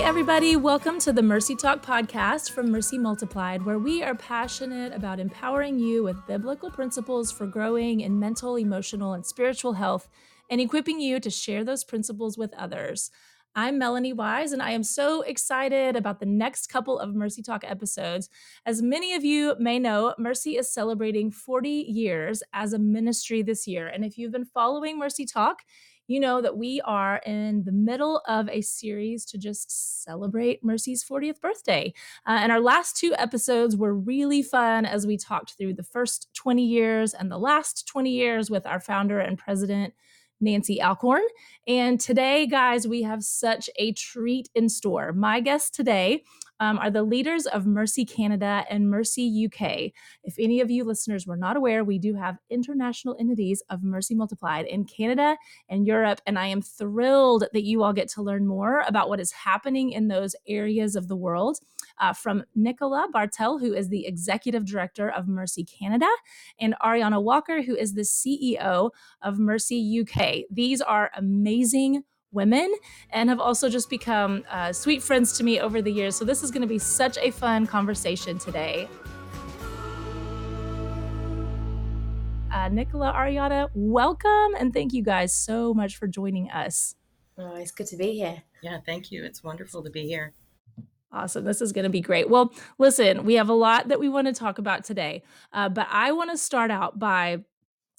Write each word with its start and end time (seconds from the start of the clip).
everybody. 0.00 0.56
Welcome 0.56 0.98
to 1.00 1.12
the 1.12 1.22
Mercy 1.22 1.54
Talk 1.54 1.84
podcast 1.84 2.50
from 2.50 2.70
Mercy 2.70 2.98
Multiplied, 2.98 3.64
where 3.64 3.78
we 3.78 4.02
are 4.02 4.14
passionate 4.14 4.92
about 4.92 5.20
empowering 5.20 5.78
you 5.78 6.02
with 6.02 6.26
biblical 6.26 6.70
principles 6.70 7.30
for 7.30 7.46
growing 7.46 8.00
in 8.00 8.18
mental, 8.18 8.56
emotional, 8.56 9.12
and 9.12 9.24
spiritual 9.24 9.74
health 9.74 10.08
and 10.50 10.60
equipping 10.60 11.00
you 11.00 11.20
to 11.20 11.30
share 11.30 11.64
those 11.64 11.84
principles 11.84 12.36
with 12.36 12.52
others. 12.54 13.10
I'm 13.56 13.78
Melanie 13.78 14.12
Wise, 14.12 14.52
and 14.52 14.60
I 14.60 14.72
am 14.72 14.82
so 14.82 15.22
excited 15.22 15.94
about 15.94 16.18
the 16.18 16.26
next 16.26 16.66
couple 16.66 16.98
of 16.98 17.14
Mercy 17.14 17.40
Talk 17.40 17.62
episodes. 17.64 18.28
As 18.66 18.82
many 18.82 19.14
of 19.14 19.24
you 19.24 19.54
may 19.60 19.78
know, 19.78 20.12
Mercy 20.18 20.56
is 20.56 20.72
celebrating 20.72 21.30
40 21.30 21.68
years 21.68 22.42
as 22.52 22.72
a 22.72 22.80
ministry 22.80 23.42
this 23.42 23.68
year. 23.68 23.86
And 23.86 24.04
if 24.04 24.18
you've 24.18 24.32
been 24.32 24.44
following 24.44 24.98
Mercy 24.98 25.24
Talk, 25.24 25.62
you 26.06 26.20
know 26.20 26.40
that 26.42 26.56
we 26.56 26.80
are 26.84 27.16
in 27.24 27.64
the 27.64 27.72
middle 27.72 28.20
of 28.28 28.48
a 28.48 28.60
series 28.60 29.24
to 29.26 29.38
just 29.38 30.04
celebrate 30.04 30.64
Mercy's 30.64 31.04
40th 31.04 31.40
birthday. 31.40 31.92
Uh, 32.26 32.38
and 32.40 32.52
our 32.52 32.60
last 32.60 32.96
two 32.96 33.14
episodes 33.18 33.76
were 33.76 33.94
really 33.94 34.42
fun 34.42 34.84
as 34.84 35.06
we 35.06 35.16
talked 35.16 35.54
through 35.56 35.74
the 35.74 35.82
first 35.82 36.28
20 36.34 36.64
years 36.64 37.14
and 37.14 37.30
the 37.30 37.38
last 37.38 37.86
20 37.88 38.10
years 38.10 38.50
with 38.50 38.66
our 38.66 38.80
founder 38.80 39.18
and 39.18 39.38
president. 39.38 39.94
Nancy 40.40 40.82
Alcorn. 40.82 41.22
And 41.66 41.98
today, 41.98 42.46
guys, 42.46 42.86
we 42.86 43.02
have 43.02 43.22
such 43.22 43.70
a 43.76 43.92
treat 43.92 44.50
in 44.54 44.68
store. 44.68 45.12
My 45.12 45.40
guests 45.40 45.70
today 45.70 46.24
um, 46.64 46.78
are 46.78 46.90
the 46.90 47.02
leaders 47.02 47.44
of 47.46 47.66
Mercy 47.66 48.06
Canada 48.06 48.64
and 48.70 48.88
Mercy 48.88 49.46
UK. 49.46 49.92
If 50.22 50.36
any 50.38 50.62
of 50.62 50.70
you 50.70 50.82
listeners 50.82 51.26
were 51.26 51.36
not 51.36 51.58
aware, 51.58 51.84
we 51.84 51.98
do 51.98 52.14
have 52.14 52.38
international 52.48 53.16
entities 53.20 53.62
of 53.68 53.82
Mercy 53.82 54.14
Multiplied 54.14 54.64
in 54.64 54.86
Canada 54.86 55.36
and 55.68 55.86
Europe. 55.86 56.22
And 56.26 56.38
I 56.38 56.46
am 56.46 56.62
thrilled 56.62 57.44
that 57.52 57.64
you 57.64 57.82
all 57.82 57.92
get 57.92 58.08
to 58.12 58.22
learn 58.22 58.46
more 58.46 58.82
about 58.88 59.10
what 59.10 59.20
is 59.20 59.30
happening 59.32 59.90
in 59.90 60.08
those 60.08 60.34
areas 60.48 60.96
of 60.96 61.06
the 61.06 61.16
world 61.16 61.58
uh, 62.00 62.14
from 62.14 62.44
Nicola 62.54 63.08
Bartel, 63.12 63.58
who 63.58 63.74
is 63.74 63.90
the 63.90 64.06
executive 64.06 64.64
director 64.64 65.10
of 65.10 65.28
Mercy 65.28 65.64
Canada, 65.64 66.08
and 66.58 66.74
Arianna 66.82 67.22
Walker, 67.22 67.60
who 67.60 67.76
is 67.76 67.92
the 67.92 68.02
CEO 68.02 68.90
of 69.20 69.38
Mercy 69.38 70.00
UK. 70.00 70.44
These 70.50 70.80
are 70.80 71.10
amazing 71.14 72.04
women 72.34 72.74
and 73.10 73.28
have 73.28 73.40
also 73.40 73.68
just 73.68 73.88
become 73.88 74.44
uh, 74.50 74.72
sweet 74.72 75.02
friends 75.02 75.36
to 75.38 75.44
me 75.44 75.60
over 75.60 75.80
the 75.80 75.92
years. 75.92 76.16
So, 76.16 76.24
this 76.24 76.42
is 76.42 76.50
going 76.50 76.62
to 76.62 76.68
be 76.68 76.78
such 76.78 77.16
a 77.18 77.30
fun 77.30 77.66
conversation 77.66 78.38
today. 78.38 78.88
Uh, 82.52 82.68
Nicola, 82.68 83.12
Arianna, 83.12 83.68
welcome 83.74 84.54
and 84.58 84.72
thank 84.72 84.92
you 84.92 85.02
guys 85.02 85.34
so 85.34 85.74
much 85.74 85.96
for 85.96 86.06
joining 86.06 86.50
us. 86.50 86.94
Oh, 87.36 87.56
it's 87.56 87.72
good 87.72 87.88
to 87.88 87.96
be 87.96 88.12
here. 88.12 88.42
Yeah, 88.62 88.78
thank 88.86 89.10
you. 89.10 89.24
It's 89.24 89.42
wonderful 89.42 89.82
to 89.82 89.90
be 89.90 90.06
here. 90.06 90.34
Awesome. 91.12 91.44
This 91.44 91.60
is 91.60 91.72
going 91.72 91.84
to 91.84 91.90
be 91.90 92.00
great. 92.00 92.28
Well, 92.28 92.52
listen, 92.78 93.24
we 93.24 93.34
have 93.34 93.48
a 93.48 93.54
lot 93.54 93.88
that 93.88 94.00
we 94.00 94.08
want 94.08 94.26
to 94.26 94.32
talk 94.32 94.58
about 94.58 94.84
today, 94.84 95.22
uh, 95.52 95.68
but 95.68 95.86
I 95.90 96.12
want 96.12 96.30
to 96.30 96.38
start 96.38 96.70
out 96.70 96.98
by 96.98 97.44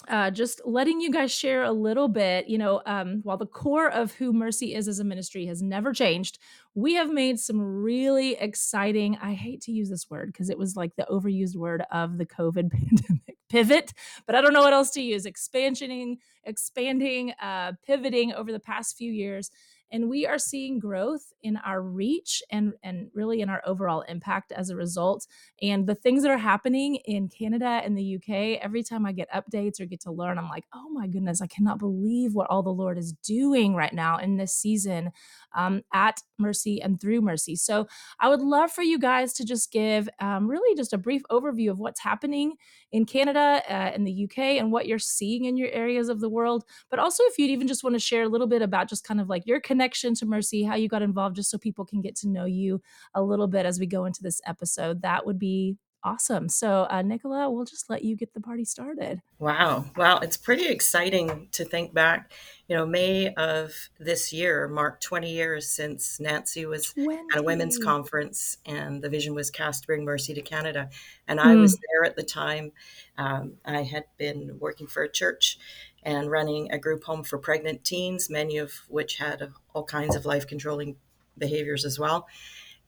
uh, 0.08 0.30
just 0.30 0.62
letting 0.66 1.00
you 1.00 1.12
guys 1.12 1.32
share 1.32 1.64
a 1.64 1.72
little 1.72 2.08
bit. 2.08 2.48
You 2.48 2.58
know, 2.58 2.82
um, 2.86 3.22
while 3.24 3.38
the 3.38 3.46
core 3.46 3.90
of 3.90 4.14
who 4.14 4.34
Mercy 4.34 4.76
is 4.76 4.88
as 4.88 5.00
a 5.00 5.04
ministry 5.04 5.46
has 5.48 5.62
never 5.62 5.94
changed, 5.94 6.40
we 6.74 6.94
have 6.96 7.12
made 7.12 7.40
some 7.40 7.60
really 7.62 8.36
exciting, 8.36 9.18
I 9.22 9.34
hate 9.34 9.62
to 9.62 9.72
use 9.72 9.90
this 9.90 10.10
word 10.10 10.28
because 10.28 10.50
it 10.50 10.58
was 10.58 10.76
like 10.76 10.96
the 10.96 11.08
overused 11.10 11.56
word 11.56 11.84
of 11.92 12.18
the 12.18 12.26
COVID 12.26 12.72
pandemic 12.72 13.38
pivot, 13.50 13.94
but 14.26 14.36
I 14.36 14.42
don't 14.42 14.54
know 14.54 14.64
what 14.64 14.74
else 14.74 14.92
to 14.92 15.02
use. 15.02 15.26
Expansioning, 15.26 16.18
expanding, 16.44 17.32
uh, 17.42 17.74
pivoting 17.86 18.34
over 18.34 18.52
the 18.52 18.60
past 18.60 18.98
few 18.98 19.12
years 19.12 19.50
and 19.92 20.10
we 20.10 20.26
are 20.26 20.38
seeing 20.38 20.80
growth 20.80 21.32
in 21.44 21.58
our 21.58 21.82
reach 21.82 22.42
and 22.52 22.74
and 22.84 23.10
really 23.14 23.42
in 23.42 23.50
our 23.50 23.62
overall 23.66 24.02
impact 24.02 24.52
as 24.52 24.70
a 24.70 24.76
result. 24.76 25.28
And 25.62 25.88
the 25.88 25.96
things 25.96 26.24
that 26.24 26.32
are 26.32 26.38
happening 26.38 26.96
in 27.06 27.30
Canada 27.30 27.82
and 27.84 27.98
the 27.98 28.16
UK 28.16 28.60
every 28.62 28.84
time 28.84 29.06
I 29.06 29.12
get 29.12 29.32
updates 29.32 29.80
or 29.80 29.86
get 29.86 30.02
to 30.02 30.12
learn 30.12 30.38
I'm 30.38 30.50
like 30.50 30.66
oh 30.74 30.90
my 30.90 31.08
goodness 31.08 31.42
I 31.42 31.48
cannot 31.48 31.80
believe 31.80 32.34
what 32.34 32.48
all 32.50 32.64
the 32.64 32.70
Lord 32.70 32.98
is 32.98 33.14
doing 33.24 33.76
right 33.76 33.94
now 33.94 34.18
in 34.18 34.38
this 34.38 34.54
season 34.54 35.12
um, 35.56 35.84
at 35.94 36.22
Mercy 36.38 36.82
and 36.82 37.00
through 37.00 37.22
Mercy. 37.22 37.56
So 37.56 37.88
I 38.20 38.30
would 38.30 38.42
love 38.42 38.72
for 38.72 38.82
you 38.82 39.00
guys 39.00 39.34
to 39.34 39.46
just 39.46 39.72
give 39.72 40.10
um, 40.20 40.48
really 40.48 40.76
just 40.76 40.94
a 40.94 40.98
brief 40.98 41.22
overview 41.32 41.70
of 41.70 41.80
what's 41.80 42.02
happening 42.02 42.56
in 42.92 43.06
Canada 43.06 43.62
uh, 43.70 43.92
in 43.96 44.04
the 44.04 44.26
UK 44.26 44.40
and 44.40 44.72
what 44.72 44.88
you're 44.88 45.00
seeing 45.00 45.46
in 45.46 45.58
your 45.58 45.70
areas 45.70 46.10
of 46.10 46.20
the 46.20 46.30
world. 46.30 46.64
But 46.90 47.00
also 47.00 47.24
if 47.26 47.38
you'd 47.38 47.52
even 47.52 47.68
just 47.68 47.84
want 47.84 47.96
to 47.96 48.00
share 48.00 48.24
a 48.24 48.30
little 48.30 48.48
bit 48.48 48.62
about 48.62 48.90
just 48.90 49.04
kind 49.04 49.22
of 49.22 49.30
like 49.30 49.46
your 49.46 49.60
connection 49.60 49.75
to 49.80 50.26
Mercy, 50.26 50.64
how 50.64 50.76
you 50.76 50.88
got 50.88 51.02
involved, 51.02 51.36
just 51.36 51.50
so 51.50 51.58
people 51.58 51.86
can 51.86 52.02
get 52.02 52.16
to 52.18 52.28
know 52.28 52.46
you 52.46 52.82
a 53.14 53.22
little 53.22 53.48
bit 53.48 53.66
as 53.66 53.80
we 53.80 53.86
go 53.86 54.06
into 54.06 54.24
this 54.24 54.42
episode, 54.46 55.02
that 55.02 55.26
would 55.26 55.40
be 55.40 55.78
awesome. 56.06 56.48
So, 56.48 56.88
uh, 56.90 57.02
Nicola, 57.02 57.50
we'll 57.50 57.66
just 57.66 57.90
let 57.90 58.04
you 58.04 58.16
get 58.16 58.34
the 58.34 58.40
party 58.40 58.64
started. 58.64 59.22
Wow. 59.40 59.86
Well, 59.98 60.20
it's 60.20 60.38
pretty 60.38 60.68
exciting 60.68 61.50
to 61.54 61.66
think 61.66 61.94
back. 61.94 62.32
You 62.68 62.78
know, 62.78 62.86
May 62.86 63.34
of 63.34 63.74
this 64.00 64.32
year 64.32 64.68
marked 64.68 65.04
20 65.04 65.32
years 65.32 65.68
since 65.70 66.20
Nancy 66.20 66.66
was 66.66 66.94
20. 66.94 67.16
at 67.34 67.40
a 67.40 67.44
women's 67.44 67.78
conference 67.78 68.58
and 68.66 69.02
the 69.02 69.10
vision 69.10 69.34
was 69.34 69.50
cast 69.50 69.82
to 69.82 69.88
bring 69.88 70.06
mercy 70.06 70.34
to 70.36 70.42
Canada. 70.42 70.90
And 71.28 71.40
I 71.40 71.56
mm. 71.56 71.62
was 71.62 71.74
there 71.74 72.06
at 72.06 72.16
the 72.16 72.24
time. 72.24 72.72
Um, 73.18 73.54
I 73.66 73.82
had 73.82 74.06
been 74.18 74.58
working 74.60 74.88
for 74.88 75.04
a 75.04 75.12
church 75.12 75.58
and 76.06 76.30
running 76.30 76.72
a 76.72 76.78
group 76.78 77.04
home 77.04 77.24
for 77.24 77.40
pregnant 77.40 77.84
teens, 77.84 78.30
many 78.30 78.58
of 78.58 78.72
which 78.88 79.18
had 79.18 79.52
all 79.74 79.84
kinds 79.84 80.16
of 80.16 80.26
life 80.26 80.48
controlling 80.48 80.96
behaviors 81.38 81.84
as 81.84 82.00
well. 82.00 82.28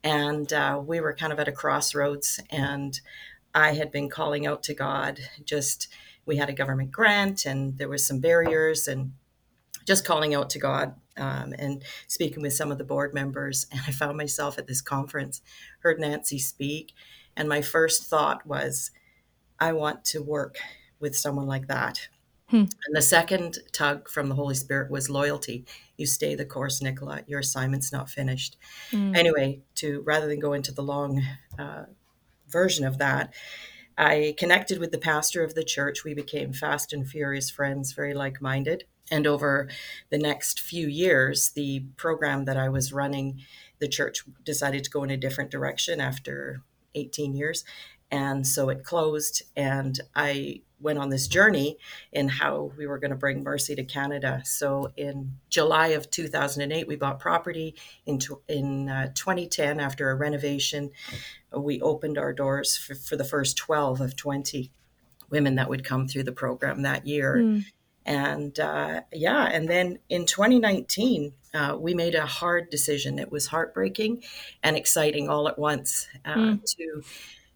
And 0.03 0.53
uh, 0.53 0.79
we 0.85 1.01
were 1.01 1.15
kind 1.15 1.33
of 1.33 1.39
at 1.39 1.47
a 1.47 1.51
crossroads, 1.51 2.39
and 2.51 3.01
I 3.55 3.73
had 3.73 3.91
been 3.91 4.09
calling 4.09 4.45
out 4.45 4.61
to 4.63 4.75
God. 4.75 5.19
Just 5.43 5.87
we 6.25 6.37
had 6.37 6.49
a 6.49 6.53
government 6.53 6.91
grant, 6.91 7.45
and 7.45 7.77
there 7.79 7.89
was 7.89 8.05
some 8.05 8.19
barriers, 8.19 8.87
and 8.87 9.13
just 9.87 10.05
calling 10.05 10.35
out 10.35 10.51
to 10.51 10.59
God 10.59 10.93
um, 11.17 11.53
and 11.57 11.83
speaking 12.05 12.43
with 12.43 12.53
some 12.53 12.71
of 12.71 12.77
the 12.77 12.83
board 12.83 13.13
members. 13.13 13.65
And 13.71 13.81
I 13.87 13.91
found 13.91 14.15
myself 14.17 14.59
at 14.59 14.67
this 14.67 14.81
conference, 14.81 15.41
heard 15.79 15.99
Nancy 15.99 16.37
speak, 16.37 16.93
and 17.35 17.49
my 17.49 17.63
first 17.63 18.03
thought 18.03 18.45
was, 18.45 18.91
I 19.59 19.73
want 19.73 20.05
to 20.05 20.21
work 20.21 20.59
with 20.99 21.17
someone 21.17 21.47
like 21.47 21.67
that. 21.67 22.09
Hmm. 22.49 22.63
And 22.85 22.95
the 22.95 23.01
second 23.01 23.57
tug 23.73 24.09
from 24.09 24.29
the 24.29 24.35
Holy 24.35 24.55
Spirit 24.55 24.89
was 24.89 25.09
loyalty. 25.09 25.65
You 25.97 26.05
stay 26.05 26.33
the 26.33 26.45
course, 26.45 26.81
Nicola. 26.81 27.21
Your 27.27 27.41
assignment's 27.41 27.91
not 27.91 28.09
finished. 28.09 28.57
Hmm. 28.91 29.13
Anyway, 29.15 29.61
to 29.75 30.01
rather 30.05 30.27
than 30.27 30.39
go 30.39 30.53
into 30.53 30.71
the 30.71 30.83
long 30.83 31.21
uh, 31.59 31.85
version 32.47 32.85
of 32.85 32.99
that, 32.99 33.33
I 33.97 34.35
connected 34.37 34.79
with 34.79 34.91
the 34.91 34.97
pastor 34.97 35.43
of 35.43 35.55
the 35.55 35.63
church. 35.63 36.03
We 36.03 36.13
became 36.13 36.53
fast 36.53 36.93
and 36.93 37.07
furious 37.07 37.49
friends, 37.49 37.91
very 37.93 38.13
like 38.13 38.41
minded. 38.41 38.85
And 39.09 39.25
over 39.25 39.69
the 40.09 40.17
next 40.17 40.59
few 40.59 40.87
years, 40.87 41.51
the 41.51 41.85
program 41.95 42.45
that 42.45 42.57
I 42.57 42.69
was 42.69 42.93
running, 42.93 43.41
the 43.79 43.87
church 43.87 44.23
decided 44.43 44.83
to 44.83 44.89
go 44.89 45.03
in 45.03 45.09
a 45.09 45.17
different 45.17 45.49
direction 45.49 45.99
after 45.99 46.61
18 46.93 47.35
years. 47.35 47.63
And 48.11 48.47
so 48.47 48.69
it 48.69 48.83
closed, 48.83 49.43
and 49.55 49.99
I 50.15 50.61
went 50.79 50.99
on 50.99 51.09
this 51.09 51.27
journey 51.27 51.77
in 52.11 52.27
how 52.27 52.71
we 52.77 52.85
were 52.85 52.99
going 52.99 53.11
to 53.11 53.17
bring 53.17 53.43
mercy 53.43 53.75
to 53.75 53.83
Canada. 53.83 54.41
So 54.45 54.91
in 54.95 55.37
July 55.49 55.87
of 55.87 56.09
2008, 56.11 56.87
we 56.87 56.95
bought 56.95 57.19
property. 57.19 57.75
In, 58.05 58.19
in 58.47 58.89
uh, 58.89 59.11
2010, 59.15 59.79
after 59.79 60.09
a 60.11 60.15
renovation, 60.15 60.91
we 61.55 61.81
opened 61.81 62.17
our 62.17 62.33
doors 62.33 62.77
for, 62.77 62.95
for, 62.95 63.15
the 63.15 63.23
first 63.23 63.57
12 63.57 64.01
of 64.01 64.15
20 64.15 64.71
women 65.29 65.55
that 65.55 65.69
would 65.69 65.83
come 65.83 66.07
through 66.07 66.23
the 66.23 66.31
program 66.31 66.83
that 66.83 67.07
year. 67.07 67.37
Mm. 67.37 67.65
And 68.05 68.57
uh, 68.59 69.01
yeah, 69.11 69.45
and 69.45 69.67
then 69.67 69.99
in 70.07 70.25
2019, 70.25 71.33
uh, 71.53 71.75
we 71.77 71.93
made 71.93 72.15
a 72.15 72.25
hard 72.25 72.69
decision. 72.69 73.19
It 73.19 73.31
was 73.31 73.47
heartbreaking 73.47 74.23
and 74.63 74.77
exciting 74.77 75.27
all 75.27 75.49
at 75.49 75.59
once 75.59 76.07
uh, 76.23 76.35
mm. 76.35 76.75
to 76.77 77.03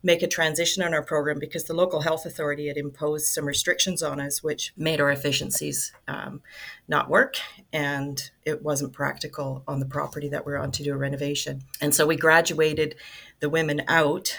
make 0.03 0.24
a 0.24 0.27
transition 0.27 0.83
on 0.83 0.94
our 0.94 1.03
program 1.03 1.39
because 1.39 1.65
the 1.65 1.74
local 1.74 2.01
health 2.01 2.25
authority 2.25 2.68
had 2.68 2.77
imposed 2.77 3.27
some 3.27 3.45
restrictions 3.45 4.01
on 4.01 4.19
us, 4.19 4.42
which 4.42 4.74
made 4.75 5.00
our 5.00 5.12
efficiencies 5.12 5.94
um, 6.07 6.42
not 6.88 7.09
work. 7.09 7.36
And 7.71 8.31
it 8.45 8.63
wasn't 8.63 8.94
practical 8.94 9.63
on 9.68 9.80
the 9.80 9.86
property 9.86 10.30
that 10.30 10.45
we're 10.45 10.57
on 10.57 10.71
to 10.71 10.83
do 10.83 10.94
a 10.94 10.98
renovation. 10.98 11.62
And 11.80 11.94
so 11.94 12.06
we 12.06 12.15
graduated 12.15 12.95
the 13.39 13.50
women 13.50 13.83
out. 13.88 14.38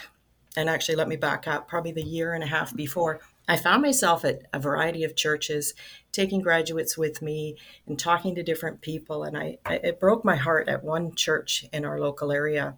And 0.57 0.69
actually, 0.69 0.97
let 0.97 1.09
me 1.09 1.17
back 1.17 1.49
up 1.49 1.69
probably 1.69 1.93
the 1.93 2.03
year 2.03 2.35
and 2.35 2.45
a 2.45 2.49
half 2.49 2.75
before. 2.77 3.21
I 3.49 3.57
found 3.57 3.83
myself 3.83 4.25
at 4.25 4.43
a 4.53 4.61
variety 4.61 5.03
of 5.03 5.17
churches, 5.17 5.75
taking 6.13 6.43
graduates 6.43 6.97
with 6.99 7.23
me 7.23 7.57
and 7.87 7.99
talking 7.99 8.35
to 8.35 8.43
different 8.43 8.83
people. 8.83 9.25
And 9.25 9.37
I, 9.37 9.59
it 9.67 9.99
broke 9.99 10.25
my 10.25 10.37
heart 10.37 10.69
at 10.69 10.85
one 10.85 11.15
church 11.15 11.65
in 11.73 11.85
our 11.85 11.99
local 11.99 12.31
area 12.31 12.77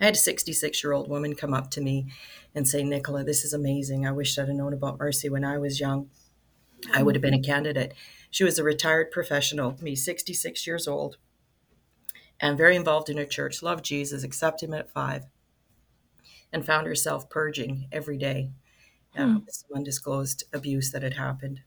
I 0.00 0.04
had 0.04 0.14
a 0.14 0.18
66 0.18 0.82
year 0.82 0.92
old 0.92 1.08
woman 1.08 1.34
come 1.34 1.54
up 1.54 1.70
to 1.72 1.80
me 1.80 2.06
and 2.54 2.68
say, 2.68 2.82
Nicola, 2.82 3.24
this 3.24 3.44
is 3.44 3.52
amazing. 3.52 4.06
I 4.06 4.12
wish 4.12 4.38
I'd 4.38 4.48
have 4.48 4.56
known 4.56 4.72
about 4.72 4.98
Mercy 4.98 5.28
when 5.28 5.44
I 5.44 5.58
was 5.58 5.80
young. 5.80 6.10
I 6.92 7.02
would 7.02 7.14
have 7.14 7.22
been 7.22 7.34
a 7.34 7.40
candidate. 7.40 7.94
She 8.30 8.44
was 8.44 8.58
a 8.58 8.64
retired 8.64 9.10
professional, 9.10 9.76
me 9.80 9.94
66 9.94 10.66
years 10.66 10.86
old. 10.86 11.16
and 12.38 12.58
very 12.58 12.76
involved 12.76 13.08
in 13.08 13.16
her 13.16 13.24
church, 13.24 13.62
loved 13.62 13.82
Jesus, 13.82 14.22
accepted 14.22 14.68
him 14.68 14.74
at 14.74 14.90
five, 14.92 15.24
and 16.52 16.66
found 16.66 16.86
herself 16.86 17.30
purging 17.30 17.88
every 17.90 18.18
day 18.18 18.50
uh, 19.16 19.24
hmm. 19.24 19.34
with 19.36 19.54
some 19.54 19.76
undisclosed 19.76 20.44
abuse 20.52 20.92
that 20.92 21.02
had 21.02 21.14
happened. 21.14 21.60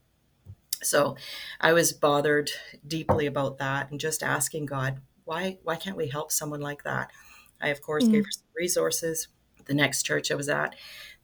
So 0.83 1.15
I 1.59 1.73
was 1.73 1.91
bothered 1.91 2.51
deeply 2.87 3.25
about 3.25 3.57
that 3.57 3.89
and 3.89 3.99
just 3.99 4.21
asking 4.21 4.67
God, 4.67 5.01
why 5.25 5.57
why 5.63 5.75
can't 5.75 5.97
we 5.97 6.07
help 6.07 6.31
someone 6.31 6.61
like 6.61 6.83
that? 6.83 7.11
I 7.61 7.69
of 7.69 7.81
course 7.81 8.05
mm. 8.05 8.11
gave 8.11 8.25
her 8.25 8.31
some 8.31 8.47
resources. 8.55 9.27
The 9.65 9.73
next 9.75 10.03
church 10.03 10.31
I 10.31 10.35
was 10.35 10.49
at, 10.49 10.75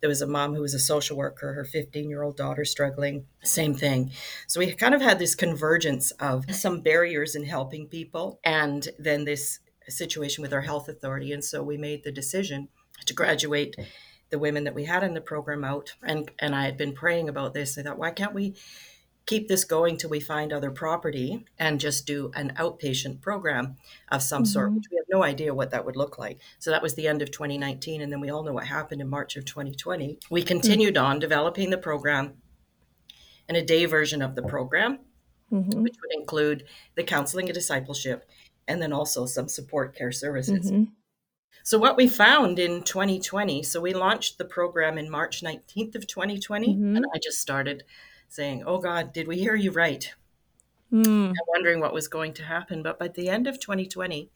there 0.01 0.09
was 0.09 0.21
a 0.21 0.27
mom 0.27 0.53
who 0.53 0.61
was 0.61 0.75
a 0.75 0.79
social 0.79 1.17
worker, 1.17 1.53
her 1.53 1.65
15 1.65 2.09
year 2.09 2.21
old 2.21 2.37
daughter 2.37 2.63
struggling, 2.63 3.25
same 3.43 3.73
thing. 3.73 4.11
So 4.45 4.59
we 4.59 4.71
kind 4.73 4.93
of 4.93 5.01
had 5.01 5.17
this 5.17 5.33
convergence 5.33 6.11
of 6.11 6.53
some 6.53 6.81
barriers 6.81 7.35
in 7.35 7.45
helping 7.45 7.87
people 7.87 8.39
and 8.43 8.87
then 8.99 9.25
this 9.25 9.59
situation 9.87 10.41
with 10.41 10.53
our 10.53 10.61
health 10.61 10.89
authority. 10.89 11.31
And 11.31 11.43
so 11.43 11.63
we 11.63 11.77
made 11.77 12.03
the 12.03 12.11
decision 12.11 12.69
to 13.05 13.13
graduate 13.13 13.75
the 14.29 14.39
women 14.39 14.63
that 14.63 14.75
we 14.75 14.85
had 14.85 15.03
in 15.03 15.13
the 15.13 15.21
program 15.21 15.63
out. 15.63 15.93
And, 16.03 16.29
and 16.39 16.55
I 16.55 16.65
had 16.65 16.77
been 16.77 16.93
praying 16.93 17.29
about 17.29 17.53
this. 17.53 17.77
I 17.77 17.83
thought, 17.83 17.97
why 17.97 18.11
can't 18.11 18.33
we 18.33 18.55
keep 19.25 19.47
this 19.47 19.63
going 19.63 19.97
till 19.97 20.09
we 20.09 20.19
find 20.19 20.53
other 20.53 20.69
property 20.69 21.45
and 21.57 21.79
just 21.79 22.05
do 22.05 22.31
an 22.35 22.53
outpatient 22.57 23.21
program 23.21 23.75
of 24.11 24.21
some 24.21 24.43
mm-hmm. 24.43 24.51
sort, 24.51 24.73
which 24.73 24.85
we 24.91 24.97
have 24.97 25.05
no 25.09 25.23
idea 25.23 25.53
what 25.53 25.71
that 25.71 25.85
would 25.85 25.95
look 25.95 26.19
like. 26.19 26.39
So 26.59 26.69
that 26.71 26.83
was 26.83 26.93
the 26.93 27.07
end 27.07 27.21
of 27.21 27.31
2019. 27.31 28.01
And 28.01 28.11
then 28.11 28.19
we 28.19 28.29
all 28.29 28.43
know 28.43 28.53
what 28.53 28.67
happened 28.67 29.01
in 29.01 29.09
March 29.09 29.35
of 29.35 29.45
2020. 29.45 30.19
We 30.29 30.43
continued 30.43 30.95
mm-hmm. 30.95 31.05
on 31.05 31.19
developing 31.19 31.71
the 31.71 31.77
program 31.77 32.35
and 33.47 33.57
a 33.57 33.65
day 33.65 33.85
version 33.85 34.21
of 34.21 34.35
the 34.35 34.43
program, 34.43 34.99
mm-hmm. 35.51 35.81
which 35.81 35.95
would 36.01 36.19
include 36.19 36.65
the 36.95 37.03
counseling 37.03 37.47
and 37.47 37.53
discipleship, 37.53 38.27
and 38.67 38.81
then 38.81 38.93
also 38.93 39.25
some 39.25 39.47
support 39.47 39.95
care 39.95 40.11
services. 40.11 40.71
Mm-hmm. 40.71 40.91
So 41.63 41.79
what 41.79 41.97
we 41.97 42.07
found 42.07 42.59
in 42.59 42.83
2020, 42.83 43.63
so 43.63 43.81
we 43.81 43.95
launched 43.95 44.37
the 44.37 44.45
program 44.45 44.99
in 44.99 45.09
March 45.09 45.41
19th 45.41 45.95
of 45.95 46.05
2020, 46.05 46.75
mm-hmm. 46.75 46.95
and 46.95 47.05
I 47.13 47.17
just 47.17 47.39
started 47.39 47.83
saying, 48.35 48.63
"Oh 48.65 48.79
God, 48.79 49.13
did 49.13 49.27
we 49.27 49.37
hear 49.37 49.55
you 49.55 49.71
right?" 49.71 50.13
Mm. 50.91 51.33
wondering 51.47 51.79
what 51.79 51.93
was 51.93 52.07
going 52.07 52.33
to 52.33 52.43
happen. 52.43 52.83
But 52.83 52.99
by 52.99 53.07
the 53.07 53.27
end 53.27 53.47
of 53.47 53.59
2020, 53.59 54.29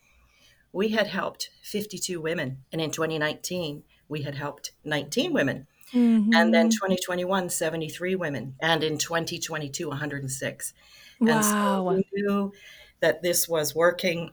we 0.73 0.89
had 0.89 1.07
helped 1.07 1.51
52 1.61 2.19
women, 2.19 2.63
and 2.71 2.81
in 2.81 2.91
2019, 2.91 3.83
we 4.07 4.23
had 4.23 4.35
helped 4.35 4.71
19 4.83 5.31
women. 5.33 5.67
Mm-hmm. 5.93 6.33
And 6.33 6.53
then 6.53 6.69
2021, 6.69 7.49
73 7.49 8.15
women. 8.15 8.55
And 8.59 8.83
in 8.83 8.97
2022, 8.97 9.87
106. 9.87 10.73
Wow. 11.19 11.29
And 11.31 11.45
so 11.45 11.83
we 11.83 12.03
knew 12.13 12.53
that 12.99 13.23
this 13.23 13.47
was 13.47 13.73
working 13.73 14.31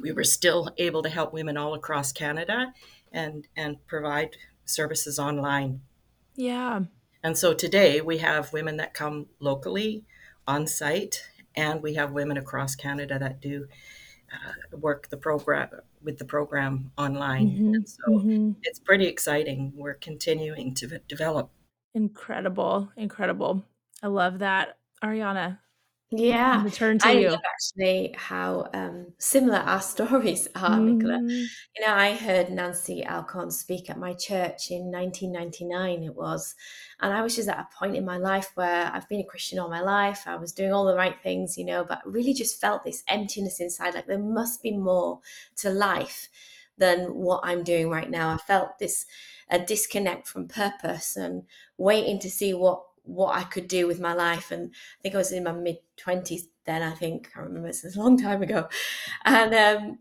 we 0.00 0.12
were 0.12 0.24
still 0.24 0.70
able 0.78 1.02
to 1.02 1.08
help 1.08 1.32
women 1.32 1.56
all 1.56 1.74
across 1.74 2.12
Canada 2.12 2.72
and 3.12 3.46
and 3.56 3.84
provide 3.86 4.36
services 4.64 5.18
online. 5.18 5.80
Yeah. 6.36 6.80
And 7.22 7.36
so 7.36 7.52
today 7.52 8.00
we 8.00 8.18
have 8.18 8.52
women 8.52 8.76
that 8.78 8.94
come 8.94 9.26
locally 9.40 10.04
on 10.46 10.66
site 10.66 11.22
and 11.54 11.82
we 11.82 11.94
have 11.94 12.12
women 12.12 12.36
across 12.36 12.74
Canada 12.74 13.18
that 13.18 13.40
do 13.40 13.66
uh, 14.32 14.76
work 14.76 15.08
the 15.08 15.16
program 15.16 15.68
with 16.02 16.18
the 16.18 16.24
program 16.24 16.92
online. 16.96 17.50
Mm-hmm. 17.50 17.74
And 17.74 17.88
so 17.88 18.02
mm-hmm. 18.08 18.52
it's 18.62 18.78
pretty 18.78 19.06
exciting. 19.06 19.72
We're 19.74 19.94
continuing 19.94 20.74
to 20.74 20.98
develop. 21.08 21.50
Incredible. 21.94 22.90
Incredible. 22.96 23.64
I 24.02 24.06
love 24.06 24.38
that. 24.38 24.78
Arianna, 25.02 25.58
yeah, 26.10 26.64
return 26.64 26.98
to 26.98 27.06
I 27.06 27.12
you. 27.12 27.30
love 27.30 27.40
actually 27.54 28.14
how 28.18 28.68
um, 28.74 29.12
similar 29.18 29.58
our 29.58 29.80
stories 29.94 30.48
are, 30.56 30.78
mm. 30.78 30.96
Nicola. 30.96 31.18
Mm-hmm. 31.18 31.28
You 31.28 31.86
know, 31.86 31.94
I 31.94 32.14
heard 32.14 32.50
Nancy 32.50 33.06
Alcorn 33.06 33.50
speak 33.50 33.88
at 33.88 33.98
my 33.98 34.12
church 34.12 34.70
in 34.70 34.90
1999, 34.90 36.02
it 36.02 36.14
was. 36.16 36.54
And 37.00 37.12
I 37.12 37.22
was 37.22 37.36
just 37.36 37.48
at 37.48 37.58
a 37.58 37.76
point 37.78 37.96
in 37.96 38.04
my 38.04 38.16
life 38.16 38.50
where 38.56 38.90
I've 38.92 39.08
been 39.08 39.20
a 39.20 39.24
Christian 39.24 39.58
all 39.60 39.70
my 39.70 39.82
life. 39.82 40.24
I 40.26 40.36
was 40.36 40.52
doing 40.52 40.72
all 40.72 40.84
the 40.84 40.96
right 40.96 41.16
things, 41.22 41.56
you 41.56 41.64
know, 41.64 41.84
but 41.84 42.00
really 42.04 42.34
just 42.34 42.60
felt 42.60 42.84
this 42.84 43.04
emptiness 43.06 43.60
inside 43.60 43.94
like 43.94 44.06
there 44.06 44.18
must 44.18 44.62
be 44.62 44.76
more 44.76 45.20
to 45.58 45.70
life 45.70 46.28
than 46.76 47.14
what 47.14 47.40
I'm 47.44 47.62
doing 47.62 47.88
right 47.88 48.10
now. 48.10 48.30
I 48.30 48.38
felt 48.38 48.78
this 48.80 49.06
a 49.50 49.58
disconnect 49.58 50.28
from 50.28 50.48
purpose 50.48 51.16
and 51.16 51.42
waiting 51.76 52.18
to 52.20 52.30
see 52.30 52.54
what 52.54 52.82
what 53.04 53.36
I 53.36 53.44
could 53.44 53.68
do 53.68 53.86
with 53.86 54.00
my 54.00 54.12
life. 54.12 54.50
And 54.50 54.70
I 54.72 54.98
think 55.02 55.14
I 55.14 55.18
was 55.18 55.32
in 55.32 55.44
my 55.44 55.52
mid 55.52 55.78
20s 55.98 56.42
then, 56.66 56.82
I 56.82 56.92
think. 56.92 57.30
I 57.34 57.40
remember 57.40 57.68
it's 57.68 57.84
a 57.84 57.98
long 57.98 58.16
time 58.16 58.42
ago. 58.42 58.68
And 59.24 59.54
um, 59.54 59.98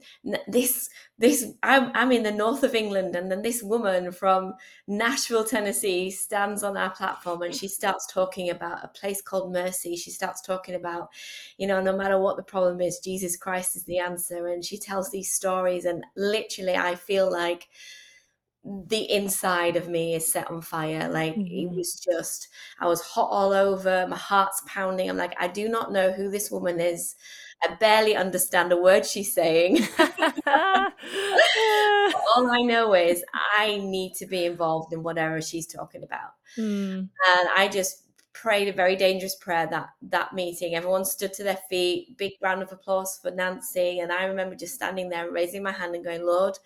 this, 0.48 0.90
this 1.18 1.46
I'm, 1.64 1.92
I'm 1.96 2.12
in 2.12 2.24
the 2.24 2.32
north 2.32 2.64
of 2.64 2.76
England, 2.76 3.16
and 3.16 3.32
then 3.32 3.42
this 3.42 3.64
woman 3.64 4.12
from 4.12 4.54
Nashville, 4.88 5.44
Tennessee 5.44 6.12
stands 6.12 6.64
on 6.64 6.78
our 6.78 6.92
platform 6.92 7.42
and 7.42 7.56
she 7.56 7.68
starts 7.80 8.06
talking 8.08 8.50
about 8.50 8.84
a 8.84 8.90
place 8.90 9.22
called 9.22 9.52
Mercy. 9.52 9.96
She 9.96 10.12
starts 10.12 10.42
talking 10.42 10.76
about, 10.76 11.10
you 11.58 11.68
know, 11.68 11.82
no 11.82 11.96
matter 11.96 12.20
what 12.20 12.38
the 12.38 12.44
problem 12.44 12.82
is, 12.82 13.00
Jesus 13.00 13.36
Christ 13.36 13.76
is 13.76 13.86
the 13.86 14.00
answer. 14.00 14.48
And 14.48 14.64
she 14.64 14.78
tells 14.78 15.10
these 15.10 15.34
stories, 15.34 15.86
and 15.86 16.06
literally, 16.16 16.76
I 16.76 16.96
feel 16.96 17.32
like 17.32 17.68
the 18.64 19.10
inside 19.12 19.76
of 19.76 19.88
me 19.88 20.16
is 20.16 20.32
set 20.32 20.50
on 20.52 20.62
fire. 20.62 21.10
Like 21.10 21.36
mm-hmm. 21.36 21.68
it 21.68 21.76
was 21.76 21.94
just, 22.00 22.50
I 22.80 22.88
was 22.88 23.02
hot 23.02 23.30
all 23.32 23.54
over. 23.54 24.06
My 24.08 24.18
heart's 24.18 24.62
pounding. 24.68 25.10
I'm 25.10 25.18
like, 25.18 25.36
I 25.40 25.48
do 25.48 25.70
not 25.70 25.92
know 25.92 26.12
who 26.12 26.30
this 26.30 26.52
woman 26.52 26.80
is. 26.80 27.16
I 27.64 27.76
barely 27.76 28.16
understand 28.16 28.72
a 28.72 28.78
word 28.78 29.06
she's 29.06 29.34
saying. 29.34 29.80
all 32.36 32.52
I 32.52 32.62
know 32.62 32.94
is 32.94 33.24
I 33.58 33.78
need 33.78 34.14
to 34.16 34.26
be 34.26 34.46
involved 34.46 34.94
in 34.94 35.04
whatever 35.04 35.42
she's 35.42 35.68
talking 35.68 36.04
about. 36.04 36.32
Mm. 36.58 37.00
And 37.00 37.50
I 37.56 37.68
just 37.68 38.04
prayed 38.34 38.70
a 38.70 38.74
very 38.74 38.96
dangerous 38.96 39.36
prayer 39.36 39.68
that 39.68 39.90
that 40.02 40.34
meeting. 40.34 40.76
Everyone 40.76 41.04
stood 41.04 41.34
to 41.34 41.44
their 41.44 41.60
feet, 41.70 42.18
big 42.18 42.34
round 42.42 42.62
of 42.62 42.72
applause 42.72 43.20
for 43.22 43.32
Nancy. 43.32 44.00
And 44.00 44.12
I 44.12 44.26
remember 44.26 44.56
just 44.56 44.76
standing 44.76 45.10
there, 45.10 45.32
raising 45.32 45.64
my 45.64 45.72
hand 45.72 45.96
and 45.96 46.04
going, 46.04 46.26
Lord, 46.26 46.58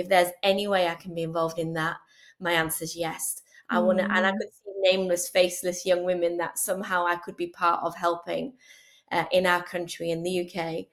if 0.00 0.08
there's 0.08 0.32
any 0.42 0.66
way 0.66 0.88
I 0.88 0.94
can 0.94 1.14
be 1.14 1.22
involved 1.22 1.58
in 1.58 1.72
that, 1.74 1.96
my 2.40 2.52
answer 2.52 2.84
is 2.84 2.96
yes. 2.96 3.42
I 3.68 3.78
want 3.78 3.98
to, 3.98 4.04
and 4.04 4.26
I 4.26 4.32
mm. 4.32 4.38
could 4.38 4.48
see 4.52 4.90
nameless, 4.90 5.28
faceless 5.28 5.86
young 5.86 6.04
women 6.04 6.36
that 6.38 6.58
somehow 6.58 7.06
I 7.06 7.16
could 7.16 7.36
be 7.36 7.48
part 7.48 7.84
of 7.84 7.94
helping 7.94 8.54
uh, 9.12 9.24
in 9.30 9.46
our 9.46 9.62
country, 9.62 10.10
in 10.10 10.22
the 10.22 10.40
UK. 10.40 10.86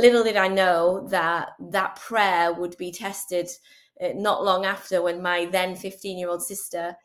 Little 0.00 0.24
did 0.24 0.36
I 0.36 0.48
know 0.48 1.06
that 1.08 1.50
that 1.70 1.96
prayer 1.96 2.54
would 2.54 2.76
be 2.78 2.92
tested 2.92 3.50
uh, 4.00 4.10
not 4.14 4.44
long 4.44 4.64
after 4.64 5.02
when 5.02 5.20
my 5.20 5.44
then 5.46 5.76
15 5.76 6.18
year 6.18 6.30
old 6.30 6.42
sister, 6.42 6.96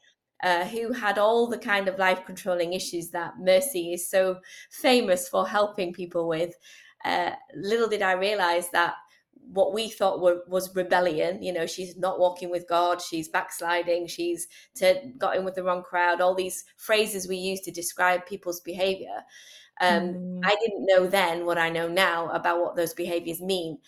uh, 0.43 0.65
who 0.65 0.93
had 0.93 1.17
all 1.17 1.47
the 1.47 1.57
kind 1.57 1.87
of 1.87 1.99
life 1.99 2.25
controlling 2.25 2.73
issues 2.73 3.09
that 3.09 3.33
Mercy 3.39 3.93
is 3.93 4.09
so 4.09 4.39
famous 4.69 5.27
for 5.27 5.47
helping 5.47 5.93
people 5.93 6.27
with, 6.27 6.53
uh, 7.03 7.31
little 7.55 7.87
did 7.87 8.01
I 8.01 8.13
realize 8.13 8.69
that 8.71 8.95
what 9.51 9.73
we 9.73 9.89
thought 9.89 10.21
were, 10.21 10.43
was 10.47 10.75
rebellion. 10.75 11.41
You 11.41 11.53
know, 11.53 11.65
she's 11.65 11.97
not 11.97 12.19
walking 12.19 12.49
with 12.49 12.67
God, 12.67 13.01
she's 13.01 13.27
backsliding, 13.27 14.07
she's 14.07 14.47
to, 14.75 15.01
got 15.17 15.35
in 15.35 15.45
with 15.45 15.55
the 15.55 15.63
wrong 15.63 15.83
crowd, 15.83 16.21
all 16.21 16.35
these 16.35 16.65
phrases 16.77 17.27
we 17.27 17.37
use 17.37 17.61
to 17.61 17.71
describe 17.71 18.25
people's 18.25 18.61
behavior. 18.61 19.23
Um, 19.81 20.13
mm. 20.13 20.41
I 20.43 20.55
didn't 20.55 20.85
know 20.85 21.07
then 21.07 21.45
what 21.45 21.57
I 21.57 21.69
know 21.69 21.87
now 21.87 22.29
about 22.29 22.61
what 22.61 22.75
those 22.75 22.93
behaviors 22.93 23.41
mean. 23.41 23.79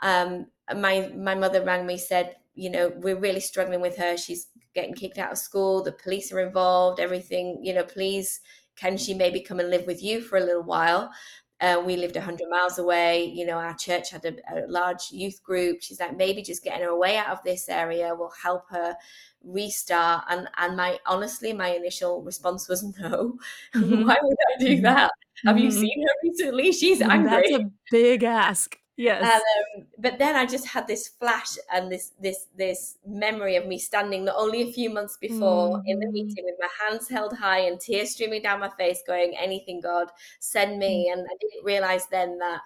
Um, 0.00 0.46
my 0.76 1.12
my 1.16 1.34
mother 1.34 1.62
rang 1.62 1.86
me 1.86 1.98
said, 1.98 2.36
you 2.54 2.70
know, 2.70 2.92
we're 2.96 3.18
really 3.18 3.40
struggling 3.40 3.80
with 3.80 3.96
her. 3.96 4.16
She's 4.16 4.48
getting 4.74 4.94
kicked 4.94 5.18
out 5.18 5.32
of 5.32 5.38
school. 5.38 5.82
The 5.82 5.92
police 5.92 6.32
are 6.32 6.40
involved. 6.40 7.00
Everything, 7.00 7.60
you 7.62 7.74
know, 7.74 7.84
please, 7.84 8.40
can 8.76 8.96
she 8.96 9.14
maybe 9.14 9.40
come 9.40 9.60
and 9.60 9.70
live 9.70 9.86
with 9.86 10.02
you 10.02 10.20
for 10.20 10.36
a 10.36 10.44
little 10.44 10.62
while? 10.62 11.10
Uh, 11.60 11.82
we 11.84 11.96
lived 11.96 12.16
100 12.16 12.48
miles 12.48 12.78
away. 12.78 13.24
You 13.24 13.46
know, 13.46 13.58
our 13.58 13.74
church 13.74 14.10
had 14.10 14.24
a, 14.24 14.34
a, 14.54 14.66
large 14.66 15.10
youth 15.10 15.42
group. 15.42 15.82
She's 15.82 16.00
like, 16.00 16.16
maybe 16.16 16.42
just 16.42 16.64
getting 16.64 16.82
her 16.82 16.88
away 16.88 17.16
out 17.18 17.28
of 17.28 17.42
this 17.44 17.68
area 17.68 18.14
will 18.14 18.32
help 18.42 18.64
her 18.70 18.96
restart. 19.44 20.24
And 20.28 20.48
and 20.56 20.76
my 20.76 20.98
honestly, 21.06 21.52
my 21.52 21.68
initial 21.68 22.22
response 22.22 22.68
was 22.68 22.82
no. 22.98 23.38
Mm-hmm. 23.74 24.06
Why 24.06 24.16
would 24.22 24.36
I 24.54 24.64
do 24.64 24.80
that? 24.82 25.10
Mm-hmm. 25.10 25.48
Have 25.48 25.58
you 25.58 25.68
mm-hmm. 25.68 25.80
seen 25.80 26.02
her 26.02 26.14
recently? 26.22 26.72
She's 26.72 27.02
angry. 27.02 27.50
That's 27.50 27.64
a 27.64 27.70
big 27.90 28.22
ask. 28.22 28.79
Yes. 29.00 29.24
Um, 29.24 29.86
but 29.98 30.18
then 30.18 30.36
I 30.36 30.44
just 30.44 30.66
had 30.66 30.86
this 30.86 31.08
flash 31.08 31.56
and 31.72 31.90
this 31.90 32.12
this 32.20 32.48
this 32.54 32.98
memory 33.06 33.56
of 33.56 33.66
me 33.66 33.78
standing 33.78 34.26
not 34.26 34.36
only 34.36 34.60
a 34.60 34.72
few 34.72 34.90
months 34.90 35.16
before 35.16 35.78
mm. 35.78 35.82
in 35.86 36.00
the 36.00 36.04
mm-hmm. 36.04 36.12
meeting 36.12 36.44
with 36.44 36.56
my 36.60 36.68
hands 36.78 37.08
held 37.08 37.34
high 37.34 37.60
and 37.60 37.80
tears 37.80 38.10
streaming 38.10 38.42
down 38.42 38.60
my 38.60 38.68
face, 38.68 39.02
going, 39.06 39.34
"Anything, 39.38 39.80
God, 39.80 40.08
send 40.40 40.78
me." 40.78 41.08
Mm. 41.08 41.12
And 41.14 41.22
I 41.22 41.34
didn't 41.40 41.64
realize 41.64 42.08
then 42.08 42.36
that 42.40 42.60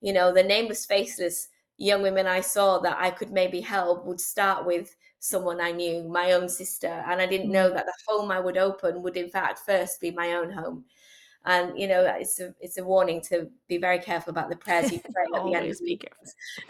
you 0.00 0.12
know 0.12 0.34
the 0.34 0.42
nameless, 0.42 0.84
faceless 0.84 1.46
young 1.76 2.02
women 2.02 2.26
I 2.26 2.40
saw 2.40 2.80
that 2.80 2.96
I 2.98 3.10
could 3.10 3.30
maybe 3.30 3.60
help 3.60 4.04
would 4.04 4.20
start 4.20 4.66
with 4.66 4.96
someone 5.20 5.60
I 5.60 5.70
knew, 5.70 6.02
my 6.08 6.32
own 6.32 6.48
sister, 6.48 7.04
and 7.06 7.20
I 7.20 7.26
didn't 7.26 7.52
know 7.52 7.70
mm. 7.70 7.74
that 7.74 7.86
the 7.86 7.94
home 8.08 8.32
I 8.32 8.40
would 8.40 8.58
open 8.58 9.00
would 9.04 9.16
in 9.16 9.30
fact 9.30 9.60
first 9.60 10.00
be 10.00 10.10
my 10.10 10.32
own 10.32 10.50
home. 10.50 10.86
And 11.44 11.78
you 11.78 11.88
know, 11.88 12.04
it's 12.04 12.40
a 12.40 12.54
it's 12.60 12.78
a 12.78 12.84
warning 12.84 13.20
to 13.28 13.48
be 13.68 13.78
very 13.78 13.98
careful 13.98 14.30
about 14.30 14.50
the 14.50 14.56
prayers 14.56 14.92
you 14.92 15.00
pray 15.00 15.24
at 15.34 15.44
the 15.44 15.54
end. 15.54 15.70
Of 15.70 15.78
the 15.78 15.98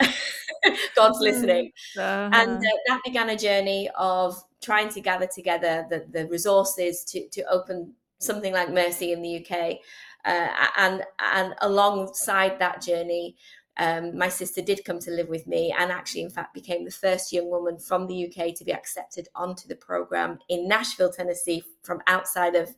God's 0.94 1.18
listening, 1.20 1.72
uh-huh. 1.96 2.30
and 2.32 2.58
uh, 2.58 2.70
that 2.86 3.00
began 3.04 3.30
a 3.30 3.36
journey 3.36 3.90
of 3.98 4.36
trying 4.60 4.88
to 4.90 5.00
gather 5.00 5.26
together 5.26 5.86
the, 5.88 6.06
the 6.10 6.28
resources 6.28 7.04
to 7.04 7.28
to 7.28 7.42
open 7.50 7.94
something 8.18 8.52
like 8.52 8.70
Mercy 8.70 9.12
in 9.12 9.22
the 9.22 9.44
UK, 9.44 9.78
uh, 10.24 10.48
and 10.76 11.02
and 11.18 11.54
alongside 11.60 12.58
that 12.58 12.82
journey, 12.82 13.36
um, 13.78 14.18
my 14.18 14.28
sister 14.28 14.60
did 14.60 14.84
come 14.84 14.98
to 15.00 15.10
live 15.12 15.28
with 15.28 15.46
me 15.46 15.74
and 15.76 15.92
actually, 15.92 16.22
in 16.22 16.30
fact, 16.30 16.52
became 16.52 16.84
the 16.84 16.90
first 16.90 17.32
young 17.32 17.48
woman 17.48 17.78
from 17.78 18.06
the 18.06 18.26
UK 18.26 18.54
to 18.56 18.64
be 18.64 18.72
accepted 18.72 19.28
onto 19.36 19.68
the 19.68 19.76
program 19.76 20.38
in 20.48 20.66
Nashville, 20.66 21.12
Tennessee, 21.12 21.62
from 21.82 22.00
outside 22.08 22.56
of 22.56 22.74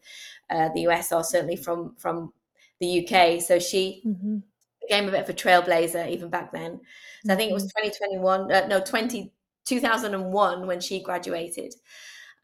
uh, 0.50 0.68
the 0.74 0.82
US 0.88 1.10
or 1.10 1.24
certainly 1.24 1.56
from 1.56 1.94
from 1.96 2.32
the 2.80 3.06
UK. 3.06 3.40
So 3.40 3.58
she 3.58 4.02
mm-hmm. 4.06 4.38
became 4.82 5.08
a 5.08 5.10
bit 5.10 5.22
of 5.22 5.28
a 5.30 5.34
trailblazer 5.34 6.08
even 6.10 6.28
back 6.28 6.52
then. 6.52 6.80
So 7.24 7.32
I 7.32 7.36
think 7.36 7.50
it 7.50 7.54
was 7.54 7.64
mm-hmm. 7.64 7.88
2021, 7.88 8.52
uh, 8.52 8.66
no, 8.66 8.80
20, 8.80 9.32
2001 9.64 10.66
when 10.66 10.80
she 10.80 11.02
graduated. 11.02 11.74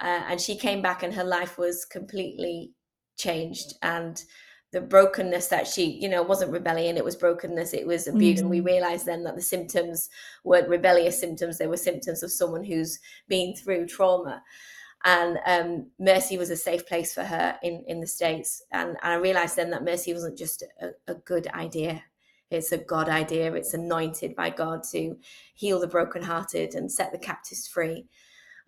Uh, 0.01 0.23
and 0.29 0.41
she 0.41 0.57
came 0.57 0.83
back 0.83 1.03
and 1.03 1.15
her 1.15 1.25
life 1.25 1.59
was 1.59 1.85
completely 1.85 2.73
changed. 3.19 3.75
And 3.83 4.23
the 4.77 4.83
brokenness 4.83 5.47
that 5.47 5.67
she, 5.67 5.93
you 6.03 6.07
know, 6.07 6.23
wasn't 6.23 6.53
rebellion, 6.53 6.99
it 6.99 7.05
was 7.05 7.17
brokenness, 7.17 7.73
it 7.73 7.87
was 7.87 8.07
abuse. 8.07 8.37
Mm-hmm. 8.37 8.41
And 8.43 8.51
we 8.51 8.59
mm-hmm. 8.59 8.67
realized 8.67 9.07
then 9.07 9.25
that 9.25 9.35
the 9.35 9.41
symptoms 9.41 10.11
weren't 10.45 10.69
rebellious 10.69 11.19
symptoms, 11.19 11.57
they 11.57 11.67
were 11.67 11.79
symptoms 11.79 12.23
of 12.23 12.31
someone 12.31 12.63
who's 12.63 12.99
been 13.27 13.57
through 13.57 13.87
trauma. 13.87 14.43
And 15.07 15.39
um, 15.47 15.87
Mercy 15.99 16.37
was 16.37 16.51
a 16.51 16.57
safe 16.57 16.87
place 16.87 17.15
for 17.15 17.25
her 17.25 17.59
in, 17.63 17.85
in 17.87 18.03
the 18.03 18.07
States. 18.07 18.63
And, 18.71 18.99
and 19.03 19.15
I 19.15 19.15
realized 19.15 19.57
then 19.57 19.71
that 19.71 19.83
Mercy 19.83 20.13
wasn't 20.13 20.37
just 20.37 20.63
a, 20.83 20.91
a 21.11 21.15
good 21.15 21.47
idea, 21.55 22.03
it's 22.51 22.73
a 22.73 22.79
God 22.79 23.09
idea. 23.09 23.55
It's 23.55 23.73
anointed 23.73 24.37
by 24.37 24.51
God 24.51 24.83
to 24.93 25.17
heal 25.55 25.81
the 25.81 25.89
brokenhearted 25.89 26.75
and 26.75 26.93
set 26.93 27.13
the 27.13 27.19
captives 27.19 27.67
free. 27.67 28.05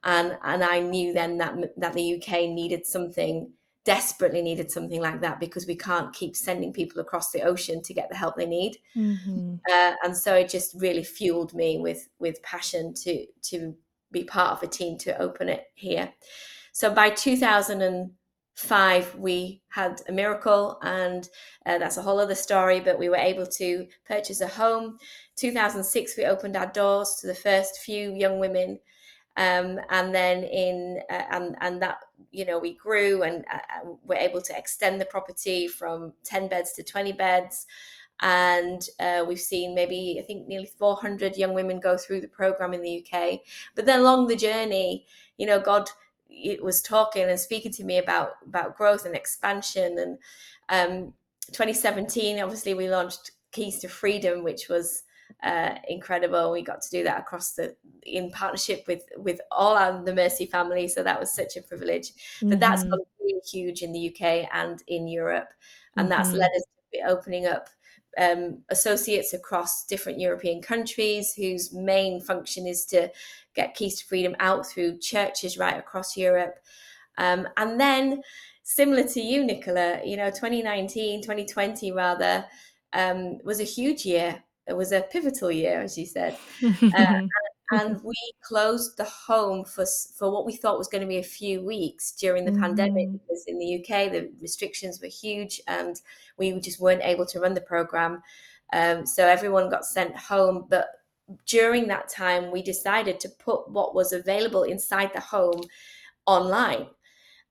And 0.05 0.39
and 0.43 0.65
I 0.65 0.81
knew 0.81 1.13
then 1.13 1.37
that 1.39 1.55
that 1.77 1.93
the 1.93 2.15
UK 2.15 2.49
needed 2.49 2.87
something 2.87 3.53
desperately 3.89 4.43
needed 4.43 4.71
something 4.71 5.01
like 5.01 5.23
that 5.23 5.41
because 5.41 5.67
we 5.67 5.75
can't 5.75 6.13
keep 6.13 6.37
sending 6.37 6.75
people 6.75 7.01
across 7.01 7.31
the 7.31 7.41
ocean 7.41 7.83
to 7.83 7.95
get 7.95 8.11
the 8.11 8.15
help 8.15 8.37
they 8.37 8.45
need. 8.45 8.77
Mm-hmm. 8.95 9.55
uh, 9.73 9.95
and 10.05 10.15
so 10.15 10.35
it 10.35 10.51
just 10.51 10.79
really 10.79 11.03
fueled 11.03 11.55
me 11.55 11.79
with 11.79 12.07
with 12.19 12.43
passion 12.43 12.93
to 13.05 13.25
to 13.45 13.75
be 14.13 14.25
part 14.25 14.53
of 14.53 14.63
a 14.63 14.67
team 14.67 14.99
to 14.99 15.19
open 15.19 15.49
it 15.49 15.69
here. 15.75 16.13
So 16.73 16.93
by 16.93 17.09
2005 17.09 19.15
we 19.15 19.63
had 19.71 20.03
a 20.07 20.13
miracle 20.13 20.79
and 20.83 21.27
uh, 21.65 21.79
that's 21.79 21.97
a 21.97 22.03
whole 22.03 22.21
other 22.21 22.35
story 22.35 22.81
but 22.81 22.99
we 22.99 23.09
were 23.09 23.17
able 23.17 23.47
to 23.47 23.87
purchase 24.07 24.43
a 24.43 24.49
home. 24.49 24.99
2006 25.37 26.15
we 26.19 26.27
opened 26.27 26.57
our 26.57 26.71
doors 26.73 27.17
to 27.23 27.27
the 27.27 27.35
first 27.35 27.79
few 27.79 28.15
young 28.15 28.39
women 28.39 28.79
um, 29.39 29.81
and 29.89 30.15
then 30.15 30.45
in 30.45 31.01
uh, 31.11 31.23
and 31.31 31.57
and 31.61 31.81
that 31.81 32.01
you 32.31 32.45
know 32.45 32.59
we 32.59 32.75
grew 32.75 33.23
and 33.23 33.45
uh, 33.53 33.89
we're 34.05 34.17
able 34.17 34.43
to 34.43 34.57
extend 34.57 35.01
the 35.01 35.07
property 35.07 35.67
from 35.67 36.13
10 36.25 36.49
beds 36.49 36.73
to 36.75 36.83
20 36.83 37.13
beds. 37.13 37.67
And 38.21 38.83
uh, 38.99 39.25
we've 39.29 39.39
seen 39.39 39.77
maybe 39.77 40.19
i 40.21 40.27
think 40.27 40.49
nearly 40.49 40.67
400 40.67 41.37
young 41.37 41.55
women 41.55 41.79
go 41.79 41.97
through 41.97 42.21
the 42.21 42.27
program 42.27 42.75
in 42.75 42.83
the 42.83 43.07
uk 43.07 43.39
but 43.77 43.87
then 43.87 44.01
along 44.01 44.27
the 44.27 44.35
journey 44.35 45.07
you 45.37 45.47
know 45.47 45.61
god 45.61 45.89
it 46.29 46.63
was 46.63 46.83
talking 46.83 47.25
and 47.25 47.39
speaking 47.39 47.73
to 47.73 47.85
me 47.85 47.99
about 47.99 48.33
about 48.47 48.77
growth 48.77 49.05
and 49.05 49.15
expansion. 49.15 49.99
And 49.99 50.19
um, 50.69 51.13
2017 51.49 52.41
obviously 52.41 52.75
we 52.75 52.91
launched 52.91 53.33
keys 53.53 53.79
to 53.79 53.89
freedom 53.89 54.45
which 54.45 54.69
was 54.69 55.05
uh, 55.43 55.77
incredible. 55.89 56.51
We 56.51 56.63
got 56.63 56.83
to 56.83 56.91
do 56.91 57.05
that 57.05 57.21
across 57.21 57.53
the 57.53 57.77
in 58.03 58.31
partnership 58.31 58.85
with 58.89 59.03
with 59.17 59.41
all 59.51 59.77
our 59.77 60.03
the 60.03 60.15
Mercy 60.15 60.47
family, 60.47 60.89
so 60.89 61.03
that 61.03 61.19
was 61.19 61.33
such 61.33 61.57
a 61.57 61.63
privilege. 61.63 62.13
Mm-hmm. 62.13 62.51
But 62.51 62.61
that's 62.61 62.85
mm-hmm. 62.85 62.95
really 63.21 63.41
huge 63.51 63.83
in 63.83 63.93
the 63.93 64.09
UK 64.09 64.49
and 64.53 64.83
in 64.89 65.07
Europe, 65.07 65.51
and 65.97 66.09
mm-hmm. 66.09 66.17
that's 66.17 66.33
led 66.33 66.51
us 66.57 66.63
to 66.63 66.83
be 66.93 67.03
opening 67.07 67.47
up 67.47 67.69
um, 68.19 68.59
associates 68.71 69.33
across 69.33 69.85
different 69.85 70.19
European 70.19 70.61
countries 70.61 71.35
whose 71.35 71.73
main 71.73 72.21
function 72.21 72.67
is 72.67 72.85
to 72.87 73.09
get 73.55 73.75
Keys 73.75 74.01
to 74.01 74.07
Freedom 74.07 74.35
out 74.41 74.67
through 74.67 74.99
churches 74.99 75.57
right 75.57 75.79
across 75.79 76.17
Europe. 76.17 76.59
Um, 77.17 77.49
and 77.57 77.81
then, 77.81 78.23
similar 78.65 79.05
to 79.05 79.21
you, 79.21 79.45
Nicola, 79.45 80.01
you 80.05 80.17
know, 80.17 80.31
2019, 80.31 81.23
2020 81.23 81.93
rather, 81.93 82.45
um, 82.93 83.39
was 83.45 83.61
a 83.61 83.65
huge 83.65 84.05
year 84.05 84.43
it 84.69 84.77
was 84.77 84.93
a 84.93 85.01
pivotal 85.01 85.51
year, 85.51 85.81
as 85.81 85.97
you 85.97 86.07
said. 86.07 86.37
Uh, 86.63 87.23
and, 87.71 88.01
we 88.03 88.15
closed 88.43 88.97
the 88.97 89.05
home 89.05 89.65
for 89.65 89.85
for 90.17 90.31
what 90.31 90.47
we 90.47 90.57
thought 90.57 90.79
was 90.79 90.89
going 90.89 91.03
to 91.03 91.09
be 91.09 91.19
a 91.19 91.23
few 91.23 91.65
weeks 91.65 92.13
during 92.13 92.45
the 92.45 92.53
mm. 92.53 92.61
pandemic 92.61 93.13
because 93.13 93.45
in 93.47 93.59
the 93.59 93.77
UK 93.77 94.11
the 94.11 94.31
restrictions 94.41 95.01
were 95.03 95.09
huge 95.09 95.61
and 95.67 96.01
we 96.39 96.59
just 96.61 96.81
weren't 96.81 97.03
able 97.03 97.27
to 97.27 97.41
run 97.41 97.55
the 97.55 97.61
program. 97.61 98.23
Um, 98.73 99.07
so 99.07 99.27
everyone 99.27 99.71
got 99.71 99.85
sent 99.85 100.17
home, 100.17 100.67
but 100.69 100.89
during 101.47 101.89
that 101.89 102.09
time 102.09 102.51
we 102.51 102.63
decided 102.63 103.21
to 103.21 103.29
put 103.29 103.71
what 103.71 103.95
was 103.95 104.13
available 104.13 104.63
inside 104.63 105.11
the 105.15 105.21
home 105.21 105.63
online. 106.27 106.87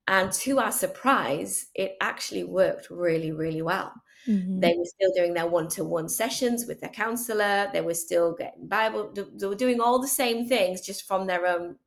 And 0.08 0.32
to 0.32 0.60
our 0.60 0.72
surprise, 0.72 1.68
it 1.76 1.98
actually 2.00 2.46
worked 2.46 2.90
really, 2.90 3.32
really 3.32 3.62
well. 3.62 3.92
Mm-hmm. 4.28 4.60
They 4.60 4.76
were 4.78 4.86
still 4.86 5.12
doing 5.16 5.34
their 5.34 5.48
one 5.48 5.68
to 5.70 5.84
one 5.84 6.10
sessions 6.10 6.66
with 6.68 6.82
their 6.82 6.90
counselor. 6.90 7.70
They 7.72 7.82
were 7.82 7.94
still 7.94 8.34
getting 8.34 8.68
Bible. 8.68 9.14
They 9.14 9.48
were 9.48 9.56
doing 9.56 9.80
all 9.80 10.00
the 10.00 10.08
same 10.08 10.48
things 10.48 10.82
just 10.82 11.08
from 11.08 11.28
their 11.28 11.46
own 11.46 11.78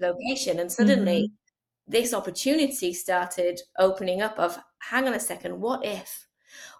location. 0.00 0.58
And 0.58 0.70
suddenly, 0.70 1.22
mm-hmm. 1.22 1.92
this 1.92 2.12
opportunity 2.12 2.92
started 2.92 3.60
opening 3.78 4.20
up 4.22 4.38
of 4.38 4.58
hang 4.80 5.06
on 5.06 5.14
a 5.14 5.20
second, 5.20 5.60
what 5.60 5.84
if? 5.84 6.26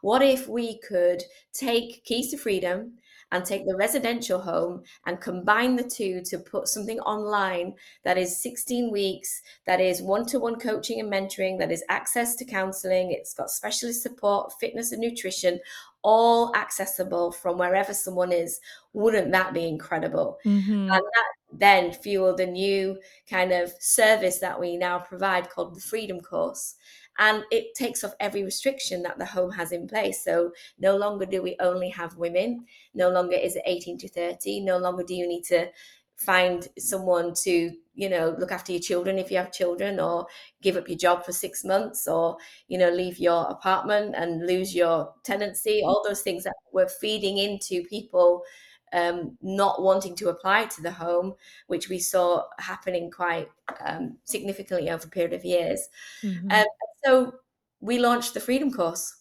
What 0.02 0.22
if 0.22 0.48
we 0.48 0.80
could 0.80 1.22
take 1.52 2.04
Keys 2.04 2.30
to 2.30 2.38
Freedom 2.38 2.94
and 3.32 3.44
take 3.44 3.66
the 3.66 3.76
residential 3.76 4.40
home 4.40 4.82
and 5.06 5.20
combine 5.20 5.76
the 5.76 5.84
two 5.84 6.20
to 6.22 6.38
put 6.38 6.68
something 6.68 6.98
online 7.00 7.74
that 8.04 8.18
is 8.18 8.42
16 8.42 8.90
weeks, 8.90 9.42
that 9.66 9.80
is 9.80 10.02
one 10.02 10.26
to 10.26 10.38
one 10.38 10.58
coaching 10.58 11.00
and 11.00 11.12
mentoring, 11.12 11.58
that 11.58 11.72
is 11.72 11.84
access 11.88 12.34
to 12.36 12.44
counseling, 12.44 13.12
it's 13.12 13.34
got 13.34 13.50
specialist 13.50 14.02
support, 14.02 14.52
fitness 14.60 14.92
and 14.92 15.00
nutrition, 15.00 15.60
all 16.02 16.54
accessible 16.56 17.30
from 17.30 17.58
wherever 17.58 17.92
someone 17.92 18.32
is. 18.32 18.60
Wouldn't 18.92 19.32
that 19.32 19.52
be 19.52 19.68
incredible? 19.68 20.38
Mm-hmm. 20.44 20.90
And 20.90 20.90
that 20.90 21.32
then 21.52 21.92
fueled 21.92 22.40
a 22.40 22.46
new 22.46 22.98
kind 23.28 23.52
of 23.52 23.72
service 23.80 24.38
that 24.38 24.58
we 24.58 24.76
now 24.76 24.98
provide 24.98 25.50
called 25.50 25.74
the 25.74 25.80
Freedom 25.80 26.20
Course 26.20 26.76
and 27.18 27.44
it 27.50 27.74
takes 27.74 28.02
off 28.04 28.14
every 28.20 28.42
restriction 28.42 29.02
that 29.02 29.18
the 29.18 29.26
home 29.26 29.50
has 29.52 29.72
in 29.72 29.86
place. 29.86 30.24
So 30.24 30.52
no 30.78 30.96
longer 30.96 31.26
do 31.26 31.42
we 31.42 31.56
only 31.60 31.90
have 31.90 32.16
women, 32.16 32.66
no 32.94 33.10
longer 33.10 33.36
is 33.36 33.56
it 33.56 33.62
18 33.66 33.98
to 33.98 34.08
30, 34.08 34.60
no 34.60 34.78
longer 34.78 35.02
do 35.02 35.14
you 35.14 35.26
need 35.26 35.44
to 35.44 35.70
find 36.16 36.68
someone 36.78 37.32
to 37.32 37.72
you 37.94 38.08
know 38.08 38.36
look 38.38 38.52
after 38.52 38.72
your 38.72 38.80
children 38.80 39.18
if 39.18 39.30
you 39.30 39.38
have 39.38 39.50
children 39.50 39.98
or 39.98 40.26
give 40.60 40.76
up 40.76 40.86
your 40.86 40.98
job 40.98 41.24
for 41.24 41.32
six 41.32 41.64
months 41.64 42.06
or 42.06 42.36
you 42.68 42.76
know 42.76 42.90
leave 42.90 43.18
your 43.18 43.46
apartment 43.46 44.14
and 44.14 44.46
lose 44.46 44.74
your 44.74 45.14
tenancy 45.24 45.80
all 45.82 46.04
those 46.06 46.20
things 46.20 46.44
that 46.44 46.52
we're 46.72 46.88
feeding 46.88 47.38
into 47.38 47.82
people 47.88 48.42
um, 48.92 49.36
not 49.42 49.82
wanting 49.82 50.16
to 50.16 50.28
apply 50.28 50.66
to 50.66 50.82
the 50.82 50.90
home, 50.90 51.34
which 51.66 51.88
we 51.88 51.98
saw 51.98 52.44
happening 52.58 53.10
quite 53.10 53.48
um, 53.84 54.16
significantly 54.24 54.90
over 54.90 55.06
a 55.06 55.10
period 55.10 55.32
of 55.32 55.44
years. 55.44 55.88
Mm-hmm. 56.22 56.50
Um, 56.50 56.64
so 57.04 57.34
we 57.80 57.98
launched 57.98 58.34
the 58.34 58.40
Freedom 58.40 58.72
Course. 58.72 59.16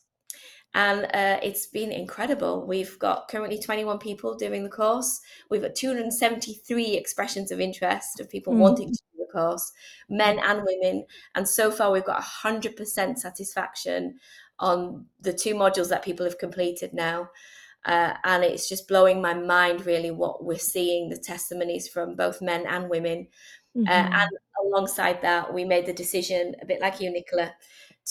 And 0.76 1.06
uh, 1.16 1.40
it's 1.42 1.66
been 1.66 1.92
incredible. 1.92 2.66
We've 2.68 2.98
got 3.00 3.28
currently 3.28 3.60
21 3.60 3.98
people 3.98 4.36
doing 4.36 4.64
the 4.64 4.70
course. 4.70 5.20
We've 5.50 5.64
got 5.64 5.74
273 5.74 6.96
expressions 6.96 7.52
of 7.52 7.60
interest 7.60 8.20
of 8.20 8.30
people 8.30 8.54
mm. 8.54 8.60
wanting 8.60 8.92
to 8.92 9.02
do 9.14 9.26
the 9.26 9.32
course, 9.32 9.72
men 10.10 10.38
and 10.38 10.62
women. 10.64 11.06
And 11.34 11.50
so 11.50 11.72
far, 11.72 11.92
we've 11.92 12.06
got 12.06 12.22
100% 12.22 13.18
satisfaction 13.18 14.20
on 14.60 15.06
the 15.22 15.34
two 15.34 15.56
modules 15.56 15.90
that 15.90 16.04
people 16.04 16.26
have 16.26 16.38
completed 16.38 16.94
now. 16.94 17.30
Uh, 17.86 18.14
and 18.26 18.44
it's 18.44 18.68
just 18.68 18.88
blowing 18.88 19.22
my 19.22 19.34
mind, 19.34 19.86
really, 19.86 20.12
what 20.12 20.44
we're 20.44 20.58
seeing 20.58 21.10
the 21.10 21.18
testimonies 21.18 21.88
from 21.88 22.16
both 22.16 22.42
men 22.42 22.66
and 22.68 22.90
women. 22.90 23.28
Uh, 23.76 23.80
mm-hmm. 23.80 23.88
Uh, 23.88 24.18
and 24.18 24.30
alongside 24.66 25.22
that, 25.22 25.54
we 25.54 25.64
made 25.64 25.86
the 25.86 25.94
decision, 25.94 26.56
a 26.62 26.66
bit 26.66 26.82
like 26.82 27.00
you, 27.00 27.12
Nicola, 27.12 27.54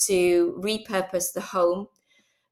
to 0.05 0.59
repurpose 0.63 1.33
the 1.33 1.41
home 1.41 1.87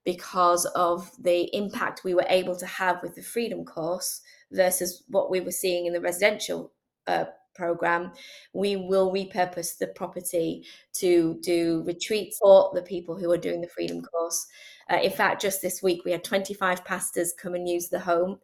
because 0.05 0.65
of 0.67 1.11
the 1.19 1.53
impact 1.55 2.03
we 2.03 2.13
were 2.13 2.25
able 2.29 2.55
to 2.55 2.65
have 2.65 3.01
with 3.01 3.15
the 3.15 3.21
Freedom 3.21 3.65
course 3.65 4.21
versus 4.51 5.03
what 5.09 5.29
we 5.29 5.41
were 5.41 5.51
seeing 5.51 5.85
in 5.85 5.93
the 5.93 5.99
residential 5.99 6.71
uh, 7.07 7.25
program, 7.57 8.13
we 8.53 8.77
will 8.77 9.11
repurpose 9.11 9.77
the 9.77 9.87
property 9.87 10.63
to 10.93 11.37
do 11.41 11.83
retreats 11.85 12.37
for 12.37 12.71
the 12.73 12.81
people 12.81 13.17
who 13.17 13.31
are 13.31 13.37
doing 13.37 13.59
the 13.59 13.67
freedom 13.67 14.01
course. 14.01 14.45
Uh, 14.91 14.97
in 14.97 15.11
fact, 15.11 15.41
just 15.41 15.61
this 15.61 15.83
week, 15.83 16.03
we 16.05 16.11
had 16.11 16.23
25 16.23 16.85
pastors 16.85 17.33
come 17.33 17.55
and 17.55 17.67
use 17.67 17.89
the 17.89 17.99
home 17.99 18.39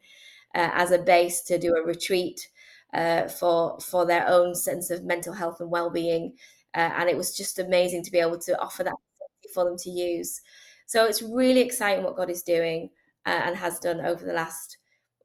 uh, 0.56 0.70
as 0.74 0.92
a 0.92 0.98
base 0.98 1.42
to 1.44 1.58
do 1.58 1.76
a 1.76 1.84
retreat 1.84 2.50
uh, 2.94 3.28
for 3.28 3.80
for 3.80 4.06
their 4.06 4.28
own 4.28 4.54
sense 4.54 4.90
of 4.90 5.04
mental 5.04 5.34
health 5.34 5.60
and 5.60 5.72
well-being. 5.72 6.34
Uh, 6.76 6.92
and 6.98 7.10
it 7.10 7.18
was 7.18 7.36
just 7.36 7.60
amazing 7.60 8.04
to 8.04 8.12
be 8.12 8.20
able 8.20 8.38
to 8.40 8.60
offer 8.60 8.84
that 8.84 8.96
for 9.54 9.64
them 9.66 9.78
to 9.78 9.90
use. 9.90 10.42
So 10.86 11.06
it's 11.06 11.22
really 11.22 11.62
exciting 11.62 12.04
what 12.04 12.18
God 12.18 12.30
is 12.30 12.44
doing 12.44 12.90
uh, 13.26 13.42
and 13.46 13.56
has 13.56 13.80
done 13.80 14.02
over 14.02 14.26
the 14.26 14.34
last 14.34 14.78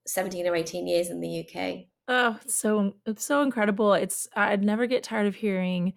17 0.06 0.46
or 0.46 0.54
18 0.54 0.86
years 0.86 1.10
in 1.10 1.20
the 1.20 1.40
UK. 1.40 1.86
Oh, 2.06 2.38
so 2.46 2.94
it's 3.04 3.24
so 3.24 3.42
incredible. 3.42 3.92
It's 3.92 4.28
I'd 4.34 4.64
never 4.64 4.86
get 4.86 5.02
tired 5.02 5.26
of 5.26 5.34
hearing 5.34 5.94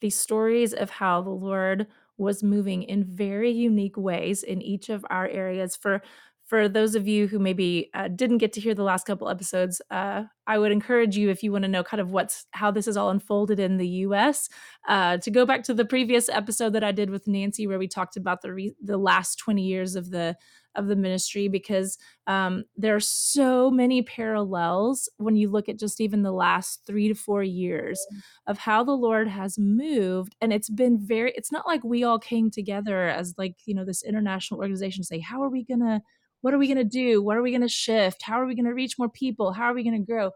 these 0.00 0.16
stories 0.16 0.74
of 0.74 0.90
how 0.90 1.22
the 1.22 1.30
Lord 1.30 1.86
was 2.18 2.42
moving 2.42 2.82
in 2.82 3.04
very 3.04 3.50
unique 3.50 3.96
ways 3.96 4.42
in 4.42 4.62
each 4.62 4.88
of 4.88 5.04
our 5.10 5.28
areas. 5.28 5.76
For 5.76 6.02
for 6.46 6.68
those 6.68 6.94
of 6.94 7.08
you 7.08 7.26
who 7.26 7.40
maybe 7.40 7.90
uh, 7.92 8.06
didn't 8.06 8.38
get 8.38 8.52
to 8.52 8.60
hear 8.60 8.72
the 8.74 8.84
last 8.84 9.04
couple 9.04 9.28
episodes, 9.28 9.82
uh, 9.90 10.22
I 10.46 10.58
would 10.58 10.70
encourage 10.70 11.16
you 11.16 11.28
if 11.28 11.42
you 11.42 11.50
want 11.50 11.64
to 11.64 11.68
know 11.68 11.82
kind 11.82 12.00
of 12.00 12.12
what's 12.12 12.46
how 12.52 12.70
this 12.70 12.86
is 12.86 12.96
all 12.96 13.10
unfolded 13.10 13.58
in 13.58 13.78
the 13.78 13.88
U.S. 13.88 14.48
Uh, 14.86 15.16
to 15.18 15.30
go 15.32 15.44
back 15.44 15.64
to 15.64 15.74
the 15.74 15.84
previous 15.84 16.28
episode 16.28 16.72
that 16.74 16.84
I 16.84 16.92
did 16.92 17.10
with 17.10 17.26
Nancy, 17.26 17.66
where 17.66 17.80
we 17.80 17.88
talked 17.88 18.16
about 18.16 18.42
the 18.42 18.52
re- 18.52 18.76
the 18.80 18.96
last 18.96 19.36
twenty 19.40 19.64
years 19.64 19.96
of 19.96 20.10
the 20.10 20.36
of 20.76 20.86
the 20.86 20.94
ministry, 20.94 21.48
because 21.48 21.98
um, 22.28 22.64
there 22.76 22.94
are 22.94 23.00
so 23.00 23.70
many 23.70 24.02
parallels 24.02 25.08
when 25.16 25.34
you 25.34 25.50
look 25.50 25.68
at 25.68 25.78
just 25.80 26.00
even 26.00 26.22
the 26.22 26.32
last 26.32 26.82
three 26.86 27.08
to 27.08 27.14
four 27.14 27.42
years 27.42 27.98
of 28.46 28.58
how 28.58 28.84
the 28.84 28.92
Lord 28.92 29.26
has 29.26 29.58
moved, 29.58 30.36
and 30.40 30.52
it's 30.52 30.70
been 30.70 30.96
very. 30.96 31.32
It's 31.34 31.50
not 31.50 31.66
like 31.66 31.82
we 31.82 32.04
all 32.04 32.20
came 32.20 32.52
together 32.52 33.08
as 33.08 33.34
like 33.36 33.56
you 33.64 33.74
know 33.74 33.84
this 33.84 34.04
international 34.04 34.60
organization 34.60 35.02
to 35.02 35.06
say 35.06 35.18
how 35.18 35.42
are 35.42 35.50
we 35.50 35.64
gonna 35.64 36.02
what 36.40 36.54
are 36.54 36.58
we 36.58 36.66
going 36.66 36.76
to 36.78 36.84
do? 36.84 37.22
What 37.22 37.36
are 37.36 37.42
we 37.42 37.50
going 37.50 37.62
to 37.62 37.68
shift? 37.68 38.22
How 38.22 38.40
are 38.40 38.46
we 38.46 38.54
going 38.54 38.66
to 38.66 38.74
reach 38.74 38.98
more 38.98 39.08
people? 39.08 39.52
How 39.52 39.64
are 39.64 39.74
we 39.74 39.84
going 39.84 39.98
to 39.98 40.12
grow? 40.12 40.30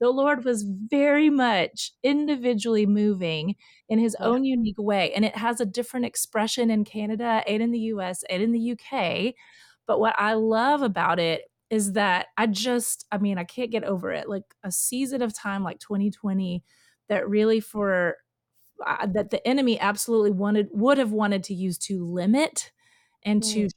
The 0.00 0.10
Lord 0.10 0.44
was 0.44 0.62
very 0.62 1.30
much 1.30 1.92
individually 2.02 2.84
moving 2.84 3.54
in 3.88 3.98
his 3.98 4.14
own 4.20 4.44
unique 4.44 4.78
way. 4.78 5.12
And 5.14 5.24
it 5.24 5.36
has 5.36 5.60
a 5.60 5.66
different 5.66 6.06
expression 6.06 6.70
in 6.70 6.84
Canada 6.84 7.42
and 7.46 7.62
in 7.62 7.70
the 7.70 7.80
US 7.80 8.22
and 8.28 8.42
in 8.42 8.52
the 8.52 8.72
UK. 8.72 9.34
But 9.86 10.00
what 10.00 10.14
I 10.18 10.34
love 10.34 10.82
about 10.82 11.18
it 11.18 11.42
is 11.70 11.92
that 11.92 12.26
I 12.36 12.46
just, 12.46 13.06
I 13.10 13.18
mean, 13.18 13.38
I 13.38 13.44
can't 13.44 13.70
get 13.70 13.84
over 13.84 14.12
it. 14.12 14.28
Like 14.28 14.44
a 14.62 14.70
season 14.70 15.22
of 15.22 15.34
time 15.34 15.64
like 15.64 15.78
2020 15.78 16.62
that 17.08 17.28
really 17.28 17.60
for 17.60 18.16
uh, 18.84 19.06
that 19.14 19.30
the 19.30 19.46
enemy 19.48 19.80
absolutely 19.80 20.32
wanted 20.32 20.68
would 20.72 20.98
have 20.98 21.12
wanted 21.12 21.42
to 21.44 21.54
use 21.54 21.78
to 21.78 22.04
limit 22.04 22.72
and 23.24 23.42
to 23.42 23.68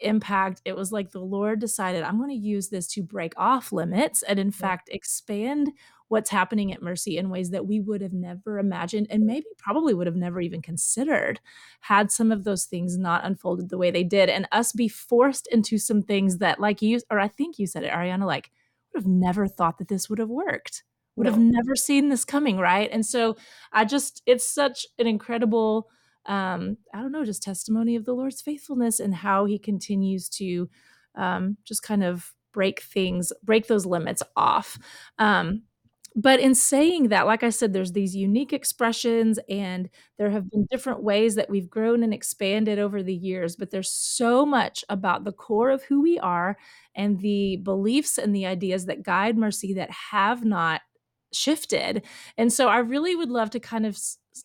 impact, 0.00 0.62
it 0.64 0.76
was 0.76 0.92
like 0.92 1.10
the 1.10 1.20
Lord 1.20 1.60
decided, 1.60 2.02
I'm 2.02 2.18
going 2.18 2.30
to 2.30 2.34
use 2.34 2.68
this 2.68 2.86
to 2.88 3.02
break 3.02 3.34
off 3.36 3.72
limits 3.72 4.22
and, 4.22 4.38
in 4.38 4.50
fact, 4.50 4.88
expand 4.92 5.70
what's 6.08 6.30
happening 6.30 6.72
at 6.72 6.82
Mercy 6.82 7.16
in 7.16 7.30
ways 7.30 7.50
that 7.50 7.66
we 7.66 7.80
would 7.80 8.02
have 8.02 8.12
never 8.12 8.58
imagined 8.58 9.06
and 9.08 9.24
maybe 9.24 9.46
probably 9.56 9.94
would 9.94 10.06
have 10.06 10.16
never 10.16 10.40
even 10.40 10.60
considered 10.60 11.40
had 11.80 12.12
some 12.12 12.30
of 12.30 12.44
those 12.44 12.64
things 12.64 12.98
not 12.98 13.24
unfolded 13.24 13.70
the 13.70 13.78
way 13.78 13.90
they 13.90 14.04
did 14.04 14.28
and 14.28 14.46
us 14.52 14.72
be 14.72 14.88
forced 14.88 15.46
into 15.50 15.78
some 15.78 16.02
things 16.02 16.38
that, 16.38 16.60
like 16.60 16.82
you, 16.82 17.00
or 17.10 17.18
I 17.18 17.28
think 17.28 17.58
you 17.58 17.66
said 17.66 17.84
it, 17.84 17.92
Arianna, 17.92 18.26
like, 18.26 18.50
would 18.92 19.02
have 19.02 19.08
never 19.10 19.46
thought 19.46 19.78
that 19.78 19.88
this 19.88 20.10
would 20.10 20.18
have 20.18 20.28
worked 20.28 20.84
would 21.16 21.26
no. 21.26 21.30
have 21.32 21.40
never 21.40 21.76
seen 21.76 22.08
this 22.08 22.24
coming 22.24 22.58
right? 22.58 22.88
And 22.90 23.04
so 23.04 23.36
i 23.72 23.84
just 23.84 24.22
it's 24.26 24.46
such 24.46 24.86
an 24.98 25.06
incredible 25.06 25.88
um, 26.26 26.76
I 26.94 27.00
don't 27.00 27.12
know, 27.12 27.24
just 27.24 27.42
testimony 27.42 27.96
of 27.96 28.04
the 28.04 28.14
Lord's 28.14 28.40
faithfulness 28.40 29.00
and 29.00 29.14
how 29.14 29.44
he 29.44 29.58
continues 29.58 30.28
to 30.30 30.68
um, 31.16 31.56
just 31.64 31.82
kind 31.82 32.04
of 32.04 32.32
break 32.52 32.82
things, 32.82 33.32
break 33.42 33.66
those 33.66 33.86
limits 33.86 34.22
off. 34.36 34.78
Um, 35.18 35.62
but 36.14 36.40
in 36.40 36.54
saying 36.54 37.08
that, 37.08 37.26
like 37.26 37.42
I 37.42 37.48
said, 37.48 37.72
there's 37.72 37.92
these 37.92 38.14
unique 38.14 38.52
expressions, 38.52 39.38
and 39.48 39.88
there 40.18 40.30
have 40.30 40.50
been 40.50 40.66
different 40.70 41.02
ways 41.02 41.36
that 41.36 41.48
we've 41.48 41.70
grown 41.70 42.02
and 42.02 42.12
expanded 42.12 42.78
over 42.78 43.02
the 43.02 43.14
years. 43.14 43.56
But 43.56 43.70
there's 43.70 43.90
so 43.90 44.44
much 44.44 44.84
about 44.90 45.24
the 45.24 45.32
core 45.32 45.70
of 45.70 45.82
who 45.84 46.02
we 46.02 46.18
are 46.18 46.58
and 46.94 47.18
the 47.20 47.56
beliefs 47.62 48.18
and 48.18 48.34
the 48.34 48.44
ideas 48.44 48.84
that 48.86 49.02
guide 49.02 49.38
Mercy 49.38 49.72
that 49.74 49.90
have 49.90 50.44
not 50.44 50.82
shifted. 51.32 52.04
And 52.36 52.52
so 52.52 52.68
I 52.68 52.78
really 52.78 53.14
would 53.14 53.30
love 53.30 53.50
to 53.50 53.60
kind 53.60 53.86
of 53.86 53.98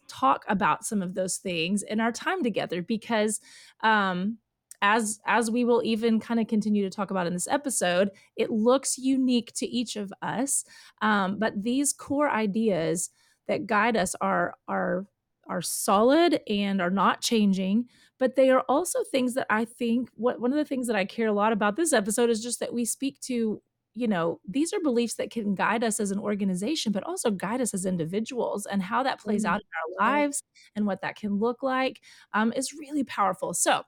talk 0.07 0.43
about 0.47 0.85
some 0.85 1.01
of 1.01 1.15
those 1.15 1.37
things 1.37 1.83
in 1.83 1.99
our 1.99 2.11
time 2.11 2.43
together 2.43 2.81
because 2.81 3.39
um 3.83 4.37
as 4.81 5.19
as 5.25 5.49
we 5.49 5.63
will 5.63 5.81
even 5.83 6.19
kind 6.19 6.39
of 6.39 6.47
continue 6.47 6.83
to 6.83 6.95
talk 6.95 7.09
about 7.09 7.27
in 7.27 7.33
this 7.33 7.47
episode 7.47 8.11
it 8.35 8.49
looks 8.51 8.97
unique 8.97 9.51
to 9.53 9.65
each 9.65 9.95
of 9.95 10.11
us 10.21 10.63
um, 11.01 11.39
but 11.39 11.63
these 11.63 11.93
core 11.93 12.29
ideas 12.29 13.09
that 13.47 13.65
guide 13.65 13.97
us 13.97 14.15
are 14.21 14.55
are 14.67 15.05
are 15.47 15.61
solid 15.61 16.41
and 16.47 16.81
are 16.81 16.89
not 16.89 17.21
changing 17.21 17.85
but 18.19 18.35
they 18.35 18.49
are 18.49 18.63
also 18.67 18.99
things 19.03 19.33
that 19.33 19.47
i 19.49 19.63
think 19.65 20.09
what 20.15 20.39
one 20.39 20.51
of 20.51 20.57
the 20.57 20.65
things 20.65 20.87
that 20.87 20.95
i 20.95 21.05
care 21.05 21.27
a 21.27 21.33
lot 21.33 21.53
about 21.53 21.75
this 21.75 21.93
episode 21.93 22.29
is 22.29 22.43
just 22.43 22.59
that 22.59 22.73
we 22.73 22.85
speak 22.85 23.19
to 23.21 23.61
you 23.97 24.07
know, 24.07 24.39
these 24.47 24.73
are 24.73 24.79
beliefs 24.79 25.15
that 25.15 25.31
can 25.31 25.55
guide 25.55 25.83
us 25.83 25.99
as 25.99 26.11
an 26.11 26.19
organization, 26.19 26.91
but 26.91 27.03
also 27.03 27.31
guide 27.31 27.61
us 27.61 27.73
as 27.73 27.85
individuals 27.85 28.67
and 28.67 28.83
how 28.83 29.01
that 29.01 29.19
plays 29.19 29.43
mm-hmm. 29.43 29.55
out 29.55 29.61
in 29.61 30.03
our 30.05 30.11
lives 30.11 30.43
and 30.75 30.85
what 30.85 31.01
that 31.01 31.15
can 31.15 31.39
look 31.39 31.63
like 31.63 31.99
um, 32.33 32.53
is 32.55 32.73
really 32.73 33.03
powerful. 33.03 33.55
So, 33.55 33.81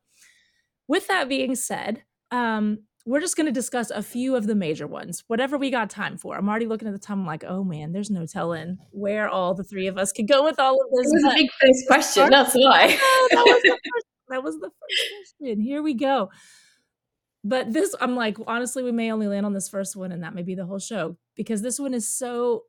with 0.87 1.07
that 1.07 1.29
being 1.29 1.53
said, 1.53 2.01
um, 2.31 2.79
we're 3.05 3.19
just 3.21 3.37
going 3.37 3.45
to 3.45 3.51
discuss 3.51 3.91
a 3.91 4.01
few 4.01 4.35
of 4.35 4.47
the 4.47 4.55
major 4.55 4.87
ones, 4.87 5.23
whatever 5.27 5.57
we 5.57 5.69
got 5.69 5.91
time 5.91 6.17
for. 6.17 6.35
I'm 6.35 6.49
already 6.49 6.65
looking 6.65 6.87
at 6.87 6.93
the 6.93 6.99
time. 6.99 7.19
I'm 7.19 7.27
like, 7.27 7.43
oh 7.43 7.63
man, 7.63 7.91
there's 7.91 8.09
no 8.09 8.25
telling 8.25 8.79
where 8.91 9.29
all 9.29 9.53
the 9.53 9.63
three 9.63 9.85
of 9.85 9.99
us 9.99 10.11
could 10.11 10.27
go 10.27 10.43
with 10.43 10.59
all 10.59 10.73
of 10.73 10.87
this. 10.91 11.11
It 11.11 11.15
was 11.15 11.33
a 11.33 11.35
big 11.35 11.49
first 11.61 11.87
question. 11.87 12.29
That's 12.31 12.55
why. 12.55 12.87
that, 12.87 13.43
was 13.45 13.61
the 13.61 13.69
first, 13.93 14.05
that 14.29 14.43
was 14.43 14.55
the 14.55 14.69
first 14.69 15.35
question. 15.39 15.61
Here 15.61 15.83
we 15.83 15.93
go 15.93 16.29
but 17.43 17.71
this 17.71 17.95
i'm 18.01 18.15
like 18.15 18.37
honestly 18.47 18.83
we 18.83 18.91
may 18.91 19.11
only 19.11 19.27
land 19.27 19.45
on 19.45 19.53
this 19.53 19.69
first 19.69 19.95
one 19.95 20.11
and 20.11 20.23
that 20.23 20.35
may 20.35 20.43
be 20.43 20.55
the 20.55 20.65
whole 20.65 20.79
show 20.79 21.15
because 21.35 21.61
this 21.61 21.79
one 21.79 21.93
is 21.93 22.07
so 22.07 22.63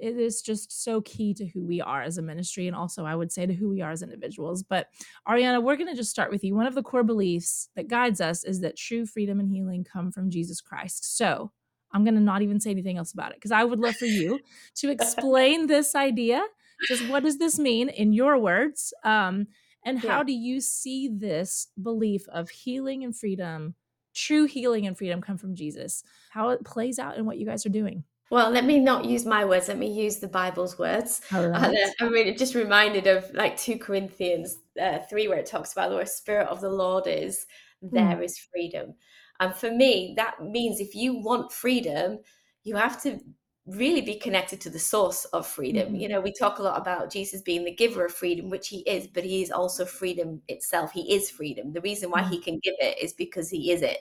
it 0.00 0.16
is 0.16 0.42
just 0.42 0.84
so 0.84 1.00
key 1.02 1.34
to 1.34 1.46
who 1.46 1.64
we 1.64 1.80
are 1.80 2.02
as 2.02 2.18
a 2.18 2.22
ministry 2.22 2.66
and 2.66 2.76
also 2.76 3.04
i 3.04 3.14
would 3.14 3.32
say 3.32 3.46
to 3.46 3.54
who 3.54 3.68
we 3.68 3.80
are 3.80 3.90
as 3.90 4.02
individuals. 4.02 4.62
But 4.62 4.88
arianna 5.28 5.62
we're 5.62 5.76
going 5.76 5.88
to 5.88 5.96
just 5.96 6.10
start 6.10 6.30
with 6.30 6.44
you. 6.44 6.54
One 6.54 6.66
of 6.66 6.74
the 6.74 6.82
core 6.82 7.04
beliefs 7.04 7.68
that 7.76 7.88
guides 7.88 8.20
us 8.20 8.44
is 8.44 8.60
that 8.60 8.76
true 8.76 9.06
freedom 9.06 9.40
and 9.40 9.48
healing 9.48 9.84
come 9.84 10.10
from 10.10 10.30
jesus 10.30 10.60
christ. 10.60 11.16
So 11.16 11.50
i'm 11.92 12.04
going 12.04 12.14
to 12.14 12.20
not 12.20 12.42
even 12.42 12.60
say 12.60 12.70
anything 12.70 12.98
else 12.98 13.12
about 13.12 13.30
it 13.30 13.36
because 13.36 13.52
i 13.52 13.64
would 13.64 13.80
love 13.80 13.96
for 13.96 14.06
you 14.06 14.40
to 14.76 14.90
explain 14.96 15.66
this 15.66 15.94
idea. 15.94 16.42
Just 16.88 17.08
what 17.08 17.22
does 17.22 17.38
this 17.38 17.58
mean 17.58 17.88
in 17.88 18.12
your 18.12 18.38
words? 18.38 18.92
Um, 19.02 19.46
and 19.84 19.98
how 19.98 20.18
yeah. 20.18 20.24
do 20.24 20.32
you 20.32 20.60
see 20.60 21.08
this 21.08 21.68
belief 21.80 22.28
of 22.28 22.50
healing 22.50 23.02
and 23.02 23.16
freedom 23.16 23.74
true 24.16 24.46
healing 24.46 24.86
and 24.86 24.96
freedom 24.96 25.20
come 25.20 25.38
from 25.38 25.54
Jesus, 25.54 26.02
how 26.30 26.48
it 26.48 26.64
plays 26.64 26.98
out 26.98 27.16
in 27.16 27.26
what 27.26 27.38
you 27.38 27.46
guys 27.46 27.64
are 27.66 27.70
doing. 27.70 28.02
Well, 28.28 28.50
let 28.50 28.64
me 28.64 28.80
not 28.80 29.04
use 29.04 29.24
my 29.24 29.44
words. 29.44 29.68
Let 29.68 29.78
me 29.78 29.86
use 29.88 30.16
the 30.16 30.26
Bible's 30.26 30.78
words. 30.78 31.20
Right. 31.32 31.76
Uh, 31.76 31.90
I'm 32.00 32.08
really 32.08 32.34
just 32.34 32.54
reminded 32.56 33.06
of 33.06 33.32
like 33.34 33.56
2 33.56 33.78
Corinthians 33.78 34.58
uh, 34.82 34.98
3, 35.08 35.28
where 35.28 35.38
it 35.38 35.46
talks 35.46 35.72
about 35.72 35.90
the 35.90 36.04
Spirit 36.06 36.48
of 36.48 36.60
the 36.60 36.70
Lord 36.70 37.06
is, 37.06 37.46
hmm. 37.80 37.94
there 37.94 38.16
mm. 38.16 38.24
is 38.24 38.38
freedom. 38.38 38.94
And 39.38 39.54
for 39.54 39.70
me, 39.70 40.14
that 40.16 40.42
means 40.42 40.80
if 40.80 40.94
you 40.94 41.20
want 41.20 41.52
freedom, 41.52 42.18
you 42.64 42.74
have 42.74 43.00
to 43.02 43.20
really 43.66 44.00
be 44.00 44.14
connected 44.14 44.60
to 44.60 44.70
the 44.70 44.78
source 44.78 45.24
of 45.26 45.46
freedom. 45.46 45.88
Mm-hmm. 45.88 45.96
You 45.96 46.08
know, 46.08 46.20
we 46.20 46.32
talk 46.32 46.58
a 46.58 46.62
lot 46.62 46.80
about 46.80 47.10
Jesus 47.10 47.42
being 47.42 47.64
the 47.64 47.74
giver 47.74 48.04
of 48.04 48.14
freedom, 48.14 48.48
which 48.48 48.68
he 48.68 48.78
is, 48.80 49.08
but 49.08 49.24
he 49.24 49.42
is 49.42 49.50
also 49.50 49.84
freedom 49.84 50.40
itself. 50.48 50.92
He 50.92 51.14
is 51.14 51.30
freedom. 51.30 51.72
The 51.72 51.80
reason 51.80 52.10
why 52.10 52.22
mm-hmm. 52.22 52.32
he 52.32 52.40
can 52.40 52.60
give 52.60 52.74
it 52.78 52.98
is 53.02 53.12
because 53.12 53.50
he 53.50 53.72
is 53.72 53.82
it. 53.82 53.98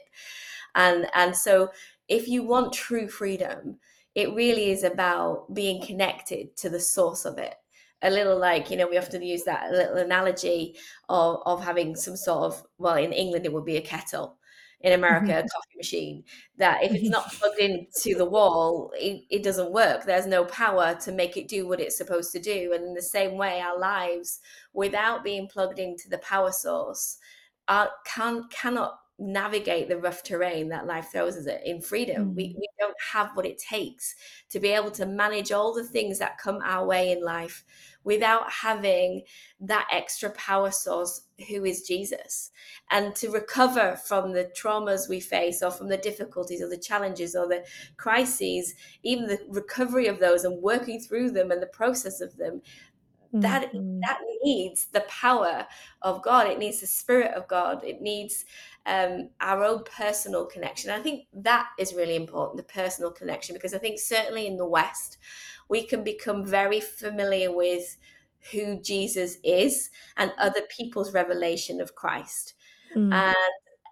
And 0.75 1.07
and 1.15 1.35
so 1.35 1.71
if 2.07 2.27
you 2.27 2.43
want 2.43 2.73
true 2.73 3.07
freedom, 3.07 3.77
it 4.13 4.33
really 4.33 4.69
is 4.69 4.83
about 4.83 5.53
being 5.53 5.81
connected 5.81 6.55
to 6.57 6.69
the 6.69 6.79
source 6.79 7.25
of 7.25 7.37
it. 7.39 7.55
A 8.01 8.09
little 8.09 8.37
like, 8.37 8.69
you 8.69 8.77
know, 8.77 8.87
we 8.87 8.97
often 8.97 9.23
use 9.23 9.43
that 9.43 9.71
little 9.71 9.97
analogy 9.97 10.75
of, 11.09 11.41
of 11.45 11.63
having 11.63 11.95
some 11.95 12.15
sort 12.15 12.43
of, 12.43 12.63
well, 12.77 12.97
in 12.97 13.11
England, 13.13 13.45
it 13.45 13.53
would 13.53 13.65
be 13.65 13.77
a 13.77 13.81
kettle 13.81 14.37
in 14.85 14.93
America, 14.93 15.31
mm-hmm. 15.31 15.45
a 15.45 15.49
coffee 15.49 15.75
machine, 15.75 16.23
that 16.57 16.83
if 16.83 16.93
it's 16.93 17.09
not 17.09 17.33
plugged 17.33 17.59
into 17.59 18.15
the 18.15 18.23
wall, 18.23 18.91
it, 18.95 19.23
it, 19.31 19.43
doesn't 19.43 19.71
work. 19.71 20.05
There's 20.05 20.27
no 20.27 20.45
power 20.45 20.95
to 21.01 21.11
make 21.11 21.35
it 21.35 21.47
do 21.47 21.67
what 21.67 21.81
it's 21.81 21.97
supposed 21.97 22.31
to 22.33 22.39
do. 22.39 22.71
And 22.73 22.85
in 22.85 22.93
the 22.93 23.01
same 23.01 23.35
way, 23.35 23.59
our 23.59 23.77
lives, 23.77 24.39
without 24.73 25.23
being 25.23 25.47
plugged 25.47 25.79
into 25.79 26.07
the 26.07 26.19
power 26.19 26.51
source, 26.51 27.17
are, 27.67 27.89
can, 28.05 28.43
cannot 28.51 28.99
navigate 29.17 29.87
the 29.87 29.97
rough 29.97 30.21
terrain 30.21 30.69
that 30.69 30.85
life 30.85 31.09
throws 31.11 31.35
us 31.35 31.47
in 31.65 31.81
freedom. 31.81 32.31
Mm. 32.31 32.35
We, 32.35 32.55
we 32.59 32.69
don't 32.79 32.97
have 33.11 33.31
what 33.33 33.47
it 33.47 33.57
takes 33.57 34.13
to 34.51 34.59
be 34.59 34.69
able 34.69 34.91
to 34.91 35.07
manage 35.07 35.51
all 35.51 35.73
the 35.73 35.85
things 35.85 36.19
that 36.19 36.37
come 36.37 36.59
our 36.63 36.85
way 36.85 37.11
in 37.11 37.23
life 37.23 37.63
without 38.05 38.49
having 38.49 39.23
that 39.59 39.87
extra 39.91 40.29
power 40.29 40.71
source 40.71 41.23
who 41.49 41.65
is 41.65 41.81
Jesus. 41.81 42.51
And 42.91 43.13
to 43.15 43.29
recover 43.29 43.99
from 44.07 44.31
the 44.31 44.49
traumas 44.55 45.09
we 45.09 45.19
face 45.19 45.61
or 45.61 45.71
from 45.71 45.89
the 45.89 45.97
difficulties 45.97 46.61
or 46.61 46.69
the 46.69 46.77
challenges 46.77 47.35
or 47.35 47.47
the 47.47 47.65
crises, 47.97 48.75
even 49.03 49.27
the 49.27 49.39
recovery 49.49 50.07
of 50.07 50.19
those 50.19 50.45
and 50.45 50.61
working 50.61 51.01
through 51.01 51.31
them 51.31 51.51
and 51.51 51.61
the 51.61 51.67
process 51.67 52.21
of 52.21 52.37
them, 52.37 52.61
that 53.33 53.73
mm-hmm. 53.73 53.99
that 53.99 54.19
needs 54.43 54.85
the 54.85 55.01
power 55.01 55.65
of 56.01 56.21
God. 56.21 56.47
It 56.47 56.59
needs 56.59 56.79
the 56.79 56.87
Spirit 56.87 57.33
of 57.33 57.47
God. 57.47 57.83
It 57.83 58.01
needs 58.01 58.45
um, 58.85 59.29
our 59.41 59.63
own 59.63 59.83
personal 59.83 60.45
connection. 60.45 60.91
I 60.91 61.01
think 61.01 61.25
that 61.33 61.67
is 61.77 61.93
really 61.93 62.15
important, 62.15 62.57
the 62.57 62.63
personal 62.63 63.11
connection, 63.11 63.53
because 63.53 63.73
I 63.73 63.77
think 63.77 63.99
certainly 63.99 64.47
in 64.47 64.55
the 64.57 64.65
West, 64.67 65.17
we 65.69 65.85
can 65.85 66.03
become 66.03 66.45
very 66.45 66.79
familiar 66.79 67.55
with 67.55 67.97
who 68.51 68.79
Jesus 68.81 69.37
is 69.43 69.89
and 70.17 70.31
other 70.37 70.61
people's 70.69 71.13
revelation 71.13 71.81
of 71.81 71.95
Christ. 71.95 72.53
Mm. 72.95 73.13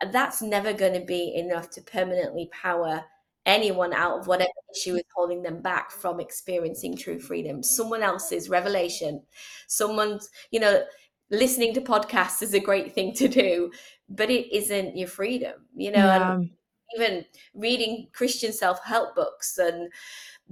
And 0.01 0.13
that's 0.13 0.41
never 0.41 0.73
going 0.73 0.93
to 0.93 1.05
be 1.05 1.35
enough 1.35 1.69
to 1.71 1.81
permanently 1.81 2.49
power 2.51 3.03
anyone 3.45 3.93
out 3.93 4.19
of 4.19 4.27
whatever 4.27 4.49
issue 4.73 4.95
is 4.95 5.03
holding 5.15 5.41
them 5.43 5.61
back 5.61 5.91
from 5.91 6.19
experiencing 6.19 6.95
true 6.95 7.19
freedom. 7.19 7.61
Someone 7.61 8.01
else's 8.01 8.49
revelation, 8.49 9.21
someone's, 9.67 10.29
you 10.51 10.59
know, 10.59 10.83
listening 11.29 11.73
to 11.73 11.81
podcasts 11.81 12.41
is 12.41 12.53
a 12.53 12.59
great 12.59 12.93
thing 12.93 13.13
to 13.15 13.27
do, 13.27 13.71
but 14.07 14.29
it 14.29 14.55
isn't 14.55 14.95
your 14.95 15.07
freedom, 15.07 15.53
you 15.75 15.91
know, 15.91 15.97
yeah. 15.97 16.33
and 16.33 16.51
even 16.95 17.25
reading 17.53 18.07
Christian 18.13 18.51
self-help 18.51 19.15
books 19.15 19.57
and 19.57 19.91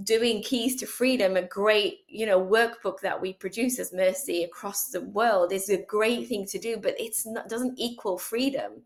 doing 0.04 0.42
keys 0.42 0.76
to 0.78 0.86
freedom 0.86 1.36
a 1.36 1.42
great 1.42 2.00
you 2.08 2.26
know 2.26 2.40
workbook 2.40 3.00
that 3.02 3.20
we 3.20 3.34
produce 3.34 3.78
as 3.78 3.94
mercy 3.94 4.44
across 4.44 4.90
the 4.90 5.02
world 5.02 5.52
is 5.52 5.70
a 5.70 5.84
great 5.86 6.28
thing 6.28 6.46
to 6.46 6.58
do 6.58 6.78
but 6.78 6.96
it's 7.00 7.26
not 7.26 7.50
doesn't 7.50 7.78
equal 7.80 8.18
freedom. 8.18 8.82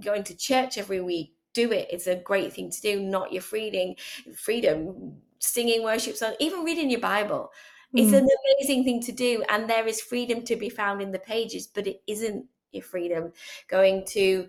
Going 0.00 0.24
to 0.24 0.36
church 0.36 0.78
every 0.78 1.00
week 1.00 1.34
do 1.52 1.72
it 1.72 1.88
it's 1.90 2.06
a 2.06 2.16
great 2.16 2.52
thing 2.52 2.70
to 2.70 2.80
do 2.80 3.00
not 3.00 3.32
your 3.32 3.42
freedom 3.42 3.94
freedom 4.36 5.16
singing 5.40 5.82
worship 5.82 6.16
songs 6.16 6.36
even 6.40 6.64
reading 6.64 6.90
your 6.90 7.00
bible. 7.00 7.50
Mm. 7.94 8.02
it's 8.02 8.12
an 8.12 8.28
amazing 8.58 8.84
thing 8.84 9.00
to 9.02 9.12
do 9.12 9.42
and 9.48 9.68
there 9.68 9.86
is 9.86 10.00
freedom 10.00 10.42
to 10.44 10.56
be 10.56 10.68
found 10.68 11.00
in 11.00 11.10
the 11.10 11.18
pages 11.18 11.66
but 11.66 11.86
it 11.86 12.02
isn't 12.06 12.44
your 12.72 12.82
freedom. 12.82 13.32
Going 13.68 14.04
to 14.06 14.46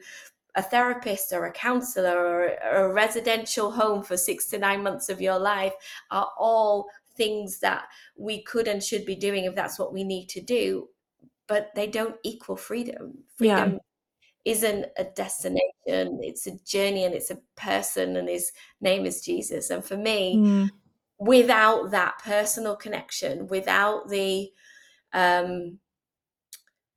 a 0.56 0.62
therapist 0.62 1.32
or 1.32 1.46
a 1.46 1.52
counselor 1.52 2.18
or, 2.18 2.48
a 2.72 2.94
residential 2.94 3.72
home 3.72 4.04
for 4.04 4.18
six 4.18 4.48
to 4.48 4.58
nine 4.58 4.84
months 4.84 5.10
of 5.10 5.22
your 5.22 5.40
life 5.40 5.74
are 6.10 6.30
all 6.38 6.88
things 7.16 7.60
that 7.60 7.86
we 8.18 8.44
could 8.44 8.68
and 8.68 8.84
should 8.84 9.06
be 9.06 9.16
doing 9.16 9.46
if 9.46 9.56
that's 9.56 9.80
what 9.80 9.94
we 9.94 10.04
need 10.04 10.28
to 10.28 10.42
do 10.42 10.88
but 11.48 11.72
they 11.76 11.88
don't 11.88 12.16
equal 12.24 12.56
freedom 12.56 13.14
freedom 13.36 13.74
yeah. 13.74 14.52
isn't 14.52 14.86
a 14.98 15.04
destination 15.16 16.20
it's 16.22 16.48
a 16.48 16.58
journey 16.66 17.04
and 17.04 17.14
it's 17.14 17.32
a 17.32 17.40
person 17.56 18.16
and 18.16 18.30
his 18.30 18.52
name 18.80 19.06
is 19.06 19.22
jesus 19.22 19.70
and 19.70 19.84
for 19.84 19.98
me 19.98 20.38
mm. 20.38 20.70
without 21.20 21.92
that 21.92 22.18
personal 22.24 22.76
connection 22.76 23.48
without 23.48 24.08
the 24.08 24.50
um 25.14 25.78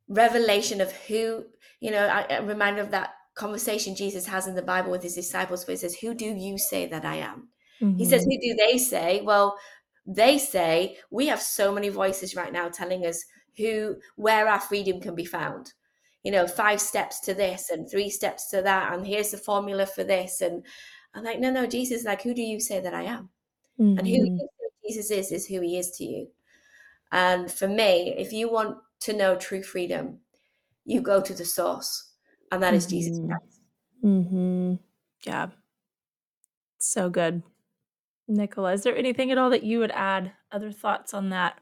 revelation 0.08 0.80
of 0.80 0.92
who 0.92 1.44
you 1.80 1.90
know 1.90 2.06
I, 2.06 2.36
i'm 2.36 2.46
reminded 2.46 2.82
of 2.82 2.92
that 2.92 3.13
conversation 3.35 3.97
Jesus 3.97 4.27
has 4.27 4.47
in 4.47 4.55
the 4.55 4.62
Bible 4.62 4.90
with 4.90 5.03
his 5.03 5.14
disciples 5.14 5.66
where 5.66 5.73
he 5.75 5.79
says, 5.79 5.97
Who 5.97 6.14
do 6.14 6.27
you 6.27 6.59
say 6.59 6.87
that 6.87 7.05
I 7.05 7.16
am? 7.16 7.49
Mm-hmm. 7.81 7.99
He 7.99 8.05
says, 8.05 8.23
mm-hmm. 8.23 8.31
Who 8.31 8.40
do 8.40 8.55
they 8.55 8.79
say? 8.79 9.20
Well, 9.23 9.57
they 10.07 10.38
say 10.38 10.99
we 11.11 11.27
have 11.27 11.40
so 11.40 11.73
many 11.73 11.88
voices 11.88 12.37
right 12.37 12.53
now 12.53 12.68
telling 12.68 13.07
us 13.07 13.25
who 13.57 13.97
where 14.16 14.49
our 14.49 14.61
freedom 14.61 15.01
can 15.01 15.14
be 15.14 15.25
found. 15.25 15.73
You 16.23 16.33
know, 16.33 16.47
five 16.47 16.81
steps 16.81 17.20
to 17.20 17.35
this 17.35 17.70
and 17.70 17.88
three 17.88 18.09
steps 18.09 18.49
to 18.51 18.62
that, 18.62 18.94
and 18.94 19.07
here's 19.07 19.31
the 19.31 19.37
formula 19.37 19.85
for 19.85 20.05
this. 20.05 20.40
And 20.40 20.64
I'm 21.14 21.25
like, 21.25 21.38
no, 21.38 21.51
no, 21.51 21.66
Jesus, 21.66 22.05
like, 22.05 22.23
who 22.23 22.33
do 22.33 22.42
you 22.42 22.61
say 22.61 22.81
that 22.81 22.94
I 22.94 23.03
am? 23.03 23.29
Mm-hmm. 23.79 23.99
And 23.99 24.09
who 24.09 24.18
mm-hmm. 24.20 24.47
Jesus 24.87 25.11
is 25.11 25.33
is 25.33 25.47
who 25.47 25.61
he 25.61 25.79
is 25.79 25.90
to 25.92 26.05
you. 26.05 26.29
And 27.12 27.51
for 27.51 27.68
me, 27.68 28.14
if 28.16 28.33
you 28.33 28.51
want 28.51 28.79
to 29.01 29.12
know 29.12 29.37
true 29.37 29.62
freedom, 29.62 30.20
you 30.87 31.01
go 31.01 31.20
to 31.20 31.35
the 31.35 31.44
source 31.44 32.13
and 32.54 32.62
that 32.62 32.74
is 32.74 32.86
Jesus 32.86 33.18
mm-hmm. 33.18 33.28
Christ. 33.28 33.60
Mm-hmm. 34.04 34.74
Yeah. 35.26 35.46
So 36.78 37.10
good. 37.10 37.42
Nicola, 38.28 38.72
is 38.72 38.82
there 38.82 38.96
anything 38.96 39.30
at 39.30 39.38
all 39.38 39.50
that 39.50 39.64
you 39.64 39.78
would 39.78 39.90
add? 39.90 40.32
Other 40.50 40.72
thoughts 40.72 41.14
on 41.14 41.30
that? 41.30 41.60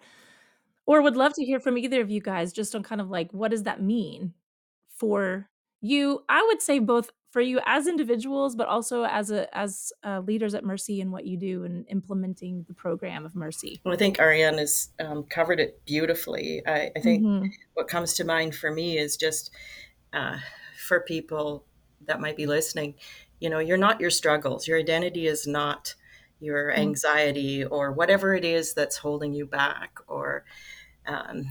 Or 0.86 1.00
would 1.02 1.16
love 1.16 1.32
to 1.34 1.44
hear 1.44 1.60
from 1.60 1.78
either 1.78 2.00
of 2.00 2.10
you 2.10 2.20
guys 2.20 2.52
just 2.52 2.74
on 2.74 2.82
kind 2.82 3.00
of 3.00 3.10
like 3.10 3.32
what 3.32 3.50
does 3.50 3.64
that 3.64 3.82
mean 3.82 4.34
for 4.96 5.48
you? 5.80 6.24
I 6.28 6.42
would 6.42 6.60
say 6.60 6.78
both 6.78 7.10
for 7.30 7.40
you 7.40 7.60
as 7.64 7.86
individuals, 7.86 8.54
but 8.54 8.68
also 8.68 9.04
as 9.04 9.30
a 9.30 9.56
as 9.56 9.92
uh, 10.04 10.20
leaders 10.20 10.54
at 10.54 10.64
Mercy 10.64 11.00
and 11.00 11.10
what 11.10 11.24
you 11.24 11.38
do 11.38 11.64
in 11.64 11.84
implementing 11.84 12.64
the 12.68 12.74
program 12.74 13.24
of 13.24 13.34
Mercy. 13.34 13.80
Well, 13.84 13.94
I 13.94 13.96
think 13.96 14.18
Arianna 14.18 14.58
has 14.58 14.90
um, 15.00 15.24
covered 15.24 15.58
it 15.58 15.84
beautifully. 15.86 16.62
I, 16.66 16.90
I 16.94 17.00
think 17.00 17.22
mm-hmm. 17.22 17.46
what 17.74 17.88
comes 17.88 18.14
to 18.14 18.24
mind 18.24 18.54
for 18.54 18.70
me 18.70 18.98
is 18.98 19.16
just 19.16 19.50
uh, 20.12 20.36
for 20.82 21.00
people 21.00 21.64
that 22.06 22.20
might 22.20 22.36
be 22.36 22.46
listening, 22.46 22.94
you 23.40 23.48
know, 23.48 23.58
you're 23.58 23.76
not 23.76 24.00
your 24.00 24.10
struggles. 24.10 24.66
Your 24.66 24.78
identity 24.78 25.26
is 25.26 25.46
not 25.46 25.94
your 26.40 26.70
mm. 26.70 26.78
anxiety 26.78 27.64
or 27.64 27.92
whatever 27.92 28.34
it 28.34 28.44
is 28.44 28.74
that's 28.74 28.98
holding 28.98 29.32
you 29.32 29.46
back, 29.46 29.98
or 30.06 30.44
um, 31.06 31.44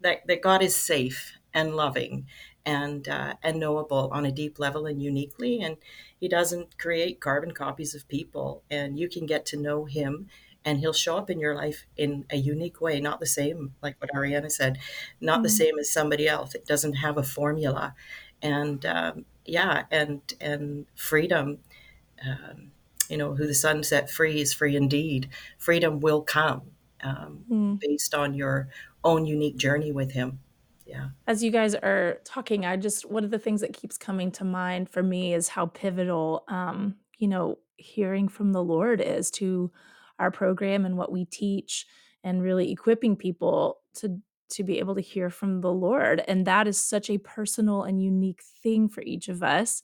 that, 0.00 0.26
that 0.26 0.42
God 0.42 0.62
is 0.62 0.76
safe 0.76 1.38
and 1.52 1.74
loving 1.74 2.26
and 2.64 3.08
uh, 3.08 3.34
and 3.42 3.60
knowable 3.60 4.10
on 4.12 4.26
a 4.26 4.32
deep 4.32 4.58
level 4.58 4.86
and 4.86 5.02
uniquely, 5.02 5.60
and 5.60 5.76
He 6.18 6.28
doesn't 6.28 6.78
create 6.78 7.20
carbon 7.20 7.52
copies 7.52 7.94
of 7.94 8.08
people, 8.08 8.62
and 8.70 8.98
you 8.98 9.08
can 9.08 9.26
get 9.26 9.46
to 9.46 9.56
know 9.56 9.84
Him. 9.84 10.28
And 10.64 10.80
he'll 10.80 10.92
show 10.92 11.16
up 11.16 11.30
in 11.30 11.38
your 11.38 11.54
life 11.54 11.86
in 11.96 12.24
a 12.28 12.36
unique 12.36 12.80
way, 12.80 12.98
not 12.98 13.20
the 13.20 13.26
same, 13.26 13.76
like 13.82 13.94
what 14.00 14.10
Arianna 14.12 14.50
said, 14.50 14.78
not 15.20 15.36
mm-hmm. 15.36 15.42
the 15.44 15.48
same 15.48 15.78
as 15.78 15.92
somebody 15.92 16.26
else. 16.26 16.56
It 16.56 16.66
doesn't 16.66 16.94
have 16.94 17.16
a 17.16 17.22
formula 17.22 17.94
and 18.42 18.84
um, 18.86 19.24
yeah, 19.44 19.84
and 19.90 20.20
and 20.40 20.86
freedom. 20.94 21.58
Um, 22.24 22.72
you 23.08 23.16
know, 23.16 23.34
who 23.34 23.46
the 23.46 23.54
Son 23.54 23.84
set 23.84 24.10
free 24.10 24.40
is 24.40 24.52
free 24.52 24.74
indeed. 24.74 25.28
Freedom 25.58 26.00
will 26.00 26.22
come 26.22 26.62
um, 27.02 27.44
mm. 27.50 27.80
based 27.80 28.14
on 28.14 28.34
your 28.34 28.68
own 29.04 29.26
unique 29.26 29.56
journey 29.56 29.92
with 29.92 30.12
Him. 30.12 30.40
Yeah. 30.86 31.08
As 31.26 31.42
you 31.42 31.50
guys 31.50 31.74
are 31.74 32.20
talking, 32.24 32.64
I 32.64 32.76
just 32.76 33.10
one 33.10 33.24
of 33.24 33.30
the 33.30 33.38
things 33.38 33.60
that 33.60 33.72
keeps 33.72 33.98
coming 33.98 34.30
to 34.32 34.44
mind 34.44 34.88
for 34.88 35.02
me 35.02 35.34
is 35.34 35.48
how 35.48 35.66
pivotal, 35.66 36.44
um, 36.48 36.96
you 37.18 37.28
know, 37.28 37.58
hearing 37.76 38.28
from 38.28 38.52
the 38.52 38.62
Lord 38.62 39.00
is 39.00 39.30
to 39.32 39.70
our 40.18 40.30
program 40.30 40.86
and 40.86 40.96
what 40.96 41.12
we 41.12 41.24
teach, 41.24 41.86
and 42.24 42.42
really 42.42 42.72
equipping 42.72 43.16
people 43.16 43.78
to 43.94 44.20
to 44.50 44.64
be 44.64 44.78
able 44.78 44.94
to 44.94 45.00
hear 45.00 45.30
from 45.30 45.60
the 45.60 45.72
Lord. 45.72 46.22
And 46.28 46.46
that 46.46 46.66
is 46.66 46.78
such 46.78 47.10
a 47.10 47.18
personal 47.18 47.82
and 47.82 48.02
unique 48.02 48.42
thing 48.62 48.88
for 48.88 49.02
each 49.02 49.28
of 49.28 49.42
us. 49.42 49.82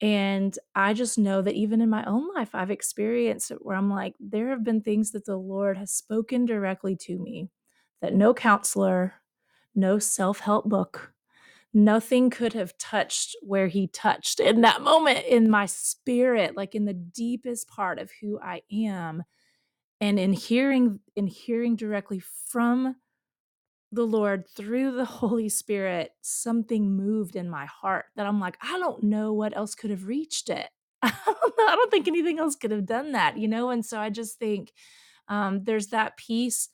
And 0.00 0.56
I 0.74 0.94
just 0.94 1.18
know 1.18 1.42
that 1.42 1.54
even 1.54 1.80
in 1.80 1.90
my 1.90 2.04
own 2.04 2.32
life, 2.34 2.54
I've 2.54 2.70
experienced 2.70 3.50
it 3.50 3.58
where 3.64 3.76
I'm 3.76 3.90
like, 3.90 4.14
there 4.20 4.50
have 4.50 4.62
been 4.62 4.80
things 4.80 5.10
that 5.12 5.24
the 5.24 5.36
Lord 5.36 5.76
has 5.76 5.90
spoken 5.90 6.46
directly 6.46 6.94
to 6.96 7.18
me 7.18 7.50
that 8.00 8.14
no 8.14 8.32
counselor, 8.32 9.14
no 9.74 9.98
self 9.98 10.38
help 10.38 10.66
book, 10.66 11.12
nothing 11.74 12.30
could 12.30 12.52
have 12.52 12.78
touched 12.78 13.34
where 13.42 13.66
He 13.66 13.88
touched 13.88 14.38
in 14.38 14.60
that 14.60 14.82
moment 14.82 15.24
in 15.26 15.50
my 15.50 15.66
spirit, 15.66 16.56
like 16.56 16.76
in 16.76 16.84
the 16.84 16.94
deepest 16.94 17.68
part 17.68 17.98
of 17.98 18.10
who 18.20 18.38
I 18.40 18.62
am. 18.72 19.24
And 20.00 20.20
in 20.20 20.32
hearing, 20.32 21.00
in 21.16 21.26
hearing 21.26 21.74
directly 21.74 22.20
from 22.20 22.94
the 23.92 24.06
Lord 24.06 24.48
through 24.48 24.92
the 24.92 25.04
Holy 25.06 25.48
Spirit, 25.48 26.12
something 26.20 26.96
moved 26.96 27.36
in 27.36 27.48
my 27.48 27.66
heart 27.66 28.06
that 28.16 28.26
I'm 28.26 28.40
like, 28.40 28.58
I 28.62 28.78
don't 28.78 29.04
know 29.04 29.32
what 29.32 29.56
else 29.56 29.74
could 29.74 29.90
have 29.90 30.06
reached 30.06 30.50
it. 30.50 30.68
I 31.02 31.12
don't, 31.56 31.90
think 31.90 32.08
anything 32.08 32.38
else 32.38 32.56
could 32.56 32.70
have 32.70 32.86
done 32.86 33.12
that, 33.12 33.38
you 33.38 33.46
know? 33.46 33.70
And 33.70 33.86
so 33.86 34.00
I 34.00 34.10
just 34.10 34.38
think 34.38 34.72
um, 35.28 35.62
there's 35.64 35.88
that 35.88 36.16
piece 36.16 36.70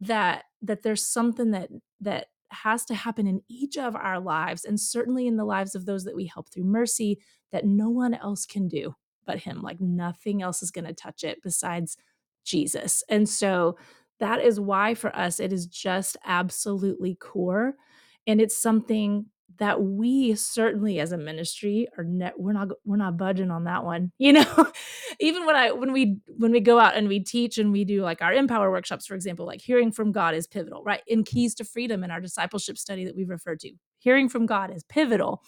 that 0.00 0.44
that 0.62 0.82
there's 0.82 1.02
something 1.02 1.50
that 1.50 1.70
that 2.00 2.26
has 2.50 2.84
to 2.86 2.94
happen 2.94 3.26
in 3.26 3.42
each 3.48 3.76
of 3.76 3.96
our 3.96 4.20
lives 4.20 4.64
and 4.64 4.78
certainly 4.78 5.26
in 5.26 5.36
the 5.36 5.44
lives 5.44 5.74
of 5.74 5.86
those 5.86 6.04
that 6.04 6.14
we 6.14 6.26
help 6.26 6.48
through 6.50 6.64
mercy 6.64 7.18
that 7.50 7.66
no 7.66 7.90
one 7.90 8.14
else 8.14 8.46
can 8.46 8.68
do 8.68 8.94
but 9.26 9.40
him 9.40 9.60
like 9.60 9.80
nothing 9.80 10.40
else 10.40 10.62
is 10.62 10.70
going 10.70 10.86
to 10.86 10.94
touch 10.94 11.24
it 11.24 11.42
besides 11.42 11.96
Jesus. 12.48 13.04
And 13.08 13.28
so 13.28 13.76
that 14.20 14.40
is 14.40 14.60
why 14.60 14.94
for 14.94 15.14
us 15.16 15.40
it 15.40 15.52
is 15.52 15.66
just 15.66 16.16
absolutely 16.24 17.14
core 17.14 17.74
and 18.26 18.40
it's 18.40 18.60
something 18.60 19.26
that 19.58 19.82
we 19.82 20.34
certainly 20.34 21.00
as 21.00 21.10
a 21.10 21.18
ministry 21.18 21.88
are 21.96 22.04
we're 22.36 22.52
not 22.52 22.68
we're 22.84 22.96
not 22.96 23.16
budging 23.16 23.50
on 23.50 23.64
that 23.64 23.84
one 23.84 24.12
you 24.18 24.32
know? 24.32 24.66
Even 25.20 25.46
when 25.46 25.56
i 25.56 25.70
when 25.72 25.92
we 25.92 26.18
when 26.36 26.52
we 26.52 26.60
go 26.60 26.78
out 26.78 26.96
and 26.96 27.08
we 27.08 27.20
teach 27.20 27.58
and 27.58 27.72
we 27.72 27.84
do 27.84 28.02
like 28.02 28.22
our 28.22 28.32
empower 28.32 28.70
workshops 28.70 29.06
for 29.06 29.14
example 29.14 29.46
like 29.46 29.60
hearing 29.60 29.90
from 29.90 30.12
god 30.12 30.34
is 30.34 30.46
pivotal 30.46 30.82
right? 30.84 31.02
In 31.06 31.24
keys 31.24 31.54
to 31.56 31.64
freedom 31.64 32.04
in 32.04 32.10
our 32.10 32.20
discipleship 32.20 32.78
study 32.78 33.04
that 33.04 33.16
we've 33.16 33.28
referred 33.28 33.60
to 33.60 33.72
hearing 33.98 34.28
from 34.28 34.46
god 34.46 34.74
is 34.74 34.84
pivotal. 34.84 35.42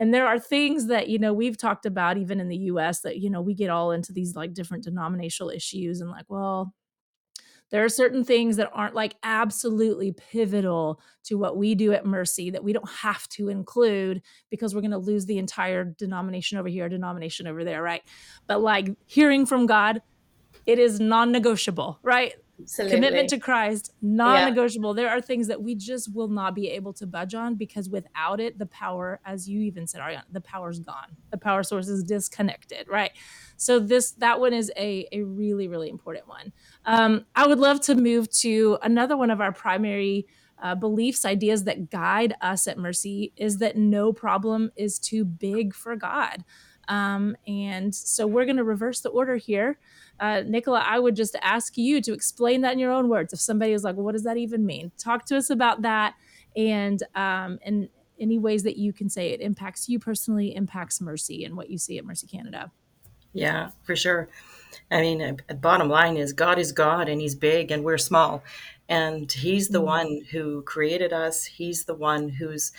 And 0.00 0.12
there 0.12 0.26
are 0.26 0.40
things 0.40 0.88
that 0.88 1.08
you 1.08 1.18
know 1.18 1.32
we've 1.32 1.56
talked 1.56 1.86
about 1.86 2.18
even 2.18 2.40
in 2.40 2.48
the 2.48 2.56
us 2.56 3.00
that 3.00 3.18
you 3.18 3.30
know 3.30 3.40
we 3.40 3.54
get 3.54 3.70
all 3.70 3.92
into 3.92 4.12
these 4.12 4.34
like 4.34 4.52
different 4.52 4.84
denominational 4.84 5.50
issues 5.50 6.00
and 6.00 6.10
like 6.10 6.26
well 6.28 6.74
there 7.70 7.84
are 7.84 7.88
certain 7.88 8.24
things 8.24 8.56
that 8.56 8.70
aren't 8.72 8.94
like 8.94 9.16
absolutely 9.22 10.12
pivotal 10.12 11.00
to 11.24 11.36
what 11.36 11.56
we 11.56 11.74
do 11.74 11.92
at 11.92 12.06
Mercy 12.06 12.50
that 12.50 12.62
we 12.62 12.72
don't 12.72 12.88
have 12.88 13.28
to 13.30 13.48
include 13.48 14.22
because 14.50 14.74
we're 14.74 14.80
going 14.80 14.90
to 14.90 14.98
lose 14.98 15.26
the 15.26 15.38
entire 15.38 15.84
denomination 15.84 16.58
over 16.58 16.68
here, 16.68 16.88
denomination 16.88 17.46
over 17.46 17.64
there, 17.64 17.82
right? 17.82 18.02
But 18.46 18.60
like 18.60 18.90
hearing 19.06 19.46
from 19.46 19.66
God, 19.66 20.02
it 20.66 20.78
is 20.78 21.00
non 21.00 21.32
negotiable, 21.32 21.98
right? 22.02 22.34
Absolutely. 22.60 22.96
Commitment 22.96 23.28
to 23.30 23.38
Christ, 23.38 23.92
non 24.00 24.48
negotiable. 24.48 24.96
Yeah. 24.96 25.02
There 25.02 25.10
are 25.10 25.20
things 25.20 25.48
that 25.48 25.60
we 25.62 25.74
just 25.74 26.14
will 26.14 26.28
not 26.28 26.54
be 26.54 26.68
able 26.70 26.92
to 26.94 27.06
budge 27.06 27.34
on 27.34 27.56
because 27.56 27.88
without 27.88 28.40
it, 28.40 28.58
the 28.58 28.66
power, 28.66 29.20
as 29.24 29.48
you 29.48 29.60
even 29.62 29.86
said, 29.86 30.00
Arianna, 30.00 30.22
the 30.30 30.40
power's 30.40 30.78
gone. 30.78 31.16
The 31.30 31.38
power 31.38 31.62
source 31.62 31.88
is 31.88 32.04
disconnected, 32.04 32.86
right? 32.88 33.10
So 33.56 33.78
this 33.78 34.12
that 34.12 34.38
one 34.38 34.52
is 34.52 34.70
a, 34.76 35.06
a 35.12 35.22
really, 35.22 35.68
really 35.68 35.88
important 35.88 36.28
one. 36.28 36.52
Um, 36.84 37.26
I 37.34 37.46
would 37.46 37.58
love 37.58 37.80
to 37.82 37.94
move 37.94 38.30
to 38.38 38.78
another 38.82 39.16
one 39.16 39.30
of 39.30 39.40
our 39.40 39.52
primary 39.52 40.26
uh, 40.62 40.74
beliefs, 40.74 41.24
ideas 41.24 41.64
that 41.64 41.90
guide 41.90 42.34
us 42.40 42.66
at 42.68 42.78
Mercy 42.78 43.32
is 43.36 43.58
that 43.58 43.76
no 43.76 44.12
problem 44.12 44.70
is 44.76 44.98
too 44.98 45.24
big 45.24 45.74
for 45.74 45.96
God. 45.96 46.44
Um, 46.88 47.36
and 47.46 47.94
so 47.94 48.26
we're 48.26 48.44
going 48.44 48.56
to 48.56 48.64
reverse 48.64 49.00
the 49.00 49.08
order 49.08 49.36
here. 49.36 49.78
Uh, 50.20 50.42
Nicola, 50.46 50.82
I 50.86 50.98
would 50.98 51.16
just 51.16 51.36
ask 51.42 51.76
you 51.76 52.00
to 52.00 52.12
explain 52.12 52.60
that 52.62 52.72
in 52.72 52.78
your 52.78 52.92
own 52.92 53.08
words. 53.08 53.32
If 53.32 53.40
somebody 53.40 53.72
is 53.72 53.84
like, 53.84 53.96
well, 53.96 54.04
what 54.04 54.12
does 54.12 54.24
that 54.24 54.36
even 54.36 54.64
mean? 54.64 54.92
Talk 54.96 55.24
to 55.26 55.36
us 55.36 55.50
about 55.50 55.82
that 55.82 56.14
and 56.56 57.02
um, 57.14 57.58
and 57.64 57.88
any 58.18 58.38
ways 58.38 58.62
that 58.62 58.76
you 58.76 58.92
can 58.92 59.08
say 59.10 59.30
it 59.30 59.40
impacts 59.40 59.88
you 59.88 59.98
personally, 59.98 60.54
impacts 60.54 61.00
Mercy 61.00 61.44
and 61.44 61.56
what 61.56 61.68
you 61.68 61.78
see 61.78 61.98
at 61.98 62.04
Mercy 62.04 62.26
Canada. 62.26 62.70
Yeah, 63.32 63.70
for 63.82 63.96
sure. 63.96 64.28
I 64.90 65.00
mean, 65.00 65.20
uh, 65.50 65.54
bottom 65.54 65.88
line 65.88 66.16
is 66.16 66.32
God 66.32 66.58
is 66.58 66.72
God 66.72 67.08
and 67.08 67.20
He's 67.20 67.34
big 67.34 67.70
and 67.70 67.84
we're 67.84 67.98
small. 67.98 68.44
And 68.88 69.30
He's 69.30 69.68
the 69.68 69.78
mm-hmm. 69.78 69.86
one 69.86 70.20
who 70.30 70.62
created 70.62 71.12
us. 71.12 71.44
He's 71.44 71.84
the 71.84 71.94
one 71.94 72.28
who's 72.28 72.72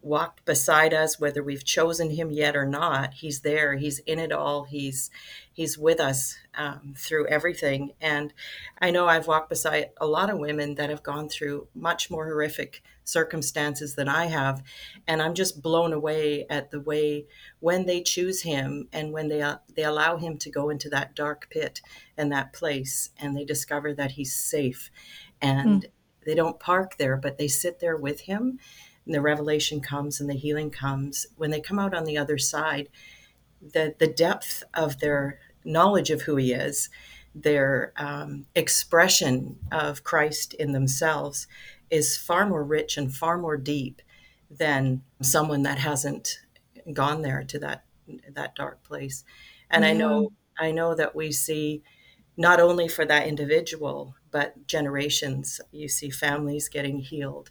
walked 0.00 0.44
beside 0.44 0.94
us 0.94 1.18
whether 1.18 1.42
we've 1.42 1.64
chosen 1.64 2.10
him 2.10 2.30
yet 2.30 2.54
or 2.54 2.64
not 2.64 3.14
he's 3.14 3.40
there 3.40 3.76
he's 3.76 3.98
in 4.00 4.18
it 4.18 4.30
all 4.30 4.64
he's 4.64 5.10
he's 5.52 5.76
with 5.76 5.98
us 5.98 6.36
um, 6.56 6.94
through 6.96 7.26
everything 7.26 7.90
and 8.00 8.32
i 8.80 8.90
know 8.90 9.08
i've 9.08 9.26
walked 9.26 9.48
beside 9.48 9.90
a 10.00 10.06
lot 10.06 10.30
of 10.30 10.38
women 10.38 10.76
that 10.76 10.88
have 10.88 11.02
gone 11.02 11.28
through 11.28 11.66
much 11.74 12.10
more 12.10 12.26
horrific 12.26 12.82
circumstances 13.02 13.96
than 13.96 14.08
i 14.08 14.26
have 14.26 14.62
and 15.06 15.20
i'm 15.20 15.34
just 15.34 15.62
blown 15.62 15.92
away 15.92 16.46
at 16.48 16.70
the 16.70 16.80
way 16.80 17.26
when 17.58 17.86
they 17.86 18.00
choose 18.00 18.42
him 18.42 18.86
and 18.92 19.12
when 19.12 19.28
they 19.28 19.42
uh, 19.42 19.56
they 19.74 19.82
allow 19.82 20.16
him 20.16 20.36
to 20.36 20.50
go 20.50 20.70
into 20.70 20.88
that 20.88 21.16
dark 21.16 21.48
pit 21.50 21.80
and 22.16 22.30
that 22.30 22.52
place 22.52 23.10
and 23.18 23.36
they 23.36 23.44
discover 23.44 23.92
that 23.92 24.12
he's 24.12 24.34
safe 24.34 24.92
and 25.42 25.82
mm. 25.82 25.90
they 26.24 26.36
don't 26.36 26.60
park 26.60 26.98
there 26.98 27.16
but 27.16 27.36
they 27.36 27.48
sit 27.48 27.80
there 27.80 27.96
with 27.96 28.20
him 28.20 28.60
and 29.08 29.14
the 29.14 29.22
revelation 29.22 29.80
comes 29.80 30.20
and 30.20 30.28
the 30.28 30.34
healing 30.34 30.70
comes, 30.70 31.26
when 31.36 31.50
they 31.50 31.62
come 31.62 31.78
out 31.78 31.94
on 31.94 32.04
the 32.04 32.18
other 32.18 32.36
side, 32.36 32.90
the, 33.60 33.94
the 33.98 34.06
depth 34.06 34.62
of 34.74 35.00
their 35.00 35.40
knowledge 35.64 36.10
of 36.10 36.22
who 36.22 36.36
he 36.36 36.52
is, 36.52 36.90
their 37.34 37.94
um, 37.96 38.44
expression 38.54 39.58
of 39.72 40.04
Christ 40.04 40.52
in 40.54 40.72
themselves 40.72 41.46
is 41.90 42.18
far 42.18 42.46
more 42.46 42.62
rich 42.62 42.98
and 42.98 43.14
far 43.14 43.38
more 43.38 43.56
deep 43.56 44.02
than 44.50 45.02
someone 45.22 45.62
that 45.62 45.78
hasn't 45.78 46.40
gone 46.92 47.22
there 47.22 47.44
to 47.44 47.58
that 47.58 47.84
that 48.32 48.54
dark 48.54 48.82
place. 48.82 49.24
And 49.70 49.84
yeah. 49.84 49.90
I 49.90 49.92
know 49.94 50.32
I 50.58 50.70
know 50.70 50.94
that 50.94 51.14
we 51.14 51.32
see 51.32 51.82
not 52.36 52.60
only 52.60 52.88
for 52.88 53.04
that 53.04 53.26
individual 53.26 54.14
but 54.30 54.66
generations 54.66 55.60
you 55.72 55.88
see 55.88 56.10
families 56.10 56.68
getting 56.68 56.98
healed 56.98 57.50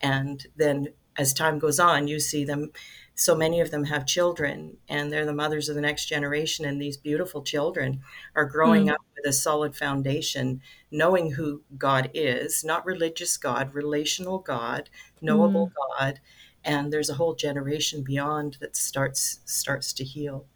and 0.00 0.46
then 0.56 0.88
as 1.18 1.34
time 1.34 1.58
goes 1.58 1.78
on, 1.80 2.08
you 2.08 2.20
see 2.20 2.44
them. 2.44 2.70
So 3.14 3.34
many 3.34 3.60
of 3.60 3.72
them 3.72 3.84
have 3.84 4.06
children, 4.06 4.76
and 4.88 5.12
they're 5.12 5.26
the 5.26 5.32
mothers 5.32 5.68
of 5.68 5.74
the 5.74 5.80
next 5.80 6.06
generation. 6.06 6.64
And 6.64 6.80
these 6.80 6.96
beautiful 6.96 7.42
children 7.42 8.00
are 8.36 8.44
growing 8.44 8.86
mm. 8.86 8.92
up 8.92 9.00
with 9.16 9.28
a 9.28 9.32
solid 9.32 9.74
foundation, 9.74 10.62
knowing 10.92 11.32
who 11.32 11.62
God 11.76 12.10
is, 12.14 12.62
not 12.64 12.86
religious 12.86 13.36
God, 13.36 13.74
relational 13.74 14.38
God, 14.38 14.88
knowable 15.20 15.68
mm. 15.68 15.98
God. 15.98 16.20
And 16.64 16.92
there's 16.92 17.10
a 17.10 17.14
whole 17.14 17.34
generation 17.34 18.04
beyond 18.04 18.58
that 18.60 18.76
starts 18.76 19.40
starts 19.44 19.92
to 19.94 20.04
heal. 20.04 20.46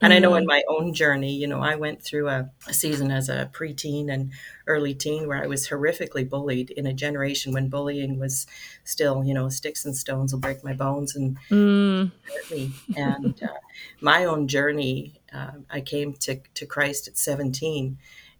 And 0.00 0.12
I 0.12 0.18
know 0.18 0.34
in 0.34 0.44
mm-hmm. 0.44 0.48
my 0.48 0.62
own 0.68 0.94
journey, 0.94 1.34
you 1.34 1.46
know, 1.46 1.60
I 1.60 1.74
went 1.74 2.02
through 2.02 2.28
a, 2.28 2.50
a, 2.66 2.72
season 2.72 3.10
as 3.10 3.28
a 3.28 3.50
preteen 3.52 4.12
and 4.12 4.30
early 4.66 4.94
teen 4.94 5.26
where 5.26 5.42
I 5.42 5.46
was 5.46 5.68
horrifically 5.68 6.28
bullied 6.28 6.70
in 6.70 6.86
a 6.86 6.92
generation 6.92 7.52
when 7.52 7.68
bullying 7.68 8.18
was 8.18 8.46
still, 8.84 9.24
you 9.24 9.34
know, 9.34 9.48
sticks 9.48 9.84
and 9.84 9.96
stones 9.96 10.32
will 10.32 10.40
break 10.40 10.62
my 10.62 10.72
bones 10.72 11.16
and 11.16 11.36
mm. 11.50 12.12
hurt 12.22 12.50
me. 12.50 12.72
And 12.96 13.42
uh, 13.42 13.48
my 14.00 14.24
own 14.24 14.46
journey, 14.46 15.14
uh, 15.32 15.52
I 15.70 15.80
came 15.80 16.14
to, 16.14 16.40
to 16.54 16.66
Christ 16.66 17.08
at 17.08 17.18
17 17.18 17.98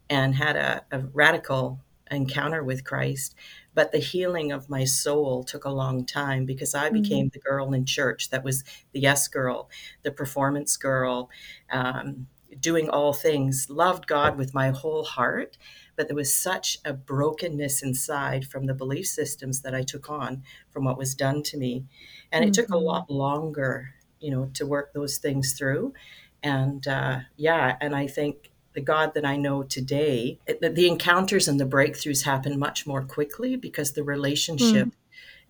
and 0.08 0.34
had 0.36 0.56
a, 0.56 0.84
a 0.92 1.00
radical 1.00 1.80
encounter 2.10 2.62
with 2.62 2.84
Christ 2.84 3.34
but 3.78 3.92
the 3.92 3.98
healing 3.98 4.50
of 4.50 4.68
my 4.68 4.82
soul 4.82 5.44
took 5.44 5.64
a 5.64 5.70
long 5.70 6.04
time 6.04 6.44
because 6.44 6.74
I 6.74 6.90
became 6.90 7.26
mm-hmm. 7.26 7.34
the 7.34 7.38
girl 7.38 7.72
in 7.72 7.84
church 7.84 8.28
that 8.30 8.42
was 8.42 8.64
the 8.90 8.98
yes 8.98 9.28
girl, 9.28 9.70
the 10.02 10.10
performance 10.10 10.76
girl, 10.76 11.30
um, 11.70 12.26
doing 12.58 12.90
all 12.90 13.12
things, 13.12 13.68
loved 13.70 14.08
God 14.08 14.36
with 14.36 14.52
my 14.52 14.70
whole 14.70 15.04
heart. 15.04 15.58
But 15.94 16.08
there 16.08 16.16
was 16.16 16.34
such 16.34 16.78
a 16.84 16.92
brokenness 16.92 17.80
inside 17.80 18.46
from 18.46 18.66
the 18.66 18.74
belief 18.74 19.06
systems 19.06 19.62
that 19.62 19.76
I 19.76 19.82
took 19.82 20.10
on 20.10 20.42
from 20.72 20.84
what 20.84 20.98
was 20.98 21.14
done 21.14 21.44
to 21.44 21.56
me. 21.56 21.84
And 22.32 22.42
mm-hmm. 22.42 22.48
it 22.48 22.54
took 22.54 22.70
a 22.70 22.72
mm-hmm. 22.72 22.84
lot 22.84 23.08
longer, 23.08 23.94
you 24.18 24.32
know, 24.32 24.50
to 24.54 24.66
work 24.66 24.92
those 24.92 25.18
things 25.18 25.52
through. 25.52 25.94
And 26.42 26.84
uh, 26.88 27.20
yeah, 27.36 27.76
and 27.80 27.94
I 27.94 28.08
think 28.08 28.50
the 28.74 28.80
God 28.80 29.14
that 29.14 29.24
I 29.24 29.36
know 29.36 29.62
today, 29.62 30.38
the, 30.46 30.68
the 30.68 30.86
encounters 30.86 31.48
and 31.48 31.58
the 31.58 31.66
breakthroughs 31.66 32.24
happen 32.24 32.58
much 32.58 32.86
more 32.86 33.02
quickly 33.02 33.56
because 33.56 33.92
the 33.92 34.04
relationship 34.04 34.88
mm. 34.88 34.92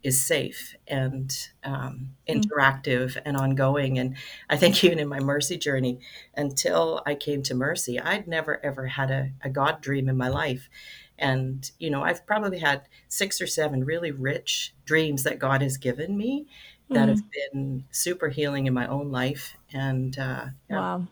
is 0.02 0.24
safe 0.24 0.76
and 0.86 1.36
um, 1.64 2.10
hmm. 2.26 2.38
interactive 2.38 3.14
mm. 3.14 3.22
and 3.24 3.36
ongoing. 3.36 3.98
And 3.98 4.16
I 4.48 4.56
think 4.56 4.82
even 4.84 4.98
in 4.98 5.08
my 5.08 5.20
mercy 5.20 5.58
journey, 5.58 5.98
until 6.36 7.02
I 7.04 7.14
came 7.14 7.42
to 7.44 7.54
mercy, 7.54 8.00
I'd 8.00 8.28
never 8.28 8.64
ever 8.64 8.86
had 8.86 9.10
a, 9.10 9.30
a 9.42 9.50
God 9.50 9.80
dream 9.80 10.08
in 10.08 10.16
my 10.16 10.28
life. 10.28 10.68
And, 11.18 11.68
you 11.80 11.90
know, 11.90 12.04
I've 12.04 12.24
probably 12.26 12.60
had 12.60 12.82
six 13.08 13.40
or 13.40 13.46
seven 13.48 13.84
really 13.84 14.12
rich 14.12 14.72
dreams 14.84 15.24
that 15.24 15.40
God 15.40 15.62
has 15.62 15.76
given 15.76 16.16
me 16.16 16.46
that 16.90 17.06
mm. 17.06 17.10
have 17.10 17.22
been 17.30 17.84
super 17.90 18.28
healing 18.28 18.66
in 18.66 18.74
my 18.74 18.86
own 18.86 19.10
life. 19.10 19.56
And 19.72 20.18
uh, 20.18 20.46
yeah. 20.70 20.76
wow. 20.76 21.08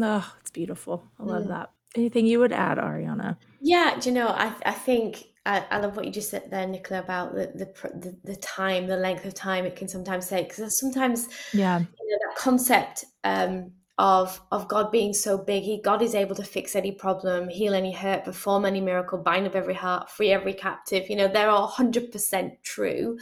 Oh, 0.00 0.34
it's 0.40 0.50
beautiful. 0.50 1.04
I 1.18 1.24
love 1.24 1.44
mm. 1.44 1.48
that. 1.48 1.70
Anything 1.94 2.26
you 2.26 2.38
would 2.38 2.52
add, 2.52 2.78
Arianna? 2.78 3.36
Yeah, 3.60 3.96
do 3.98 4.08
you 4.08 4.14
know, 4.14 4.28
I, 4.28 4.54
I 4.64 4.72
think 4.72 5.24
I, 5.46 5.64
I 5.70 5.78
love 5.78 5.96
what 5.96 6.04
you 6.04 6.12
just 6.12 6.30
said 6.30 6.50
there, 6.50 6.66
Nicola, 6.66 7.00
about 7.00 7.34
the, 7.34 7.46
the, 7.54 7.88
the 7.98 8.18
the 8.22 8.36
time, 8.36 8.86
the 8.86 8.96
length 8.96 9.24
of 9.24 9.34
time 9.34 9.64
it 9.64 9.76
can 9.76 9.88
sometimes 9.88 10.28
take. 10.28 10.50
Because 10.50 10.78
sometimes, 10.78 11.28
yeah, 11.52 11.78
you 11.78 11.84
know, 11.84 12.18
that 12.28 12.36
concept 12.36 13.06
um, 13.24 13.72
of 13.96 14.40
of 14.52 14.68
God 14.68 14.92
being 14.92 15.14
so 15.14 15.38
big, 15.38 15.62
he 15.62 15.80
God 15.80 16.02
is 16.02 16.14
able 16.14 16.36
to 16.36 16.44
fix 16.44 16.76
any 16.76 16.92
problem, 16.92 17.48
heal 17.48 17.72
any 17.72 17.92
hurt, 17.92 18.24
perform 18.24 18.66
any 18.66 18.82
miracle, 18.82 19.18
bind 19.18 19.46
up 19.46 19.56
every 19.56 19.74
heart, 19.74 20.10
free 20.10 20.30
every 20.30 20.52
captive. 20.52 21.08
You 21.08 21.16
know, 21.16 21.28
they're 21.28 21.50
all 21.50 21.66
hundred 21.66 22.12
percent 22.12 22.62
true 22.62 23.18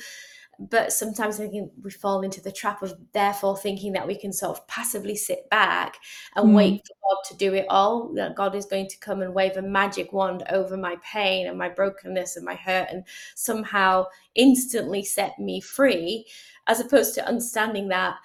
but 0.58 0.92
sometimes 0.92 1.40
I 1.40 1.48
think 1.48 1.72
we 1.82 1.90
fall 1.90 2.22
into 2.22 2.40
the 2.40 2.52
trap 2.52 2.82
of 2.82 2.94
therefore 3.12 3.56
thinking 3.56 3.92
that 3.92 4.06
we 4.06 4.16
can 4.16 4.32
sort 4.32 4.56
of 4.56 4.66
passively 4.66 5.16
sit 5.16 5.48
back 5.50 5.98
and 6.34 6.50
mm. 6.50 6.54
wait 6.54 6.82
for 6.86 6.94
God 7.02 7.22
to 7.28 7.36
do 7.36 7.54
it 7.54 7.66
all. 7.68 8.12
That 8.14 8.36
God 8.36 8.54
is 8.54 8.66
going 8.66 8.88
to 8.88 8.98
come 8.98 9.22
and 9.22 9.34
wave 9.34 9.56
a 9.56 9.62
magic 9.62 10.12
wand 10.12 10.44
over 10.50 10.76
my 10.76 10.96
pain 11.02 11.46
and 11.46 11.58
my 11.58 11.68
brokenness 11.68 12.36
and 12.36 12.44
my 12.44 12.54
hurt 12.54 12.88
and 12.90 13.04
somehow 13.34 14.06
instantly 14.34 15.04
set 15.04 15.38
me 15.38 15.60
free, 15.60 16.26
as 16.66 16.80
opposed 16.80 17.14
to 17.14 17.26
understanding 17.26 17.88
that 17.88 18.16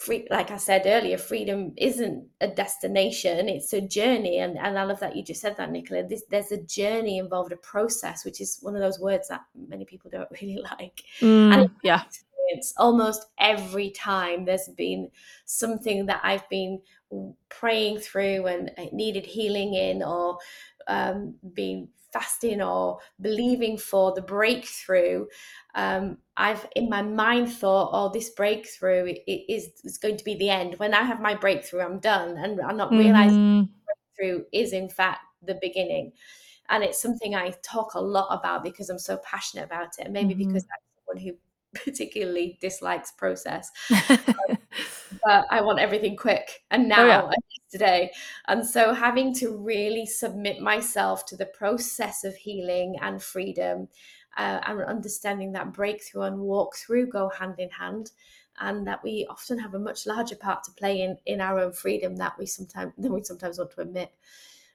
free 0.00 0.26
like 0.30 0.50
i 0.50 0.56
said 0.56 0.82
earlier 0.86 1.18
freedom 1.18 1.74
isn't 1.76 2.26
a 2.40 2.48
destination 2.48 3.50
it's 3.50 3.74
a 3.74 3.82
journey. 3.82 4.38
And, 4.38 4.56
and 4.56 4.78
i 4.78 4.84
love 4.84 4.98
that 5.00 5.14
you 5.14 5.22
just 5.22 5.42
said 5.42 5.58
that 5.58 5.70
nicola. 5.70 6.02
This, 6.08 6.22
there's 6.30 6.52
a 6.52 6.62
journey 6.62 7.18
involved 7.18 7.52
a 7.52 7.56
process 7.56 8.24
which 8.24 8.40
is 8.40 8.58
one 8.62 8.74
of 8.74 8.80
those 8.80 8.98
words 8.98 9.28
that 9.28 9.42
many 9.68 9.84
people 9.84 10.10
don't 10.10 10.30
really 10.40 10.62
like. 10.78 11.02
Mm, 11.20 11.54
and 11.54 11.70
yeah. 11.82 12.04
Almost 12.78 13.26
every 13.38 13.90
time 13.90 14.44
there's 14.44 14.68
been 14.76 15.08
something 15.44 16.06
that 16.06 16.20
I've 16.24 16.48
been 16.48 16.80
praying 17.48 17.98
through 17.98 18.46
and 18.46 18.70
it 18.78 18.92
needed 18.92 19.26
healing 19.26 19.74
in 19.74 20.02
or 20.02 20.38
um, 20.86 21.34
been 21.54 21.88
fasting 22.12 22.60
or 22.60 22.98
believing 23.20 23.78
for 23.78 24.12
the 24.14 24.22
breakthrough 24.22 25.24
um, 25.76 26.18
i've 26.36 26.66
in 26.74 26.88
my 26.88 27.02
mind 27.02 27.52
thought 27.52 27.90
oh 27.92 28.10
this 28.12 28.30
breakthrough 28.30 29.14
is, 29.26 29.68
is 29.84 29.98
going 29.98 30.16
to 30.16 30.24
be 30.24 30.34
the 30.34 30.50
end 30.50 30.74
when 30.78 30.92
i 30.92 31.02
have 31.02 31.20
my 31.20 31.34
breakthrough 31.34 31.82
i'm 31.82 32.00
done 32.00 32.36
and 32.36 32.60
i'm 32.62 32.76
not 32.76 32.90
realizing 32.90 33.38
mm-hmm. 33.38 33.72
breakthrough 34.18 34.44
is 34.52 34.72
in 34.72 34.88
fact 34.88 35.20
the 35.42 35.56
beginning 35.62 36.10
and 36.68 36.82
it's 36.82 37.00
something 37.00 37.34
i 37.36 37.52
talk 37.62 37.94
a 37.94 38.00
lot 38.00 38.26
about 38.36 38.64
because 38.64 38.90
i'm 38.90 38.98
so 38.98 39.16
passionate 39.18 39.64
about 39.64 39.88
it 39.98 40.04
and 40.04 40.12
maybe 40.12 40.34
mm-hmm. 40.34 40.48
because 40.48 40.64
i'm 40.64 41.14
someone 41.14 41.24
who 41.24 41.38
particularly 41.74 42.58
dislikes 42.60 43.12
process. 43.12 43.70
um, 44.10 44.58
but 45.24 45.46
I 45.50 45.60
want 45.60 45.78
everything 45.78 46.16
quick 46.16 46.62
and 46.70 46.88
now 46.88 47.02
oh, 47.02 47.06
yeah. 47.06 47.30
today. 47.70 48.12
And 48.48 48.66
so 48.66 48.94
having 48.94 49.34
to 49.36 49.56
really 49.56 50.06
submit 50.06 50.60
myself 50.60 51.26
to 51.26 51.36
the 51.36 51.46
process 51.46 52.24
of 52.24 52.34
healing 52.34 52.96
and 53.00 53.22
freedom 53.22 53.88
uh, 54.36 54.60
and 54.66 54.82
understanding 54.82 55.52
that 55.52 55.72
breakthrough 55.72 56.22
and 56.22 56.38
walk 56.38 56.76
through 56.76 57.08
go 57.08 57.28
hand 57.28 57.56
in 57.58 57.70
hand 57.70 58.12
and 58.60 58.86
that 58.86 59.02
we 59.02 59.26
often 59.30 59.58
have 59.58 59.74
a 59.74 59.78
much 59.78 60.06
larger 60.06 60.36
part 60.36 60.62
to 60.64 60.70
play 60.72 61.00
in 61.00 61.16
in 61.26 61.40
our 61.40 61.58
own 61.58 61.72
freedom 61.72 62.16
that 62.16 62.38
we 62.38 62.46
sometimes 62.46 62.92
than 62.98 63.12
we 63.12 63.22
sometimes 63.22 63.58
want 63.58 63.70
to 63.72 63.80
admit. 63.80 64.12